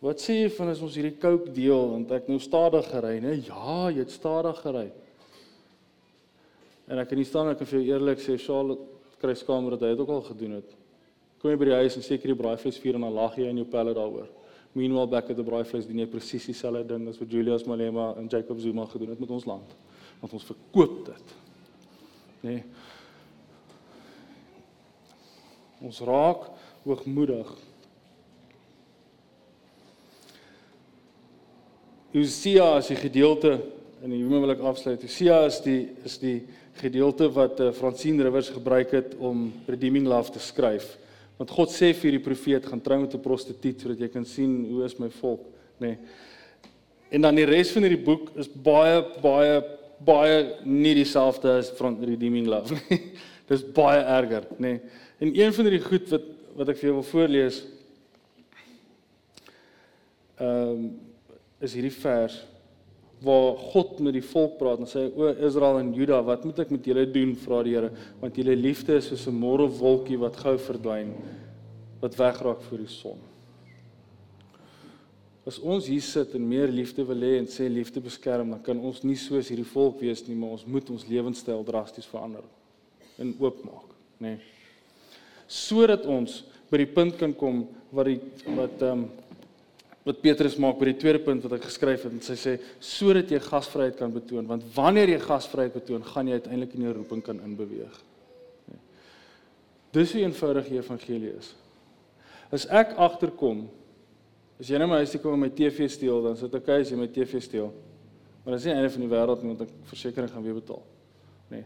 Wat 0.00 0.20
sê 0.20 0.34
jy 0.44 0.50
van 0.50 0.68
as 0.68 0.82
ons 0.82 0.94
hierdie 0.94 1.18
Coke 1.18 1.52
deel 1.52 1.90
want 1.90 2.10
ek 2.10 2.28
nou 2.28 2.38
stadig 2.38 2.84
gery, 2.90 3.20
nê? 3.20 3.46
Ja, 3.46 3.88
jy 3.88 3.98
het 3.98 4.10
stadig 4.10 4.60
gery. 4.60 4.90
En 6.88 6.98
ek 6.98 7.08
kan 7.08 7.18
nie 7.18 7.24
staan 7.24 7.48
ek 7.48 7.58
kan 7.58 7.66
vir 7.66 7.80
jou 7.80 7.86
eerlik 7.94 8.18
sê, 8.18 8.36
Charlotte 8.36 8.84
kry 9.18 9.34
skamer 9.34 9.70
dat 9.70 9.80
hy 9.80 9.94
dit 9.94 10.00
ook 10.00 10.08
al 10.08 10.26
gedoen 10.26 10.58
het. 10.58 10.74
Kom 11.40 11.50
jy 11.50 11.56
by 11.56 11.64
die 11.64 11.78
huis 11.80 11.96
en 11.96 12.04
seker 12.04 12.32
die 12.32 12.36
braaivleis 12.36 12.78
vier 12.80 12.98
en 12.98 13.06
dan 13.06 13.16
lag 13.16 13.38
jy 13.40 13.48
in 13.48 13.62
jou 13.62 13.66
pelle 13.68 13.94
daaroor. 13.96 14.28
Meanwhile 14.74 15.06
back 15.06 15.30
at 15.30 15.38
the 15.38 15.46
braaivleis 15.46 15.86
doen 15.86 16.00
jy 16.02 16.08
presies 16.10 16.48
dieselfde 16.50 16.96
ding 16.96 17.06
as 17.08 17.20
wat 17.20 17.30
Julius 17.30 17.62
Malema 17.70 18.08
en 18.18 18.26
Jacob 18.30 18.58
Zuma 18.58 18.86
gedoen 18.90 19.12
het 19.14 19.20
met 19.22 19.30
ons 19.30 19.46
land. 19.46 19.76
Want 20.18 20.34
ons 20.34 20.48
verkoop 20.50 20.96
dit. 21.06 21.36
Nê? 22.42 22.56
Nee. 22.56 22.64
Ons 25.84 26.00
raak 26.00 26.48
hoogmoedig. 26.84 27.48
Hosea 32.14 32.66
as 32.78 32.90
die 32.90 32.98
gedeelte 32.98 33.56
in 34.04 34.12
die 34.12 34.20
hemel 34.22 34.44
wil 34.44 34.54
ek 34.54 34.62
afsluit. 34.64 35.02
Hosea 35.04 35.42
is 35.48 35.60
die 35.64 35.80
is 36.08 36.18
die 36.22 36.38
gedeelte 36.80 37.28
wat 37.34 37.60
uh, 37.62 37.70
Francine 37.76 38.26
Rivers 38.26 38.50
gebruik 38.54 38.94
het 38.96 39.14
om 39.22 39.46
redeeming 39.70 40.08
love 40.10 40.34
te 40.34 40.42
skryf. 40.42 40.96
Want 41.38 41.50
God 41.50 41.72
sê 41.74 41.90
vir 41.98 42.14
die 42.14 42.22
profeet 42.22 42.66
gaan 42.66 42.80
trou 42.80 43.00
met 43.00 43.14
'n 43.14 43.20
prostituut 43.20 43.80
sodat 43.80 44.00
jy 44.00 44.08
kan 44.08 44.24
sien 44.24 44.66
hoe 44.70 44.84
is 44.84 44.98
my 44.98 45.10
volk, 45.10 45.46
nê. 45.80 45.86
Nee. 45.86 45.98
En 47.10 47.20
dan 47.20 47.34
die 47.34 47.44
res 47.44 47.72
van 47.72 47.82
hierdie 47.82 48.04
boek 48.04 48.30
is 48.36 48.48
baie 48.48 49.02
baie 49.22 49.62
baie 50.04 50.56
nie 50.64 50.94
dieselfde 50.94 51.48
as 51.58 51.70
van 51.78 51.98
redeeming 52.02 52.46
love 52.46 52.74
nie. 52.74 53.00
Dis 53.48 53.62
baie 53.62 54.00
erger, 54.00 54.46
nê. 54.58 54.58
Nee. 54.58 54.80
En 55.18 55.30
een 55.34 55.52
van 55.52 55.64
hierdie 55.64 55.84
goed 55.84 56.08
wat 56.10 56.22
wat 56.54 56.68
ek 56.68 56.78
vir 56.78 56.88
jou 56.88 56.94
wil 57.00 57.08
voorlees 57.10 57.64
ehm 60.38 60.70
um, 60.70 60.84
is 61.64 61.72
hierdie 61.74 61.94
vers 61.94 62.44
waar 63.24 63.56
God 63.72 64.00
met 64.04 64.14
die 64.16 64.24
volk 64.24 64.58
praat 64.60 64.82
en 64.82 64.88
sê 64.88 65.06
o 65.16 65.30
Israel 65.46 65.80
en 65.80 65.92
Juda, 65.96 66.20
wat 66.24 66.44
moet 66.44 66.62
ek 66.64 66.72
met 66.74 66.86
julle 66.86 67.06
doen 67.10 67.34
vra 67.40 67.62
die 67.64 67.74
Here, 67.74 67.90
want 68.20 68.36
julle 68.38 68.56
liefde 68.56 68.98
is 69.00 69.08
soos 69.10 69.26
'n 69.28 69.40
môre 69.40 69.66
wolkie 69.68 70.18
wat 70.20 70.36
gou 70.36 70.56
verdwyn, 70.58 71.14
wat 72.00 72.16
wegraak 72.16 72.62
voor 72.62 72.78
die 72.78 72.92
son. 72.92 73.18
As 75.46 75.58
ons 75.58 75.86
hier 75.86 76.00
sit 76.00 76.34
en 76.34 76.48
meer 76.48 76.68
liefde 76.68 77.04
wil 77.04 77.20
hê 77.20 77.38
en 77.38 77.46
sê 77.46 77.68
liefde 77.68 78.00
beskerm, 78.00 78.50
dan 78.50 78.62
kan 78.62 78.78
ons 78.80 79.02
nie 79.04 79.16
soos 79.16 79.48
hierdie 79.48 79.72
volk 79.74 80.00
wees 80.00 80.26
nie, 80.26 80.34
maar 80.34 80.56
ons 80.56 80.66
moet 80.66 80.90
ons 80.90 81.06
lewenstyl 81.06 81.64
drasties 81.64 82.06
verander 82.06 82.44
en 83.18 83.34
oopmaak, 83.38 83.92
nê. 84.18 84.28
Nee. 84.28 84.38
Sodat 85.46 86.06
ons 86.06 86.44
by 86.70 86.80
die 86.80 86.90
punt 86.90 87.18
kan 87.20 87.34
kom 87.36 87.66
wat 87.94 88.08
die 88.08 88.20
wat 88.56 88.82
ehm 88.82 89.04
um, 89.04 89.04
wat 90.04 90.20
Petrus 90.20 90.58
maak 90.60 90.76
by 90.76 90.90
die 90.90 90.98
tweede 91.00 91.20
punt 91.24 91.44
wat 91.46 91.56
ek 91.56 91.68
geskryf 91.70 92.02
het 92.04 92.12
en 92.12 92.24
sy 92.24 92.36
sê 92.36 92.54
sodat 92.76 93.30
jy 93.32 93.40
gasvryheid 93.40 93.96
kan 93.96 94.12
betoon 94.12 94.48
want 94.48 94.66
wanneer 94.74 95.14
jy 95.14 95.20
gasvryheid 95.22 95.72
betoon 95.72 96.04
gaan 96.04 96.28
jy 96.28 96.40
uiteindelik 96.40 96.74
in 96.76 96.84
jou 96.88 96.92
roeping 96.98 97.22
kan 97.24 97.40
inbeweeg. 97.46 97.94
Nee. 98.68 98.82
Dis 99.96 100.12
hoe 100.12 100.26
eenvoudig 100.26 100.68
die 100.68 100.80
evangelie 100.82 101.32
is. 101.38 101.54
As 102.52 102.68
ek 102.68 102.92
agterkom 103.00 103.64
as 104.60 104.68
jy 104.70 104.78
nou 104.78 104.90
my 104.92 105.00
huis 105.02 105.14
toe 105.14 105.22
kom 105.24 105.38
en 105.38 105.46
my 105.46 105.50
TV 105.56 105.88
steel 105.90 106.20
dan 106.28 106.36
sit 106.38 106.52
ek 106.52 106.62
okay 106.62 106.84
as 106.84 106.92
jy 106.92 107.00
my 107.00 107.08
TV 107.08 107.40
steel. 107.42 107.72
Maar 108.44 108.58
dis 108.58 108.68
nie 108.68 108.74
einde 108.76 108.92
van 108.92 109.06
die 109.06 109.12
wêreld 109.14 109.42
nie 109.42 109.54
want 109.54 109.64
ek 109.64 109.72
versekerings 109.88 110.36
gaan 110.36 110.44
weer 110.44 110.60
betaal. 110.60 110.84
Nee. 111.48 111.64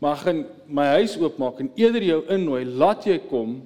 Maar 0.00 0.22
gaan 0.22 0.44
my 0.70 0.86
huis 1.00 1.18
oopmaak 1.20 1.58
en 1.60 1.74
eerder 1.76 2.06
jou 2.06 2.20
innooi, 2.32 2.62
laat 2.64 3.04
jy 3.10 3.18
kom 3.26 3.58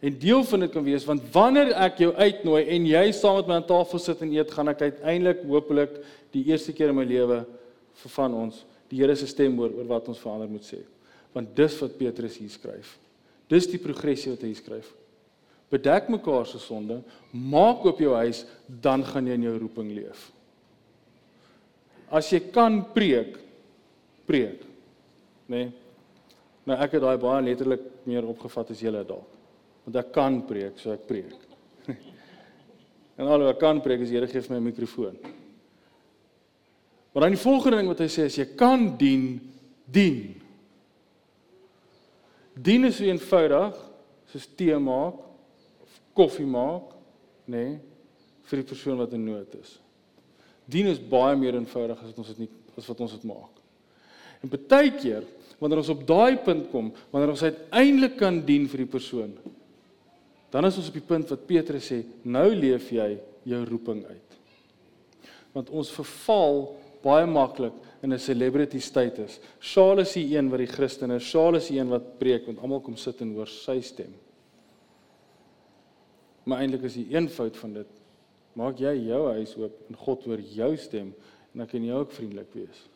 en 0.00 0.16
deel 0.18 0.44
van 0.48 0.64
dit 0.64 0.72
kan 0.72 0.84
wees 0.84 1.04
want 1.08 1.26
wanneer 1.34 1.74
ek 1.86 2.00
jou 2.06 2.10
uitnooi 2.16 2.62
en 2.76 2.88
jy 2.88 3.04
saam 3.16 3.36
met 3.40 3.50
my 3.50 3.58
aan 3.60 3.68
tafel 3.68 4.00
sit 4.00 4.22
en 4.24 4.32
eet, 4.32 4.52
gaan 4.54 4.72
ek 4.72 4.86
uiteindelik 4.88 5.44
hopelik 5.48 5.98
die 6.32 6.46
eerste 6.48 6.72
keer 6.76 6.94
in 6.94 6.98
my 7.00 7.04
lewe 7.04 7.42
vir 8.00 8.14
van 8.16 8.36
ons 8.46 8.64
die 8.90 8.98
Here 8.98 9.14
se 9.14 9.28
stem 9.30 9.54
hoor 9.60 9.74
oor 9.78 9.86
wat 9.86 10.08
ons 10.10 10.18
verander 10.18 10.50
moet 10.50 10.66
sê. 10.66 10.80
Want 11.34 11.52
dis 11.54 11.76
wat 11.78 11.94
Petrus 11.98 12.40
hier 12.40 12.50
skryf. 12.50 12.96
Dis 13.50 13.68
die 13.70 13.78
progressie 13.78 14.32
wat 14.32 14.42
hy 14.42 14.50
skryf. 14.58 14.88
Bedek 15.70 16.08
mekaar 16.10 16.48
se 16.50 16.58
sonde, 16.58 16.98
maak 17.30 17.84
oop 17.86 18.00
jou 18.02 18.16
huis, 18.18 18.42
dan 18.66 19.04
gaan 19.06 19.28
jy 19.30 19.36
in 19.38 19.46
jou 19.46 19.52
roeping 19.60 19.92
leef. 19.94 20.24
As 22.10 22.32
jy 22.34 22.40
kan 22.50 22.80
preek, 22.90 23.36
preek. 24.26 24.64
Né? 25.46 25.60
Nee? 25.60 25.70
Nou 26.66 26.76
ek 26.82 26.98
het 26.98 27.02
daai 27.02 27.22
baie 27.22 27.44
letterlik 27.46 27.86
meer 28.06 28.26
opgevat 28.28 28.74
as 28.74 28.82
julle 28.82 29.00
dalk 29.06 29.39
want 29.84 29.96
ek 30.00 30.12
kan 30.14 30.40
preek, 30.46 30.78
so 30.78 30.92
ek 30.94 31.06
preek. 31.08 31.36
en 33.18 33.26
alhoewel 33.26 33.54
ek 33.54 33.62
kan 33.62 33.80
preek, 33.84 34.04
as 34.04 34.12
die 34.12 34.18
Here 34.18 34.28
gee 34.30 34.42
vir 34.44 34.54
my 34.54 34.60
'n 34.60 34.70
mikrofoon. 34.70 35.16
Maar 37.12 37.26
dan 37.26 37.34
die 37.34 37.42
volgende 37.42 37.76
ding 37.80 37.90
wat 37.90 38.02
hy 38.04 38.08
sê 38.10 38.26
is 38.28 38.38
jy 38.38 38.46
kan 38.54 38.96
dien, 38.96 39.40
dien. 39.90 40.40
Dien 42.54 42.84
is 42.84 43.00
so 43.00 43.04
eenvoudig 43.04 43.76
soos 44.30 44.46
tee 44.54 44.76
maak 44.78 45.18
of 45.82 46.00
koffie 46.14 46.46
maak, 46.46 46.94
nê, 47.50 47.64
nee, 47.64 47.78
vir 48.46 48.62
die 48.62 48.68
persoon 48.68 49.00
wat 49.00 49.14
in 49.16 49.24
nood 49.26 49.54
is. 49.58 49.78
Dien 50.70 50.86
is 50.86 51.00
baie 51.02 51.34
meer 51.38 51.58
eenvoudig 51.58 51.98
as 51.98 52.12
wat 52.12 52.22
ons 52.22 52.32
dit 52.34 52.44
nie 52.44 52.50
as 52.78 52.86
wat 52.86 53.00
ons 53.02 53.14
dit 53.16 53.24
maak. 53.28 53.58
En 54.40 54.52
baie 54.52 54.92
keer 54.96 55.26
wanneer 55.60 55.82
ons 55.82 55.92
op 55.92 56.04
daai 56.08 56.38
punt 56.40 56.70
kom, 56.72 56.92
wanneer 57.12 57.34
ons 57.34 57.42
uiteindelik 57.44 58.14
kan 58.16 58.38
dien 58.46 58.64
vir 58.70 58.84
die 58.84 58.88
persoon, 58.88 59.34
Dan 60.50 60.66
is 60.66 60.76
ons 60.80 60.88
op 60.90 60.98
die 60.98 61.06
punt 61.06 61.30
wat 61.30 61.46
Petrus 61.46 61.90
sê, 61.92 62.02
nou 62.26 62.48
leef 62.54 62.90
jy 62.92 63.14
jou 63.48 63.60
roeping 63.68 64.02
uit. 64.08 64.38
Want 65.54 65.70
ons 65.70 65.92
verval 65.94 66.64
baie 67.04 67.26
maklik 67.26 67.76
in 68.02 68.12
'n 68.12 68.18
celebrity 68.18 68.80
status. 68.80 69.40
Saul 69.60 70.00
is 70.00 70.12
die 70.12 70.36
een 70.36 70.50
wat 70.50 70.58
die 70.58 70.66
Christene, 70.66 71.20
Saul 71.20 71.56
is 71.56 71.68
die 71.68 71.78
een 71.78 71.88
wat 71.88 72.18
preek 72.18 72.46
want 72.46 72.58
almal 72.58 72.80
kom 72.80 72.96
sit 72.96 73.20
en 73.20 73.34
hoor 73.34 73.46
sy 73.46 73.80
stem. 73.80 74.14
Maar 76.44 76.58
eintlik 76.58 76.82
is 76.82 76.94
die 76.94 77.10
eenvoud 77.10 77.56
van 77.56 77.72
dit, 77.72 77.86
maak 78.52 78.78
jy 78.78 78.94
jou 79.06 79.32
huis 79.32 79.56
oop 79.56 79.72
en 79.88 79.96
God 79.96 80.24
hoor 80.24 80.40
jou 80.40 80.76
stem 80.76 81.14
en 81.52 81.58
dan 81.58 81.66
kan 81.66 81.84
jy 81.84 81.92
ook 81.92 82.12
vriendelik 82.12 82.52
wees. 82.52 82.88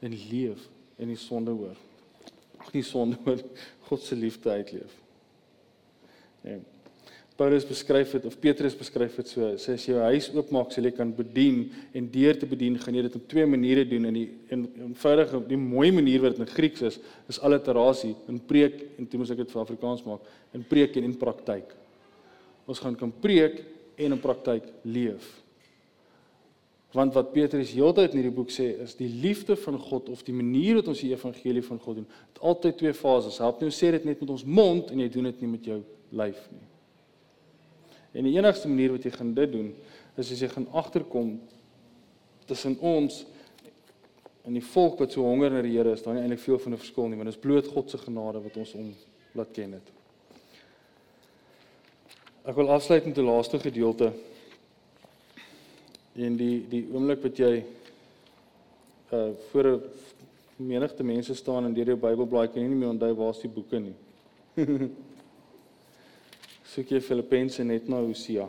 En 0.00 0.10
leef 0.30 0.68
en 0.98 1.08
die 1.08 1.16
sonde 1.16 1.50
hoor. 1.50 1.76
Ag 2.58 2.72
nie 2.72 2.82
sonde 2.82 3.16
hoor, 3.24 3.42
God 3.88 4.00
se 4.00 4.16
liefde 4.16 4.50
uitleef. 4.50 5.03
Nee. 6.44 6.60
Paulus 7.34 7.64
beskryf 7.66 8.12
dit 8.14 8.26
of 8.28 8.36
Petrus 8.38 8.76
beskryf 8.78 9.16
dit 9.18 9.28
so: 9.28 9.48
"Sê 9.58 9.74
as 9.74 9.84
jy 9.88 9.94
jou 9.94 10.02
huis 10.06 10.28
oopmaak, 10.36 10.70
sal 10.70 10.84
jy 10.86 10.92
kan 10.94 11.10
bedien 11.10 11.72
en 11.92 12.06
deur 12.10 12.36
te 12.38 12.46
bedien 12.46 12.78
gaan 12.78 12.94
jy 12.94 13.02
dit 13.02 13.16
op 13.16 13.24
twee 13.28 13.46
maniere 13.46 13.84
doen 13.84 14.04
in 14.06 14.14
die 14.14 14.28
in 14.54 14.68
eenvoudige 14.84 15.40
die 15.48 15.58
mooi 15.58 15.90
manier 15.90 16.20
wat 16.22 16.36
dit 16.36 16.46
in 16.46 16.54
Grieks 16.54 16.82
is, 16.82 17.00
is 17.28 17.40
alliterasie 17.40 18.14
in 18.28 18.38
preek 18.38 18.84
en 18.98 19.06
toe 19.06 19.18
moet 19.18 19.30
ek 19.30 19.36
dit 19.42 19.50
vir 19.50 19.62
Afrikaans 19.62 20.04
maak, 20.04 20.20
in 20.54 20.62
preek 20.62 20.96
en 20.96 21.04
in 21.04 21.16
praktyk. 21.16 21.74
Ons 22.66 22.78
gaan 22.78 22.94
kan 22.94 23.10
preek 23.10 23.64
en 23.96 24.12
in 24.12 24.20
praktyk 24.20 24.70
leef. 24.84 25.42
Want 26.94 27.14
wat 27.14 27.32
Petrus 27.32 27.72
heeltyd 27.74 28.12
in 28.14 28.22
hierdie 28.22 28.36
boek 28.36 28.54
sê 28.54 28.68
is 28.84 28.94
die 28.94 29.08
liefde 29.08 29.56
van 29.56 29.78
God 29.78 30.08
of 30.08 30.22
die 30.22 30.36
manier 30.36 30.78
wat 30.78 30.86
ons 30.86 31.02
die 31.02 31.10
evangelie 31.10 31.64
van 31.66 31.80
God 31.82 31.96
doen, 31.96 32.06
het 32.30 32.38
altyd 32.38 32.78
twee 32.78 32.94
fases. 32.94 33.40
Help 33.42 33.62
ons 33.66 33.82
sê 33.82 33.90
dit 33.90 34.04
net 34.06 34.20
met 34.22 34.30
ons 34.30 34.44
mond 34.46 34.94
en 34.94 35.02
jy 35.02 35.08
doen 35.10 35.32
dit 35.32 35.42
nie 35.42 35.50
met 35.56 35.66
jou 35.72 35.82
lyf 36.14 36.40
nie. 36.50 36.66
En 38.14 38.26
die 38.28 38.36
enigste 38.36 38.70
manier 38.70 38.94
wat 38.94 39.06
jy 39.06 39.10
gaan 39.10 39.34
dit 39.34 39.52
doen 39.52 39.72
is 40.14 40.30
as 40.30 40.40
jy 40.40 40.48
gaan 40.52 40.68
agterkom 40.70 41.34
tussen 42.46 42.76
ons 42.78 43.24
en 44.44 44.54
die 44.54 44.64
volk 44.74 45.00
wat 45.00 45.14
so 45.14 45.24
honger 45.24 45.50
na 45.50 45.62
die 45.64 45.72
Here 45.72 45.94
is, 45.96 46.04
dan 46.04 46.18
nie 46.18 46.22
eintlik 46.22 46.44
veel 46.44 46.58
van 46.60 46.72
'n 46.74 46.78
verskil 46.78 47.08
nie, 47.08 47.16
want 47.16 47.30
dit 47.30 47.34
is 47.34 47.40
bloot 47.40 47.66
God 47.66 47.90
se 47.90 47.98
genade 47.98 48.42
wat 48.42 48.56
ons 48.56 48.74
om 48.74 48.94
laat 49.34 49.52
ken 49.52 49.72
het. 49.72 49.88
Ek 52.44 52.54
wil 52.54 52.70
afsluit 52.70 53.06
met 53.06 53.14
die 53.14 53.24
laaste 53.24 53.58
gedeelte. 53.58 54.12
En 56.14 56.36
die 56.36 56.66
die 56.68 56.84
oomblik 56.92 57.22
wat 57.22 57.38
jy 57.38 57.64
uh 59.12 59.30
voor 59.50 59.64
'n 59.64 59.80
menigte 60.56 61.02
mense 61.02 61.34
staan 61.34 61.64
en 61.64 61.74
deur 61.74 61.86
jou 61.86 61.96
Bybelblaai 61.96 62.48
kan 62.48 62.62
jy 62.62 62.68
nie 62.68 62.76
meer 62.76 62.88
onthou 62.88 63.14
waar 63.14 63.30
is 63.30 63.40
die 63.40 63.48
boeke 63.48 63.80
nie. 63.80 63.94
soek 66.74 66.90
jy 66.90 66.98
Filippense 67.04 67.62
net 67.62 67.86
na 67.86 68.00
Hosea. 68.02 68.48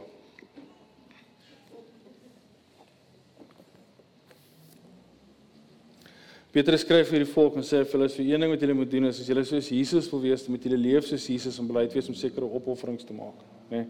Petrus 6.56 6.86
skryf 6.86 7.10
vir 7.12 7.26
die 7.26 7.30
volk 7.30 7.58
en 7.60 7.66
sê 7.68 7.84
vir 7.84 8.00
hulle: 8.00 8.10
"So 8.10 8.24
een 8.24 8.42
ding 8.42 8.50
wat 8.50 8.62
julle 8.64 8.74
moet 8.74 8.90
doen 8.90 9.06
is 9.10 9.20
as 9.20 9.28
julle 9.28 9.44
soos 9.46 9.70
Jesus 9.70 10.10
wil 10.12 10.22
wees, 10.22 10.48
moet 10.48 10.64
julle 10.64 10.78
leef 10.78 11.06
soos 11.06 11.28
Jesus 11.28 11.60
en 11.60 11.68
beleid 11.68 11.94
wees 11.94 12.08
om 12.08 12.16
sekere 12.16 12.48
opofferings 12.48 13.04
te 13.04 13.14
maak." 13.14 13.36
Né? 13.70 13.78
Nee. 13.78 13.86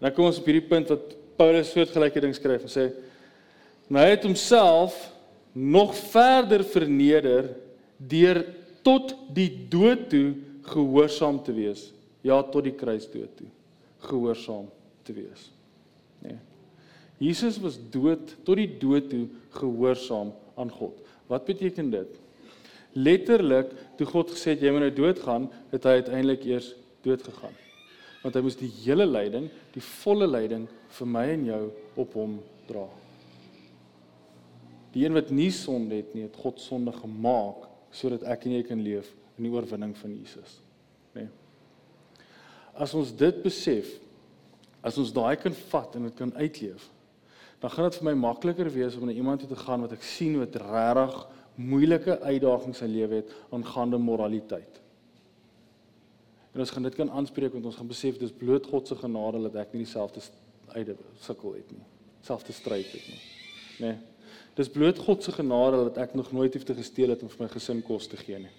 Dan 0.00 0.12
kom 0.12 0.24
ons 0.26 0.38
op 0.38 0.46
hierdie 0.46 0.68
punt 0.68 0.88
wat 0.88 1.16
Paulus 1.36 1.72
soortgelyke 1.72 2.20
ding 2.20 2.34
skryf 2.34 2.62
en 2.62 2.72
sê: 2.72 2.92
"Nou 3.90 4.00
hy 4.00 4.10
het 4.10 4.24
homself 4.24 5.10
nog 5.52 5.94
verder 5.94 6.64
verneder 6.64 7.56
deur 7.98 8.46
tot 8.82 9.14
die 9.34 9.50
dood 9.68 10.08
toe 10.08 10.36
gehoorsaam 10.62 11.42
te 11.42 11.52
wees." 11.52 11.92
Ja 12.22 12.38
tot 12.42 12.64
die 12.66 12.76
kruisdood 12.78 13.36
toe 13.38 13.50
gehoorsaam 14.02 14.66
te 15.06 15.14
wees. 15.14 15.50
Nee. 16.22 16.38
Jesus 17.22 17.58
was 17.62 17.78
dood 17.94 18.34
tot 18.46 18.58
die 18.58 18.70
dood 18.82 19.10
toe 19.10 19.26
gehoorsaam 19.54 20.32
aan 20.58 20.70
God. 20.70 20.98
Wat 21.30 21.46
beteken 21.46 21.90
dit? 21.92 22.18
Letterlik, 22.92 23.70
toe 23.96 24.06
God 24.10 24.32
gesê 24.34 24.56
het 24.56 24.64
jy 24.64 24.72
moet 24.74 24.86
nou 24.88 24.94
doodgaan, 24.96 25.46
het 25.72 25.86
hy 25.88 26.00
uiteindelik 26.02 26.44
eers 26.50 26.72
dood 27.06 27.22
gegaan. 27.24 27.54
Want 28.22 28.36
hy 28.36 28.42
moes 28.44 28.58
die 28.58 28.70
hele 28.82 29.06
lyding, 29.08 29.48
die 29.74 29.84
volle 30.02 30.28
lyding 30.28 30.66
vir 30.98 31.08
my 31.08 31.24
en 31.32 31.46
jou 31.48 31.62
op 32.02 32.18
hom 32.18 32.36
dra. 32.68 32.84
Die 34.92 35.06
een 35.06 35.16
wat 35.16 35.30
nie 35.32 35.50
sonde 35.54 36.02
het 36.02 36.12
nie, 36.14 36.26
het 36.26 36.36
God 36.42 36.60
sonde 36.60 36.92
gemaak 36.94 37.68
sodat 37.92 38.26
ek 38.28 38.46
en 38.48 38.58
jy 38.58 38.66
kan 38.66 38.82
leef 38.84 39.08
in 39.38 39.46
die 39.46 39.52
oorwinning 39.52 39.94
van 39.98 40.12
Jesus. 40.18 40.58
Nee. 41.16 41.30
As 42.72 42.94
ons 42.96 43.12
dit 43.16 43.42
besef, 43.44 43.88
as 44.82 44.98
ons 44.98 45.12
daai 45.14 45.36
kan 45.40 45.54
vat 45.70 45.96
en 45.96 46.08
dit 46.08 46.18
kan 46.18 46.32
uitleef, 46.38 46.88
dan 47.62 47.70
gaan 47.70 47.90
dit 47.90 47.98
vir 48.00 48.08
my 48.10 48.14
makliker 48.18 48.70
wees 48.74 48.96
om 48.98 49.06
na 49.06 49.14
iemand 49.14 49.40
toe 49.40 49.52
te 49.52 49.60
gaan 49.60 49.84
wat 49.84 49.92
ek 49.94 50.02
sien 50.02 50.38
wat 50.40 50.56
regtig 50.58 51.18
moeilike 51.54 52.16
uitdagings 52.24 52.72
in 52.72 52.78
sy 52.80 52.88
lewe 52.90 53.20
het 53.20 53.34
aangaande 53.54 54.00
moraliteit. 54.02 54.80
En 56.52 56.60
ons 56.64 56.70
gaan 56.70 56.88
dit 56.88 56.96
kan 56.96 57.10
aanspreek 57.10 57.54
want 57.54 57.68
ons 57.70 57.76
gaan 57.78 57.88
besef 57.88 58.18
dis 58.20 58.32
bloot 58.32 58.66
God 58.68 58.88
se 58.88 58.96
genade 58.98 59.40
dat 59.46 59.60
ek 59.62 59.76
nie 59.76 59.84
dieselfde 59.84 60.24
uit 60.72 60.90
sukkel 61.20 61.54
het 61.54 61.70
nie. 61.72 61.84
Selfde 62.24 62.52
stryd 62.56 62.88
het 62.92 63.06
nie. 63.08 63.20
Nee. 63.82 63.96
Dis 64.56 64.68
bloot 64.72 64.98
God 64.98 65.24
se 65.24 65.32
genade 65.32 65.84
dat 65.88 66.02
ek 66.06 66.16
nog 66.18 66.32
nooit 66.32 66.54
het 66.54 66.66
te 66.66 66.76
gesteel 66.76 67.14
het 67.14 67.22
om 67.22 67.30
vir 67.32 67.46
my 67.46 67.48
gesin 67.52 67.80
kos 67.84 68.08
te 68.10 68.18
gee 68.20 68.40
nie. 68.42 68.52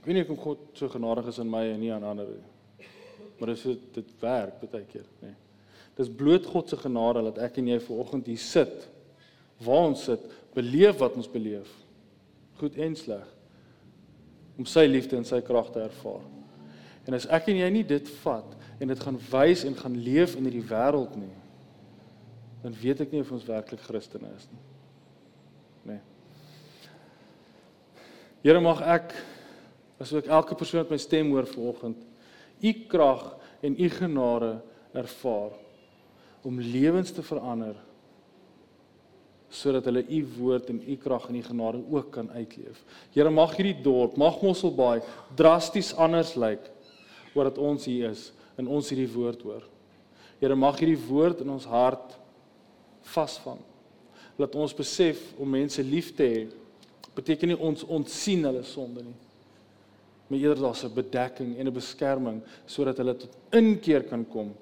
Ek 0.00 0.08
weet 0.08 0.16
nie 0.16 0.24
of 0.24 0.40
God 0.40 0.62
so 0.78 0.88
genadig 0.88 1.28
is 1.28 1.38
aan 1.42 1.50
my 1.52 1.66
en 1.74 1.80
nie 1.82 1.92
aan 1.92 2.06
ander 2.08 2.28
nie. 2.32 2.88
Maar 3.36 3.52
dis 3.52 3.64
dit 3.92 4.12
werk 4.20 4.60
baie 4.62 4.84
keer, 4.88 5.04
nê. 5.20 5.32
Nee. 5.32 5.36
Dis 5.98 6.08
bloot 6.08 6.46
God 6.48 6.70
se 6.70 6.78
genade 6.80 7.20
dat 7.26 7.40
ek 7.44 7.58
en 7.60 7.68
jy 7.68 7.76
vanoggend 7.84 8.28
hier 8.30 8.40
sit. 8.40 8.86
Waar 9.60 9.90
ons 9.90 10.06
sit, 10.08 10.22
beleef 10.56 10.96
wat 11.02 11.18
ons 11.20 11.28
beleef. 11.28 11.68
Goed 12.60 12.78
en 12.80 12.96
sleg. 12.96 13.26
Om 14.56 14.68
sy 14.68 14.86
liefde 14.88 15.18
en 15.18 15.28
sy 15.28 15.42
krag 15.44 15.68
te 15.74 15.82
ervaar. 15.84 16.24
En 17.04 17.16
as 17.16 17.26
ek 17.32 17.50
en 17.52 17.60
jy 17.60 17.68
nie 17.74 17.84
dit 17.84 18.08
vat 18.22 18.56
en 18.80 18.88
dit 18.88 19.04
gaan 19.04 19.20
wys 19.28 19.66
en 19.68 19.76
gaan 19.76 19.98
leef 20.00 20.38
in 20.38 20.48
hierdie 20.48 20.64
wêreld 20.70 21.12
nie, 21.20 21.36
dan 22.62 22.76
weet 22.80 23.04
ek 23.04 23.12
nie 23.12 23.20
of 23.20 23.32
ons 23.36 23.44
werklik 23.48 23.84
Christene 23.84 24.32
is 24.36 24.48
nie. 24.48 24.64
Nee. 25.90 26.00
Here 28.44 28.60
mag 28.64 28.80
ek 28.84 29.12
asook 30.00 30.30
elke 30.32 30.56
persoon 30.56 30.84
wat 30.84 30.94
my 30.94 30.98
stem 31.00 31.30
hoor 31.34 31.48
vanoggend, 31.48 32.00
u 32.60 32.72
krag 32.88 33.24
en 33.60 33.76
u 33.76 33.88
genade 33.88 34.54
ervaar 34.96 35.52
om 36.42 36.60
lewens 36.60 37.12
te 37.12 37.22
verander 37.22 37.76
sodat 39.50 39.88
hulle 39.90 40.04
u 40.06 40.20
woord 40.36 40.68
en 40.70 40.78
u 40.86 40.96
krag 40.96 41.26
en 41.28 41.36
u 41.36 41.42
genade 41.42 41.80
ook 41.90 42.12
kan 42.14 42.28
uitleef. 42.30 42.84
Here 43.10 43.30
mag 43.34 43.56
hierdie 43.58 43.82
dorp, 43.82 44.14
mag 44.16 44.38
Mosselbaai 44.42 45.00
drasties 45.34 45.90
anders 45.98 46.36
lyk 46.38 46.70
omdat 47.34 47.58
ons 47.58 47.84
hier 47.86 48.12
is 48.12 48.28
en 48.58 48.68
ons 48.70 48.88
hierdie 48.90 49.10
woord 49.10 49.42
hoor. 49.42 49.64
Here 50.38 50.54
mag 50.54 50.78
hierdie 50.78 51.02
woord 51.08 51.42
in 51.42 51.50
ons 51.50 51.66
hart 51.66 52.14
vasvang. 53.10 53.58
Laat 54.38 54.54
ons 54.54 54.74
besef 54.74 55.18
om 55.38 55.50
mense 55.50 55.82
lief 55.82 56.14
te 56.16 56.26
hê 56.30 56.40
beteken 57.16 57.50
nie 57.50 57.58
ons 57.58 57.82
ontsien 57.90 58.46
hulle 58.46 58.62
sonde 58.64 59.02
nie. 59.02 59.18
Maar 60.30 60.38
eerder 60.38 60.62
daar's 60.62 60.84
'n 60.84 60.94
bedekking 60.94 61.56
en 61.58 61.66
'n 61.66 61.72
beskerming 61.72 62.42
sodat 62.64 62.96
hulle 62.96 63.16
tot 63.16 63.36
inkeer 63.50 64.04
kan 64.04 64.28
kom 64.28 64.54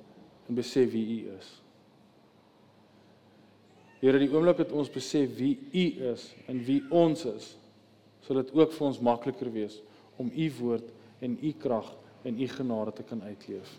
en 0.49 0.55
besef 0.55 0.91
wie 0.91 1.21
U 1.21 1.37
is. 1.39 1.63
Here, 4.01 4.19
die 4.19 4.31
oomblik 4.31 4.57
dat 4.57 4.73
ons 4.73 4.91
besef 4.91 5.37
wie 5.37 5.59
U 5.73 6.11
is 6.13 6.35
en 6.47 6.65
wie 6.65 6.83
ons 6.91 7.25
is, 7.25 7.57
sal 8.21 8.37
dit 8.37 8.55
ook 8.55 8.73
vir 8.73 8.87
ons 8.87 9.01
makliker 9.01 9.53
wees 9.53 9.83
om 10.17 10.31
U 10.35 10.51
woord 10.61 10.89
en 11.19 11.39
U 11.43 11.53
krag 11.53 11.97
en 12.23 12.41
U 12.41 12.49
genade 12.49 12.93
te 12.93 13.03
kan 13.03 13.23
uitleef. 13.23 13.79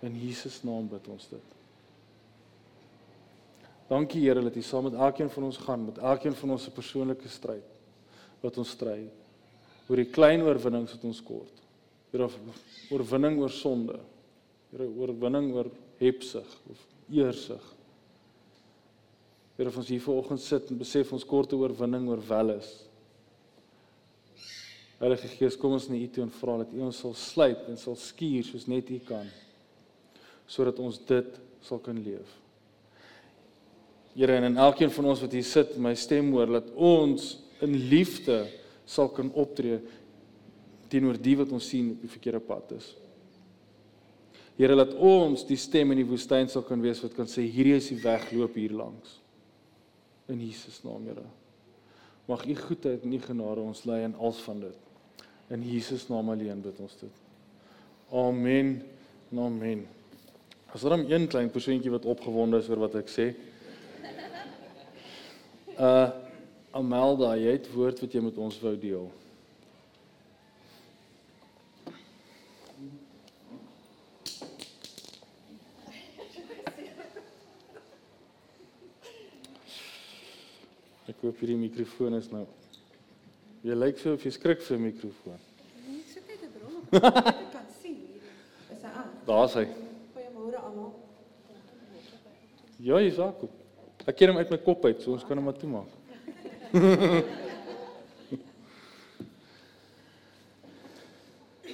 In 0.00 0.16
Jesus 0.16 0.62
naam 0.62 0.88
bid 0.88 1.08
ons 1.08 1.28
dit. 1.28 1.56
Dankie 3.90 4.22
Here 4.22 4.42
dat 4.42 4.56
U 4.56 4.62
saam 4.62 4.84
met 4.88 4.94
elkeen 4.94 5.30
van 5.30 5.42
ons 5.42 5.56
gaan 5.56 5.84
met 5.84 5.98
elkeen 5.98 6.34
van 6.34 6.50
ons 6.50 6.62
se 6.62 6.70
persoonlike 6.70 7.28
stryd 7.28 7.64
wat 8.40 8.58
ons 8.58 8.70
stry 8.70 9.10
oor 9.90 9.98
die 9.98 10.10
klein 10.14 10.44
oorwinnings 10.46 10.94
wat 10.94 11.06
ons 11.08 11.20
kort. 11.26 11.56
Here 12.12 12.28
oorwinning 12.94 13.40
oor 13.42 13.50
sonde. 13.50 13.98
Here 14.70 14.86
oorwinning 14.86 15.50
oor 15.56 15.70
hebsug 15.98 16.46
of 16.70 16.84
eersug. 17.10 17.64
Here 19.58 19.72
ons 19.74 19.90
hier 19.90 20.02
vanoggend 20.04 20.40
sit 20.40 20.70
en 20.70 20.78
besef 20.78 21.10
ons 21.12 21.26
korte 21.26 21.58
oorwinning 21.58 22.06
oor 22.08 22.22
welis. 22.30 22.70
Heilige 25.00 25.30
Gees, 25.32 25.56
kom 25.58 25.74
ons 25.74 25.88
na 25.88 25.96
U 25.96 26.06
toe 26.12 26.22
en 26.26 26.32
vra 26.38 26.58
dat 26.60 26.72
U 26.76 26.84
ons 26.86 27.02
sal 27.02 27.16
slyp 27.16 27.66
en 27.72 27.78
sal 27.80 27.96
skuur 27.98 28.46
soos 28.46 28.68
net 28.70 28.90
U 28.92 28.98
kan 29.08 29.28
sodat 30.50 30.80
ons 30.82 30.96
dit 31.06 31.36
sal 31.62 31.78
kan 31.78 31.98
leef. 32.02 32.30
Here 34.18 34.34
en 34.34 34.48
in 34.48 34.58
elkeen 34.58 34.90
van 34.90 35.12
ons 35.12 35.20
wat 35.22 35.36
hier 35.36 35.46
sit, 35.46 35.76
my 35.78 35.92
stem 35.94 36.32
hoor 36.34 36.50
dat 36.56 36.72
ons 36.74 37.36
in 37.62 37.76
liefde 37.92 38.40
sal 38.90 39.10
kan 39.14 39.30
optree 39.38 39.78
teenoor 40.90 41.18
die 41.22 41.36
wat 41.38 41.52
ons 41.54 41.68
sien 41.70 41.92
op 41.94 42.02
die 42.02 42.10
verkeerde 42.10 42.42
pad 42.42 42.74
is. 42.74 42.88
Here 44.58 44.74
laat 44.74 44.92
ons 44.98 45.44
die 45.48 45.58
stem 45.60 45.94
in 45.94 46.02
die 46.02 46.08
woestyn 46.08 46.50
sal 46.50 46.64
kan 46.66 46.82
wees 46.82 47.00
wat 47.04 47.14
kan 47.16 47.30
sê 47.30 47.46
hierdie 47.46 47.78
is 47.78 47.90
die 47.92 48.00
weg 48.02 48.26
loop 48.34 48.58
hier 48.58 48.74
langs. 48.76 49.18
In 50.30 50.42
Jesus 50.42 50.82
naam, 50.84 51.06
Here. 51.08 51.24
Mag 52.28 52.44
U 52.46 52.54
goedheid 52.54 53.06
en 53.06 53.14
U 53.14 53.20
genade 53.22 53.62
ons 53.62 53.84
lei 53.88 54.02
in 54.04 54.14
alles 54.18 54.42
van 54.44 54.60
dit. 54.66 55.22
In 55.50 55.64
Jesus 55.66 56.06
naam 56.10 56.30
alleen 56.30 56.60
bid 56.62 56.78
ons 56.82 56.98
dit. 57.00 57.22
Amen. 58.14 58.76
Amen. 59.30 59.86
As 60.74 60.82
daar 60.82 60.98
'n 60.98 61.10
een 61.10 61.26
klein 61.26 61.50
persoontjie 61.50 61.90
wat 61.90 62.04
opgewonde 62.04 62.58
is 62.58 62.68
oor 62.68 62.78
wat 62.86 62.94
ek 62.94 63.08
sê, 63.08 63.34
Uh 65.78 66.10
Amelda, 66.80 67.34
jy 67.36 67.52
het 67.58 67.66
woord 67.74 68.00
wat 68.00 68.14
jy 68.16 68.20
met 68.24 68.38
ons 68.40 68.56
wou 68.62 68.72
deel. 68.80 69.10
Ek 81.10 81.18
koop 81.20 81.36
hierdie 81.42 81.58
mikrofoon 81.60 82.16
is 82.16 82.30
nou. 82.32 82.46
Jy 83.66 83.76
lyk 83.76 84.00
so 84.00 84.16
of 84.16 84.24
jy 84.24 84.32
skrik 84.32 84.64
vir 84.64 84.78
'n 84.78 84.82
mikrofoon. 84.88 85.38
Nee, 85.84 86.00
ek 86.00 86.08
soek 86.14 86.26
net 86.32 86.42
'n 86.48 86.52
bron 86.56 86.74
om 86.80 86.88
te 86.88 87.46
kan 87.52 87.68
sien 87.82 87.96
hier. 88.08 88.24
Is 88.72 88.82
hy 88.82 88.88
aan? 88.88 89.10
Daar's 89.26 89.54
hy. 89.54 89.66
Goeiemôre 90.14 90.58
almal. 90.64 90.92
Ja, 92.78 92.96
akop. 93.26 93.50
Ek 94.06 94.16
ken 94.16 94.28
hom 94.28 94.38
uit 94.38 94.50
my 94.50 94.58
kop 94.58 94.84
uit, 94.84 95.02
so 95.02 95.12
ons 95.12 95.24
kan 95.24 95.36
hom 95.36 95.44
maar 95.44 95.58
toemaak. 95.58 95.99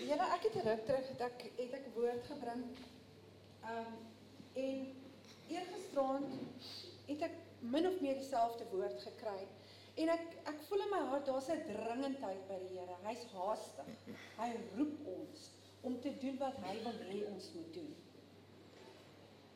Julle 0.09 0.27
ek 0.33 0.45
het 0.47 0.55
ruk 0.65 0.85
terug 0.89 1.09
dat 1.19 1.21
ek 1.27 1.43
het 1.59 1.75
ek 1.77 1.87
woord 1.97 2.25
gebring. 2.31 2.63
Um 3.69 3.93
en 4.57 4.79
eergisterand 5.53 6.33
het 7.11 7.21
ek 7.29 7.37
min 7.61 7.85
of 7.91 8.01
meer 8.01 8.17
dieselfde 8.23 8.65
woord 8.71 8.97
gekry. 9.05 9.43
En 10.01 10.09
ek 10.17 10.25
ek 10.55 10.65
voel 10.71 10.87
in 10.87 10.93
my 10.95 11.03
hart 11.13 11.29
daar's 11.29 11.51
'n 11.53 11.61
dringendheid 11.69 12.43
by 12.49 12.59
die 12.65 12.73
Here. 12.79 12.97
Hy's 13.05 13.25
haastig. 13.35 13.93
Hy 14.41 14.51
roep 14.79 14.97
ons 15.19 15.39
om 15.83 16.01
te 16.01 16.13
doen 16.25 16.41
wat 16.41 16.57
hy 16.65 16.75
wil 16.89 16.99
hê 17.13 17.21
ons 17.35 17.53
moet 17.53 17.73
doen. 17.75 17.93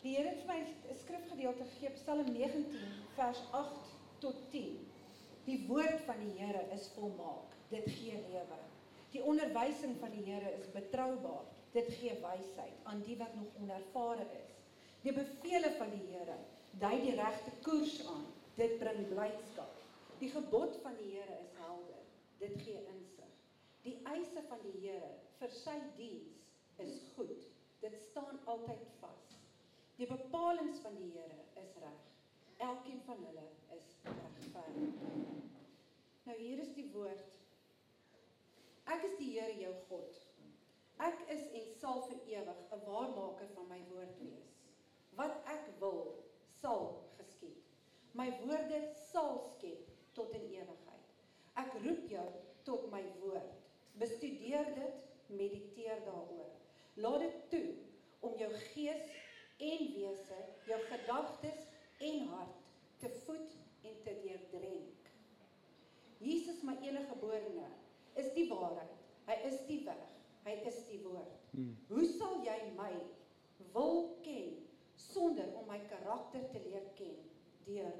Die 0.05 0.16
Here 0.16 0.28
het 0.28 0.45
vir 0.45 0.53
my 0.53 0.61
'n 0.61 1.01
skrifgedeelte 1.01 1.64
gegee, 1.64 1.97
Psalm 1.97 2.28
19 2.32 2.66
vers 3.16 3.41
8 3.53 3.88
tot 4.18 4.36
10. 4.51 4.89
Die 5.51 5.65
woord 5.67 6.05
van 6.07 6.21
die 6.23 6.37
Here 6.39 6.61
is 6.71 6.85
volmaak. 6.95 7.55
Dit 7.73 7.89
gee 7.91 8.19
lewe. 8.29 8.59
Die 9.11 9.23
onderwysing 9.27 9.97
van 9.99 10.13
die 10.15 10.23
Here 10.29 10.53
is 10.61 10.69
betroubaar. 10.71 11.49
Dit 11.75 11.89
gee 11.99 12.15
wysheid 12.23 12.77
aan 12.91 13.03
die 13.07 13.17
wat 13.19 13.35
nog 13.35 13.57
onervare 13.63 14.27
is. 14.37 14.53
Die 15.03 15.15
bevele 15.17 15.73
van 15.79 15.91
die 15.91 16.05
Here 16.13 16.37
dui 16.79 17.01
die 17.03 17.17
regte 17.19 17.51
koers 17.67 17.97
aan. 18.07 18.29
Dit 18.55 18.77
bring 18.79 19.01
blydskap. 19.11 19.75
Die 20.21 20.31
gebod 20.31 20.79
van 20.85 20.95
die 21.01 21.17
Here 21.17 21.41
is 21.43 21.59
helder. 21.59 22.05
Dit 22.39 22.55
gee 22.63 22.85
insig. 22.95 23.35
Die 23.83 23.97
eise 24.13 24.45
van 24.53 24.63
die 24.69 24.77
Here 24.85 25.11
vir 25.41 25.55
sy 25.57 25.75
diens 25.99 26.39
is 26.85 27.01
goed. 27.17 27.49
Dit 27.83 27.99
staan 28.05 28.39
altyd 28.45 28.87
vas. 29.03 29.35
Die 29.99 30.07
bepalinge 30.07 30.79
van 30.85 30.95
die 31.03 31.11
Here 31.17 31.43
is 31.65 31.75
reg. 31.83 32.07
Elkeen 32.71 33.03
van 33.09 33.27
hulle 33.27 33.51
is 33.75 33.95
regverdig. 34.07 35.30
Nou 36.31 36.39
hier 36.39 36.61
is 36.62 36.68
die 36.76 36.87
woord. 36.95 37.33
Ek 38.95 39.03
is 39.09 39.16
die 39.18 39.33
Here 39.35 39.55
jou 39.59 39.70
God. 39.89 40.18
Ek 41.03 41.24
is 41.35 41.41
en 41.59 41.64
sal 41.81 42.05
vir 42.07 42.20
ewig 42.37 42.61
'n 42.76 42.85
waarmaker 42.85 43.49
van 43.57 43.66
my 43.66 43.78
woord 43.89 44.12
wees. 44.20 44.53
Wat 45.18 45.41
ek 45.55 45.66
wil, 45.81 46.22
sal 46.61 46.85
geskied. 47.16 47.64
My 48.14 48.28
woorde 48.45 48.78
sal 49.01 49.41
skep 49.49 49.91
tot 50.14 50.31
in 50.39 50.47
ewigheid. 50.53 51.11
Ek 51.64 51.74
roep 51.83 52.07
jou 52.14 52.28
tot 52.62 52.87
my 52.95 53.03
woord. 53.24 53.59
Bestudeer 53.99 54.70
dit, 54.78 55.03
mediteer 55.26 55.99
daaroor. 56.07 56.55
Laat 56.95 57.26
dit 57.26 57.43
toe 57.51 57.74
om 58.20 58.39
jou 58.39 58.53
gees 58.70 59.11
en 59.59 59.85
wese, 59.99 60.41
jou 60.70 60.81
gedagtes 60.95 61.66
en 61.99 62.26
hart 62.37 62.64
te 63.03 63.11
voed 63.26 63.61
en 63.83 64.03
te 64.07 64.18
deurdrenk. 64.22 65.00
Jesus 66.21 66.62
my 66.62 66.77
enige 66.85 67.09
geborene 67.09 67.68
is 68.21 68.33
die 68.37 68.47
waarheid. 68.51 68.97
Hy 69.29 69.37
is 69.49 69.61
die 69.68 69.81
weg. 69.87 70.07
Hy 70.45 70.57
is 70.68 70.81
die 70.89 71.01
woord. 71.05 71.37
Hmm. 71.53 71.73
Hoe 71.89 72.05
sal 72.16 72.41
jy 72.45 72.59
my 72.77 72.93
wil 73.75 74.16
ken 74.25 74.57
sonder 75.01 75.49
om 75.57 75.68
my 75.68 75.79
karakter 75.89 76.45
te 76.53 76.61
leer 76.64 76.87
ken 76.99 77.16
deur 77.66 77.93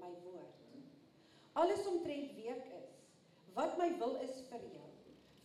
my 0.00 0.10
woord. 0.24 0.62
Alles 1.54 1.86
omtrent 1.86 2.34
wie 2.34 2.48
ek 2.50 2.64
is, 2.78 2.94
wat 3.54 3.76
my 3.78 3.88
wil 4.00 4.16
is 4.24 4.40
vir 4.50 4.64
jou, 4.74 4.88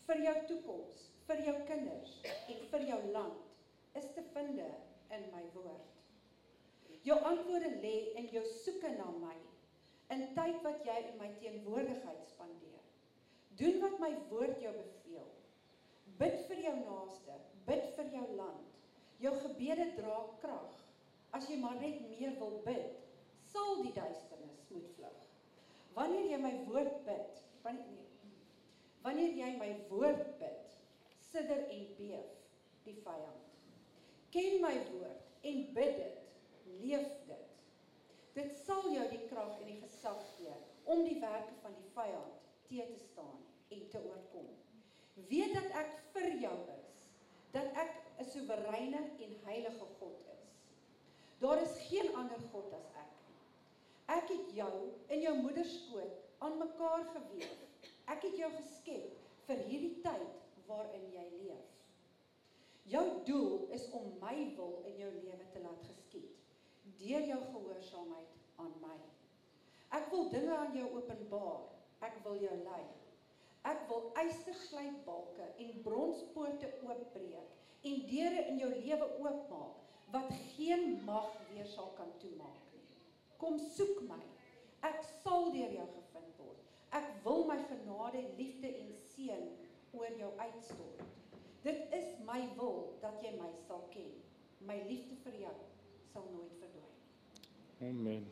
vir 0.08 0.24
jou 0.26 0.36
toekoms, 0.50 1.04
vir 1.30 1.44
jou 1.46 1.54
kinders 1.70 2.16
en 2.26 2.64
vir 2.72 2.86
jou 2.90 3.00
land 3.14 3.98
is 4.00 4.10
te 4.16 4.24
vind 4.34 4.62
in 5.14 5.28
my 5.34 5.44
woord. 5.54 5.86
Jou 7.06 7.18
antwoorde 7.26 7.76
lê 7.84 8.12
in 8.20 8.28
jou 8.34 8.44
soeke 8.64 8.90
na 8.98 9.08
my 9.22 9.36
in 10.14 10.26
tyd 10.38 10.62
wat 10.66 10.86
jy 10.86 10.98
in 11.12 11.18
my 11.22 11.30
teenwoordigheid 11.42 12.26
spandeer. 12.32 12.86
Doen 13.60 13.80
wat 13.84 14.00
my 14.02 14.12
woord 14.32 14.62
jou 14.64 14.74
beveel. 14.74 15.28
Bid 16.20 16.42
vir 16.50 16.64
jou 16.66 16.76
naaste, 16.82 17.38
bid 17.68 17.90
vir 17.98 18.12
jou 18.16 18.26
land. 18.40 18.78
Jou 19.20 19.34
gebede 19.44 19.90
dra 19.98 20.18
krag. 20.42 20.78
As 21.36 21.46
jy 21.50 21.60
maar 21.62 21.78
net 21.78 22.02
meer 22.10 22.34
wil 22.40 22.58
bid, 22.66 22.98
sal 23.52 23.84
die 23.84 23.94
duisternis 23.94 24.64
moet 24.72 24.88
vlug. 24.96 25.20
Wanneer 25.98 26.30
jy 26.32 26.40
my 26.42 26.54
woord 26.70 27.04
bid, 27.06 27.42
wanneer 27.66 27.92
nee. 27.94 28.08
Wanneer 29.06 29.36
jy 29.38 29.52
my 29.60 29.70
woord 29.92 30.26
bid, 30.42 30.74
sidder 31.30 31.68
en 31.70 31.86
beef 32.00 32.34
die 32.88 32.98
vyand. 33.04 33.46
Ken 34.34 34.60
my 34.64 34.76
woord 34.90 35.46
en 35.46 35.62
bid 35.76 36.02
dit, 36.02 36.20
leef 36.82 37.08
dit. 37.28 37.29
Dit 38.40 38.54
sal 38.56 38.86
jou 38.94 39.06
die 39.12 39.26
krag 39.28 39.58
en 39.60 39.68
die 39.68 39.82
gesag 39.82 40.20
gee 40.38 40.54
om 40.88 41.02
die 41.04 41.18
werke 41.20 41.56
van 41.60 41.74
die 41.76 41.90
vyand 41.92 42.46
te 42.70 42.86
te 42.88 43.00
staan 43.02 43.42
en 43.76 43.82
te 43.92 44.00
oorkom. 44.00 44.48
Weet 45.28 45.56
dat 45.58 45.74
ek 45.82 45.90
vir 46.14 46.28
jou 46.46 46.54
is, 46.76 47.02
dat 47.52 47.68
ek 47.84 47.98
'n 48.24 48.30
soewereine 48.32 49.02
en 49.26 49.36
heilige 49.50 49.90
God 50.00 50.24
is. 50.36 50.48
Daar 51.44 51.62
is 51.62 51.76
geen 51.90 52.16
ander 52.16 52.40
God 52.54 52.74
as 52.80 52.88
ek. 53.04 53.14
Ek 54.08 54.30
het 54.30 54.56
jou 54.56 54.74
in 55.08 55.22
jou 55.22 55.36
moeder 55.42 55.66
se 55.66 55.78
skoot 55.84 56.16
aan 56.40 56.58
mekaar 56.58 57.06
gewewe. 57.12 57.68
Ek 58.08 58.24
het 58.24 58.38
jou 58.38 58.52
geskep 58.56 59.20
vir 59.48 59.64
hierdie 59.68 60.02
tyd 60.02 60.32
waarin 60.68 61.12
jy 61.12 61.28
leef. 61.44 61.70
Jou 62.84 63.24
doel 63.26 63.68
is 63.72 63.92
om 63.92 64.14
my 64.22 64.56
wil 64.56 64.82
in 64.86 64.98
jou 64.98 65.12
lewe 65.12 65.46
te 65.52 65.60
laat 65.60 65.84
geskied 65.92 66.39
deur 67.00 67.26
jou 67.32 67.40
gehoorsaamheid 67.52 68.38
aan 68.60 68.74
my. 68.84 68.98
Ek 69.96 70.10
wil 70.14 70.30
dinge 70.30 70.56
aan 70.56 70.76
jou 70.78 70.88
openbaar. 71.00 71.68
Ek 72.06 72.20
wil 72.24 72.40
jou 72.40 72.56
lei. 72.64 72.84
Ek 73.68 73.82
wil 73.90 74.10
ysterglybalke 74.22 75.48
en 75.60 75.82
bronspoorte 75.84 76.70
oopbreek 76.86 77.56
en 77.90 78.04
deure 78.08 78.46
in 78.52 78.60
jou 78.60 78.70
lewe 78.72 79.08
oopmaak 79.20 79.80
wat 80.14 80.32
geen 80.56 81.00
mag 81.06 81.28
weer 81.52 81.68
sal 81.68 81.92
kan 81.98 82.12
toemaak 82.22 82.72
nie. 82.74 82.86
Kom 83.38 83.60
soek 83.76 84.02
my. 84.08 84.22
Ek 84.88 85.04
sal 85.22 85.52
deur 85.54 85.76
jou 85.76 85.88
gevind 85.96 86.40
word. 86.40 86.64
Ek 86.96 87.12
wil 87.26 87.46
my 87.50 87.60
genade, 87.70 88.24
liefde 88.40 88.72
en 88.72 88.96
seën 89.12 89.46
oor 89.94 90.16
jou 90.18 90.32
uitstort. 90.40 91.04
Dit 91.64 91.94
is 91.94 92.16
my 92.26 92.42
wil 92.58 92.96
dat 93.04 93.20
jy 93.24 93.36
my 93.38 93.52
sal 93.68 93.84
ken. 93.94 94.16
My 94.66 94.80
liefde 94.88 95.20
vir 95.26 95.44
jou 95.44 95.56
sal 96.14 96.26
nooit 96.32 96.56
verdwyn. 96.56 96.69
Amen. 97.82 98.26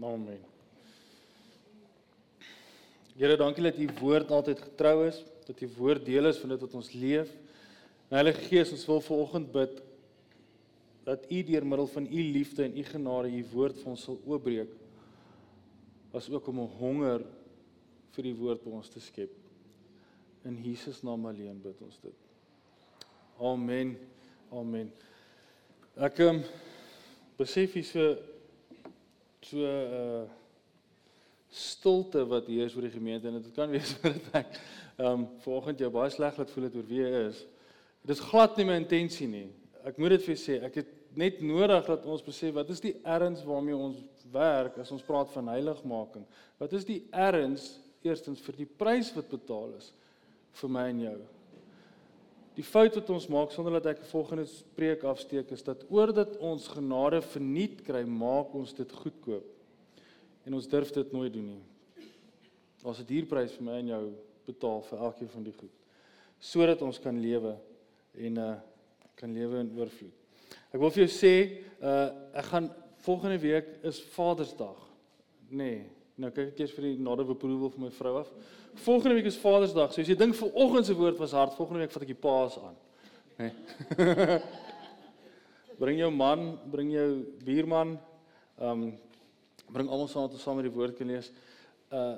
Amen. 0.00 0.40
Here, 3.18 3.36
dankie 3.36 3.62
dat 3.66 3.76
u 3.76 3.88
woord 4.00 4.30
altyd 4.30 4.60
getrou 4.64 5.02
is, 5.04 5.18
dat 5.44 5.60
u 5.60 5.68
woord 5.76 6.04
deel 6.06 6.28
is 6.30 6.38
van 6.40 6.54
dit 6.54 6.62
wat 6.64 6.76
ons 6.78 6.88
leef. 6.96 7.28
Heilige 8.08 8.46
Gees, 8.46 8.72
ons 8.72 8.86
wil 8.88 9.02
vanoggend 9.04 9.50
bid 9.52 9.82
dat 11.04 11.26
u 11.28 11.42
deur 11.50 11.66
middel 11.66 11.90
van 11.92 12.06
u 12.06 12.22
liefde 12.32 12.64
en 12.64 12.78
u 12.78 12.84
genade 12.84 13.32
u 13.32 13.42
woord 13.52 13.76
vir 13.82 13.90
ons 13.92 14.06
sal 14.08 14.16
oopbreek. 14.24 14.72
As 16.16 16.30
ook 16.30 16.48
om 16.48 16.60
'n 16.60 16.72
honger 16.80 17.26
vir 18.16 18.24
die 18.24 18.34
woord 18.34 18.64
by 18.64 18.70
ons 18.70 18.88
te 18.88 19.00
skep. 19.00 19.30
In 20.44 20.56
Jesus 20.64 21.02
naam 21.02 21.26
alleen 21.26 21.60
bid 21.60 21.82
ons 21.82 22.00
dit. 22.00 22.16
Amen. 23.38 23.98
Amen. 24.50 24.92
Ek 25.96 26.18
um, 26.18 26.42
besef 27.36 27.72
hier 27.72 27.84
so 27.84 28.16
so 29.48 29.56
'n 29.56 29.98
uh, 29.98 30.26
stilte 31.48 32.26
wat 32.28 32.46
hier 32.46 32.66
is 32.66 32.74
oor 32.76 32.84
die 32.84 32.92
gemeente 32.92 33.28
en 33.28 33.40
dit 33.40 33.54
kan 33.56 33.70
wees 33.72 33.94
dat 34.02 34.28
ek 34.42 34.58
ehm 34.98 35.06
um, 35.12 35.26
vanoggend 35.44 35.80
jou 35.80 35.90
baie 35.94 36.10
sleg 36.10 36.36
laat 36.36 36.50
voel 36.50 36.68
het 36.68 36.76
oor 36.76 36.88
wie 36.88 37.00
jy 37.00 37.24
is. 37.28 37.44
Dit 38.02 38.16
is 38.16 38.24
glad 38.30 38.56
nie 38.56 38.66
my 38.68 38.76
intensie 38.80 39.28
nie. 39.28 39.46
Ek 39.86 39.98
moet 39.98 40.16
dit 40.16 40.24
vir 40.26 40.38
sê, 40.38 40.58
ek 40.66 40.80
het 40.82 40.90
net 41.18 41.40
nodig 41.40 41.86
dat 41.86 42.04
ons 42.04 42.24
besef 42.24 42.54
wat 42.54 42.70
is 42.70 42.82
die 42.82 42.96
erns 43.06 43.44
waarmee 43.46 43.76
ons 43.76 44.02
werk 44.32 44.76
as 44.78 44.92
ons 44.92 45.06
praat 45.06 45.30
van 45.32 45.48
heiligmaking. 45.54 46.26
Wat 46.58 46.74
is 46.76 46.84
die 46.84 47.00
erns 47.14 47.78
eerstens 48.04 48.42
vir 48.44 48.60
die 48.60 48.68
prys 48.68 49.10
wat 49.16 49.30
betaal 49.30 49.72
is 49.78 49.92
vir 50.60 50.72
my 50.74 50.88
en 50.90 51.04
jou. 51.06 51.18
Die 52.58 52.66
fout 52.66 52.96
wat 52.98 53.10
ons 53.14 53.28
maak 53.30 53.52
sonder 53.54 53.76
dat 53.78 53.86
ek 53.94 54.00
'n 54.02 54.10
volgende 54.10 54.46
preek 54.74 55.04
afsteek 55.06 55.50
is 55.54 55.62
dat 55.62 55.84
oordat 55.88 56.36
ons 56.42 56.66
genade 56.66 57.22
verniet 57.22 57.82
kry, 57.86 58.02
maak 58.02 58.54
ons 58.54 58.74
dit 58.74 58.92
goedkoop. 58.92 59.46
En 60.44 60.54
ons 60.54 60.66
durf 60.66 60.90
dit 60.90 61.12
nooit 61.12 61.32
doen 61.32 61.46
nie. 61.46 61.62
Ons 62.82 62.98
het 62.98 63.08
hierprys 63.08 63.52
vir 63.52 63.62
my 63.62 63.78
en 63.78 63.86
jou 63.86 64.14
betaal 64.46 64.82
vir 64.82 64.98
elkeen 64.98 65.28
van 65.28 65.44
die 65.44 65.52
goed 65.52 65.74
sodat 66.38 66.82
ons 66.82 67.00
kan 67.02 67.16
lewe 67.18 67.56
en 68.14 68.36
uh 68.38 68.56
kan 69.18 69.32
lewe 69.34 69.58
in 69.58 69.72
oorvloed. 69.74 70.14
Ek 70.70 70.78
wil 70.80 70.90
vir 70.90 71.02
jou 71.06 71.10
sê, 71.10 71.34
uh 71.82 72.10
ek 72.38 72.44
gaan 72.44 72.68
volgende 73.02 73.38
week 73.42 73.66
is 73.82 73.98
Vadersdag. 74.14 74.78
Nee, 75.50 75.90
nou 76.18 76.30
kyk 76.34 76.52
ek 76.52 76.62
eers 76.64 76.74
vir 76.74 76.88
die 76.88 76.96
nod 77.02 77.20
of 77.22 77.30
approval 77.32 77.70
van 77.74 77.86
my 77.86 77.90
vrou 77.94 78.14
af. 78.20 78.30
Volgende 78.84 79.14
week 79.18 79.28
is 79.30 79.38
Vadersdag. 79.38 79.92
So 79.94 80.02
as 80.02 80.10
jy 80.10 80.16
dink 80.18 80.36
vanoggend 80.38 80.88
se 80.88 80.96
woord 80.98 81.18
was 81.20 81.34
hard, 81.36 81.54
volgende 81.58 81.84
week 81.84 81.94
vat 81.94 82.04
ek 82.04 82.10
die 82.10 82.22
paas 82.26 82.56
aan. 82.58 82.78
Nee. 83.38 84.40
bring 85.82 86.00
jou 86.00 86.08
man, 86.10 86.48
bring 86.72 86.90
jou 86.94 87.10
buurman, 87.46 87.94
ehm 88.58 88.88
um, 88.88 88.88
bring 89.68 89.90
almal 89.92 90.08
saam 90.08 90.26
om 90.26 90.40
saam 90.40 90.56
met 90.58 90.64
die 90.64 90.74
woord 90.74 90.96
kan 90.98 91.10
lees. 91.12 91.30
Uh 91.92 92.16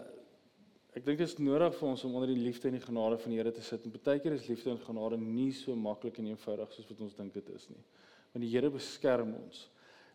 ek 0.90 1.04
dink 1.06 1.20
dit 1.20 1.28
is 1.28 1.36
nodig 1.38 1.74
vir 1.78 1.86
ons 1.86 2.00
om 2.02 2.14
onder 2.18 2.32
die 2.32 2.40
liefde 2.40 2.66
en 2.66 2.74
die 2.74 2.82
genade 2.82 3.14
van 3.22 3.30
die 3.30 3.36
Here 3.38 3.52
te 3.54 3.62
sit. 3.62 3.84
En 3.86 3.92
baie 3.94 4.18
keer 4.18 4.34
is 4.34 4.48
liefde 4.50 4.72
en 4.72 4.80
genade 4.82 5.20
nie 5.20 5.52
so 5.54 5.76
maklik 5.78 6.16
en 6.18 6.32
eenvoudig 6.32 6.72
soos 6.74 6.88
wat 6.88 7.04
ons 7.06 7.14
dink 7.14 7.36
dit 7.36 7.52
is 7.54 7.68
nie. 7.70 7.84
Want 8.32 8.42
die 8.42 8.50
Here 8.50 8.72
beskerm 8.74 9.36
ons. 9.38 9.68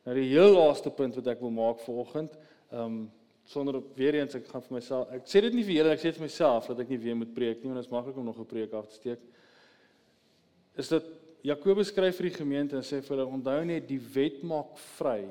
Nou 0.03 0.17
die 0.17 0.27
heel 0.33 0.51
laaste 0.51 0.91
punt 0.91 1.15
wat 1.15 1.29
ek 1.31 1.39
wil 1.45 1.53
maak 1.53 1.79
vanoggend, 1.85 2.35
ehm 2.71 2.81
um, 2.81 2.97
sonder 3.45 3.81
weer 3.95 4.15
eens 4.17 4.35
ek 4.35 4.47
gaan 4.49 4.63
vir 4.65 4.77
myself 4.79 5.11
ek 5.13 5.27
sê 5.29 5.41
dit 5.45 5.53
nie 5.53 5.63
vir 5.63 5.79
julle 5.79 5.93
ek 5.93 6.01
sê 6.01 6.09
dit 6.09 6.17
vir 6.17 6.25
myself 6.25 6.69
dat 6.71 6.79
ek 6.81 6.89
nie 6.89 7.01
weer 7.03 7.17
moet 7.19 7.33
preek 7.33 7.61
nie 7.61 7.69
want 7.69 7.81
dit 7.81 7.85
is 7.85 7.93
maklik 7.93 8.17
om 8.17 8.25
nog 8.25 8.39
'n 8.39 8.45
preek 8.45 8.73
af 8.73 8.87
te 8.87 8.95
steek. 8.95 9.19
Is 10.75 10.89
dat 10.89 11.05
Jakobus 11.45 11.91
skryf 11.91 12.17
vir 12.17 12.29
die 12.29 12.37
gemeente 12.39 12.75
en 12.75 12.81
sê 12.81 13.01
vir 13.03 13.17
hulle 13.17 13.25
onthou 13.29 13.65
net 13.65 13.87
die 13.87 13.99
wet 13.99 14.41
maak 14.43 14.77
vry. 14.97 15.27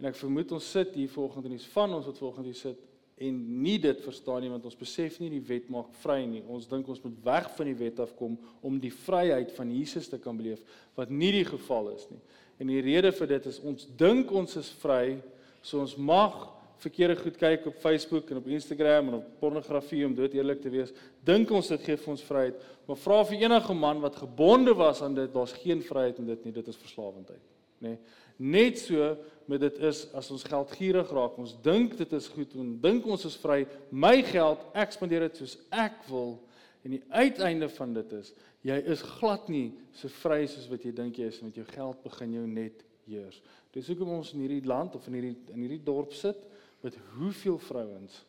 En 0.00 0.08
ek 0.10 0.16
vermoed 0.18 0.52
ons 0.52 0.70
sit 0.70 0.94
hier 0.94 1.08
vanoggend 1.08 1.46
en 1.46 1.54
dis 1.54 1.66
van 1.70 1.94
ons 1.94 2.06
wat 2.06 2.18
vanoggend 2.18 2.46
hier 2.50 2.58
sit 2.58 2.80
en 3.22 3.36
nie 3.62 3.76
dit 3.78 4.00
verstaan 4.02 4.42
nie 4.42 4.50
want 4.50 4.64
ons 4.66 4.78
besef 4.78 5.20
nie 5.22 5.30
die 5.30 5.44
wet 5.46 5.68
maak 5.70 5.92
vry 6.02 6.24
nie. 6.26 6.42
Ons 6.50 6.66
dink 6.66 6.88
ons 6.90 7.02
moet 7.04 7.20
weg 7.22 7.46
van 7.56 7.70
die 7.70 7.76
wet 7.78 8.00
afkom 8.02 8.34
om 8.60 8.80
die 8.82 8.90
vryheid 8.90 9.52
van 9.54 9.70
Jesus 9.70 10.10
te 10.10 10.18
kan 10.18 10.36
beleef 10.36 10.64
wat 10.98 11.14
nie 11.14 11.30
die 11.36 11.46
geval 11.46 11.92
is 11.94 12.08
nie. 12.10 12.18
En 12.58 12.72
die 12.72 12.82
rede 12.82 13.12
vir 13.14 13.30
dit 13.36 13.46
is 13.52 13.60
ons 13.62 13.86
dink 13.98 14.34
ons 14.34 14.58
is 14.58 14.72
vry 14.82 15.20
so 15.62 15.78
ons 15.78 15.94
mag 15.96 16.34
verkeerde 16.82 17.16
goed 17.16 17.36
kyk 17.40 17.66
op 17.70 17.76
Facebook 17.82 18.30
en 18.30 18.40
op 18.40 18.48
Instagram 18.50 19.08
en 19.08 19.18
op 19.20 19.28
pornografie 19.40 20.04
om 20.06 20.14
dood 20.14 20.34
eerlik 20.34 20.60
te 20.62 20.72
wees, 20.72 20.92
dink 21.24 21.50
ons 21.54 21.68
dit 21.72 21.84
gee 21.86 22.00
vir 22.00 22.12
ons 22.14 22.24
vryheid. 22.26 22.64
Maar 22.88 23.00
vra 23.00 23.20
vir 23.28 23.44
enige 23.44 23.76
man 23.78 24.02
wat 24.04 24.18
gebonde 24.22 24.74
was 24.76 25.02
aan 25.02 25.14
dit, 25.16 25.32
daar's 25.32 25.54
geen 25.62 25.82
vryheid 25.84 26.18
in 26.22 26.32
dit 26.32 26.44
nie, 26.44 26.54
dit 26.56 26.68
is 26.68 26.80
verslawendheid, 26.80 27.42
nê. 27.78 27.94
Nee. 27.94 28.22
Net 28.34 28.80
so 28.82 29.12
met 29.46 29.60
dit 29.62 29.76
is 29.86 30.00
as 30.18 30.30
ons 30.34 30.42
geldgierig 30.50 31.10
raak, 31.14 31.36
ons 31.38 31.52
dink 31.62 31.92
dit 32.00 32.16
is 32.18 32.26
goed 32.34 32.56
en 32.58 32.72
dink 32.82 33.06
ons 33.06 33.28
is 33.28 33.36
vry, 33.38 33.60
my 33.94 34.16
geld, 34.26 34.64
ek 34.74 34.96
spandeer 34.96 35.28
dit 35.28 35.38
soos 35.38 35.54
ek 35.70 36.00
wil 36.08 36.40
en 36.84 36.96
die 36.96 37.04
uiteinde 37.14 37.68
van 37.76 37.94
dit 37.94 38.16
is 38.18 38.32
jy 38.64 38.78
is 38.90 39.04
glad 39.18 39.48
nie 39.52 39.68
so 39.96 40.08
vry 40.22 40.44
soos 40.48 40.66
wat 40.72 40.84
jy 40.86 40.92
dink 40.96 41.20
jy 41.20 41.28
is 41.28 41.40
met 41.44 41.56
jou 41.60 41.66
geld 41.68 42.00
begin 42.04 42.32
jou 42.38 42.44
net 42.48 42.82
heers. 43.04 43.36
Dis 43.74 43.90
hoekom 43.92 44.14
ons 44.16 44.32
in 44.32 44.44
hierdie 44.44 44.64
land 44.64 44.94
of 44.96 45.04
in 45.10 45.18
hierdie 45.18 45.34
in 45.52 45.64
hierdie 45.66 45.82
dorp 45.84 46.14
sit 46.16 46.40
met 46.84 46.96
hoeveel 47.16 47.58
vrouens 47.58 48.24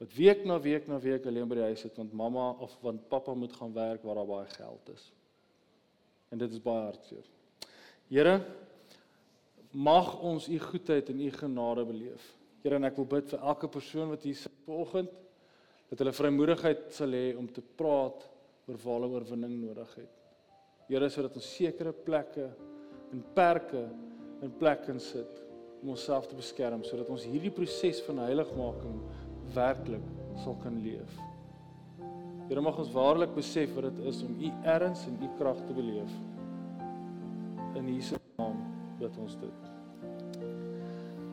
wat 0.00 0.12
week 0.16 0.44
na 0.44 0.60
week 0.60 0.86
na 0.88 0.98
week 1.00 1.26
alleen 1.26 1.48
by 1.48 1.58
die 1.58 1.68
huis 1.70 1.82
sit 1.84 1.96
want 2.00 2.12
mamma 2.12 2.50
of 2.64 2.72
want 2.84 3.04
pappa 3.08 3.34
moet 3.36 3.52
gaan 3.56 3.72
werk 3.72 4.04
waar 4.04 4.20
daar 4.20 4.28
baie 4.28 4.48
geld 4.52 4.90
is. 4.92 5.04
En 6.28 6.38
dit 6.38 6.52
is 6.52 6.62
baie 6.62 6.84
hartseer. 6.84 7.28
Here 8.08 8.40
mag 9.72 10.12
ons 10.20 10.48
u 10.48 10.58
goedheid 10.60 11.08
en 11.12 11.20
u 11.20 11.30
genade 11.32 11.84
beleef. 11.84 12.26
Here 12.62 12.76
en 12.76 12.88
ek 12.88 12.98
wil 13.00 13.08
bid 13.16 13.32
vir 13.32 13.48
elke 13.52 13.70
persoon 13.72 14.12
wat 14.12 14.24
hier 14.24 14.36
sit 14.36 14.60
vanoggend 14.66 15.12
dat 15.88 16.00
hulle 16.02 16.16
vrymoedigheid 16.16 16.88
sal 16.92 17.12
hê 17.14 17.26
om 17.38 17.48
te 17.48 17.64
praat 17.78 18.24
oor 18.66 18.78
waar 18.82 19.00
hulle 19.00 19.12
oorwinning 19.14 19.56
nodig 19.62 19.92
het. 20.00 20.12
Here 20.90 21.08
sodat 21.12 21.36
ons 21.38 21.50
sekere 21.56 21.92
plekke 21.92 22.50
en 23.12 23.24
perke 23.36 23.84
in 24.44 24.52
plek 24.60 24.84
kan 24.88 25.00
sit 25.00 25.45
om 25.82 25.94
onsself 25.94 26.26
te 26.26 26.36
beskerm 26.38 26.84
sodat 26.84 27.10
ons 27.12 27.24
hierdie 27.28 27.52
proses 27.54 28.00
van 28.06 28.24
heiligmaking 28.24 29.00
werklik 29.54 30.04
sal 30.42 30.56
kan 30.62 30.76
leef. 30.84 31.20
Here 32.46 32.62
mag 32.62 32.78
ons 32.78 32.92
waarlik 32.94 33.32
besef 33.34 33.72
wat 33.74 33.88
dit 33.88 34.04
is 34.06 34.20
om 34.22 34.36
u 34.38 34.50
erns 34.76 35.06
en 35.08 35.16
u 35.18 35.30
krag 35.38 35.58
te 35.66 35.74
beleef. 35.74 36.12
In 37.76 37.88
Jesus 37.90 38.22
naam 38.38 38.60
bid 39.00 39.16
ons 39.18 39.34
dit. 39.40 39.72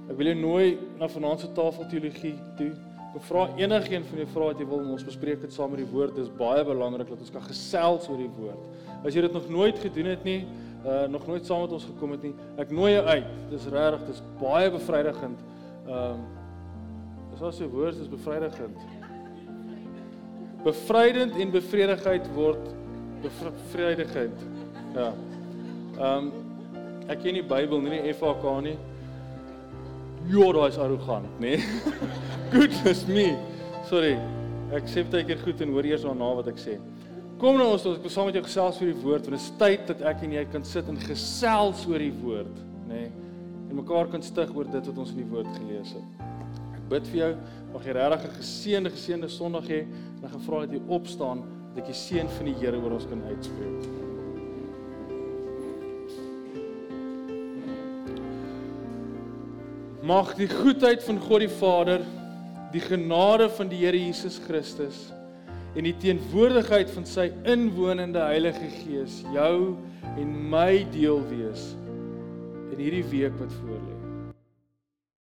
Ek 0.10 0.18
wil 0.20 0.34
jou 0.34 0.40
nooi 0.40 0.66
na 1.00 1.08
vanaand 1.08 1.44
se 1.44 1.52
tafelteologie 1.56 2.34
toe. 2.58 2.72
Ek 3.14 3.22
vra 3.28 3.46
enigiemand 3.62 4.10
van 4.10 4.20
julle 4.20 4.34
vra 4.34 4.50
wat 4.50 4.62
jy 4.64 4.68
wil 4.72 4.82
ons 4.96 5.06
bespreek 5.06 5.44
dit 5.46 5.54
saam 5.54 5.72
met 5.72 5.84
die 5.84 5.92
woord. 5.92 6.16
Dit 6.18 6.26
is 6.26 6.34
baie 6.40 6.66
belangrik 6.66 7.14
dat 7.14 7.22
ons 7.22 7.34
kan 7.36 7.46
gesels 7.46 8.10
oor 8.10 8.20
die 8.20 8.32
woord. 8.40 8.66
As 9.04 9.14
jy 9.14 9.24
dit 9.28 9.38
nog 9.38 9.46
nooit 9.54 9.80
gedoen 9.86 10.10
het 10.16 10.26
nie, 10.26 10.42
uh 10.84 11.08
nog 11.08 11.28
nooit 11.28 11.46
saam 11.46 11.62
met 11.62 11.72
ons 11.72 11.86
gekom 11.86 12.12
het 12.12 12.24
nie, 12.28 12.34
ek 12.60 12.72
nooi 12.72 12.94
jou 12.94 13.04
uit. 13.06 13.28
Dis 13.50 13.68
regtig, 13.72 14.08
dis 14.08 14.22
baie 14.40 14.72
bevrydigend. 14.72 15.44
Ehm 15.88 15.98
um, 16.14 17.44
as 17.44 17.60
'n 17.60 17.70
woord 17.70 18.00
is 18.00 18.10
bevrydigend. 18.10 18.78
Bevrydend 20.64 21.36
en 21.36 21.52
bevredigheid 21.52 22.34
word 22.34 22.74
bevrydigend. 23.22 24.40
Ja. 24.96 25.14
Ehm 26.00 26.18
um, 26.18 26.32
ek 27.08 27.20
ken 27.20 27.34
die 27.34 27.44
Bybel, 27.44 27.82
nie 27.82 28.02
die 28.02 28.14
FAK 28.14 28.44
nie. 28.64 28.78
Ja, 30.32 30.52
daai 30.56 30.70
is 30.70 30.78
arrogant, 30.78 31.40
nê? 31.40 31.40
Nee? 31.40 31.58
Goodness 32.54 33.06
me. 33.06 33.36
Sorry. 33.90 34.16
Ek 34.74 34.88
sê 34.88 35.04
baie 35.04 35.26
keer 35.28 35.42
goed 35.44 35.60
en 35.62 35.74
hoor 35.76 35.86
eers 35.86 36.06
daarna 36.08 36.30
wat 36.40 36.48
ek 36.48 36.62
sê. 36.62 36.78
Kom 37.42 37.58
nou 37.58 37.72
ons, 37.74 37.86
ons 37.90 37.98
ek 37.98 38.06
wil 38.06 38.14
saam 38.14 38.28
met 38.30 38.38
jou 38.38 38.44
gesels 38.46 38.78
oor 38.80 38.90
die 38.92 39.02
woord, 39.02 39.26
want 39.26 39.36
dit 39.36 39.42
is 39.42 39.54
tyd 39.60 39.88
dat 39.90 40.04
ek 40.14 40.22
en 40.26 40.36
jy 40.36 40.44
kan 40.54 40.66
sit 40.68 40.90
en 40.92 41.00
gesels 41.02 41.82
oor 41.90 42.04
die 42.04 42.14
woord, 42.22 42.60
nê? 42.88 43.06
Nee? 43.08 43.12
En 43.72 43.80
mekaar 43.80 44.12
kan 44.12 44.22
stig 44.22 44.52
oor 44.54 44.68
dit 44.70 44.90
wat 44.90 45.00
ons 45.02 45.12
in 45.16 45.24
die 45.24 45.30
woord 45.32 45.50
gelees 45.58 45.96
het. 45.96 46.26
Ek 46.78 46.84
bid 46.92 47.08
vir 47.10 47.20
jou, 47.20 47.30
mag 47.74 47.88
jy 47.88 47.96
regtig 47.98 48.28
'n 48.30 48.38
geseënde 48.38 48.92
geseënde 48.94 49.30
Sondag 49.34 49.66
hê 49.66 49.82
en 49.82 50.28
ek 50.30 50.36
vra 50.46 50.60
dat 50.62 50.76
jy 50.78 50.82
opstaan 50.88 51.42
dat 51.74 51.88
jy 51.88 51.94
seën 51.94 52.30
van 52.30 52.46
die 52.46 52.54
Here 52.54 52.78
oor 52.78 52.92
ons 52.92 53.08
kan 53.10 53.24
uitspreek. 53.24 53.82
Mag 60.04 60.36
die 60.36 60.48
goedheid 60.48 61.04
van 61.04 61.20
God 61.20 61.40
die 61.40 61.50
Vader, 61.50 62.06
die 62.72 62.82
genade 62.82 63.50
van 63.50 63.70
die 63.70 63.78
Here 63.78 63.98
Jesus 63.98 64.38
Christus 64.38 65.12
en 65.74 65.88
die 65.88 65.96
teenwoordigheid 65.98 66.92
van 66.94 67.08
sy 67.10 67.30
inwonende 67.50 68.22
Heilige 68.22 68.70
Gees 68.84 69.22
jou 69.34 69.74
en 70.14 70.36
my 70.52 70.84
deel 70.94 71.22
wees 71.32 71.72
in 72.74 72.82
hierdie 72.82 73.06
week 73.10 73.36
wat 73.42 73.54
voorlê. 73.62 73.93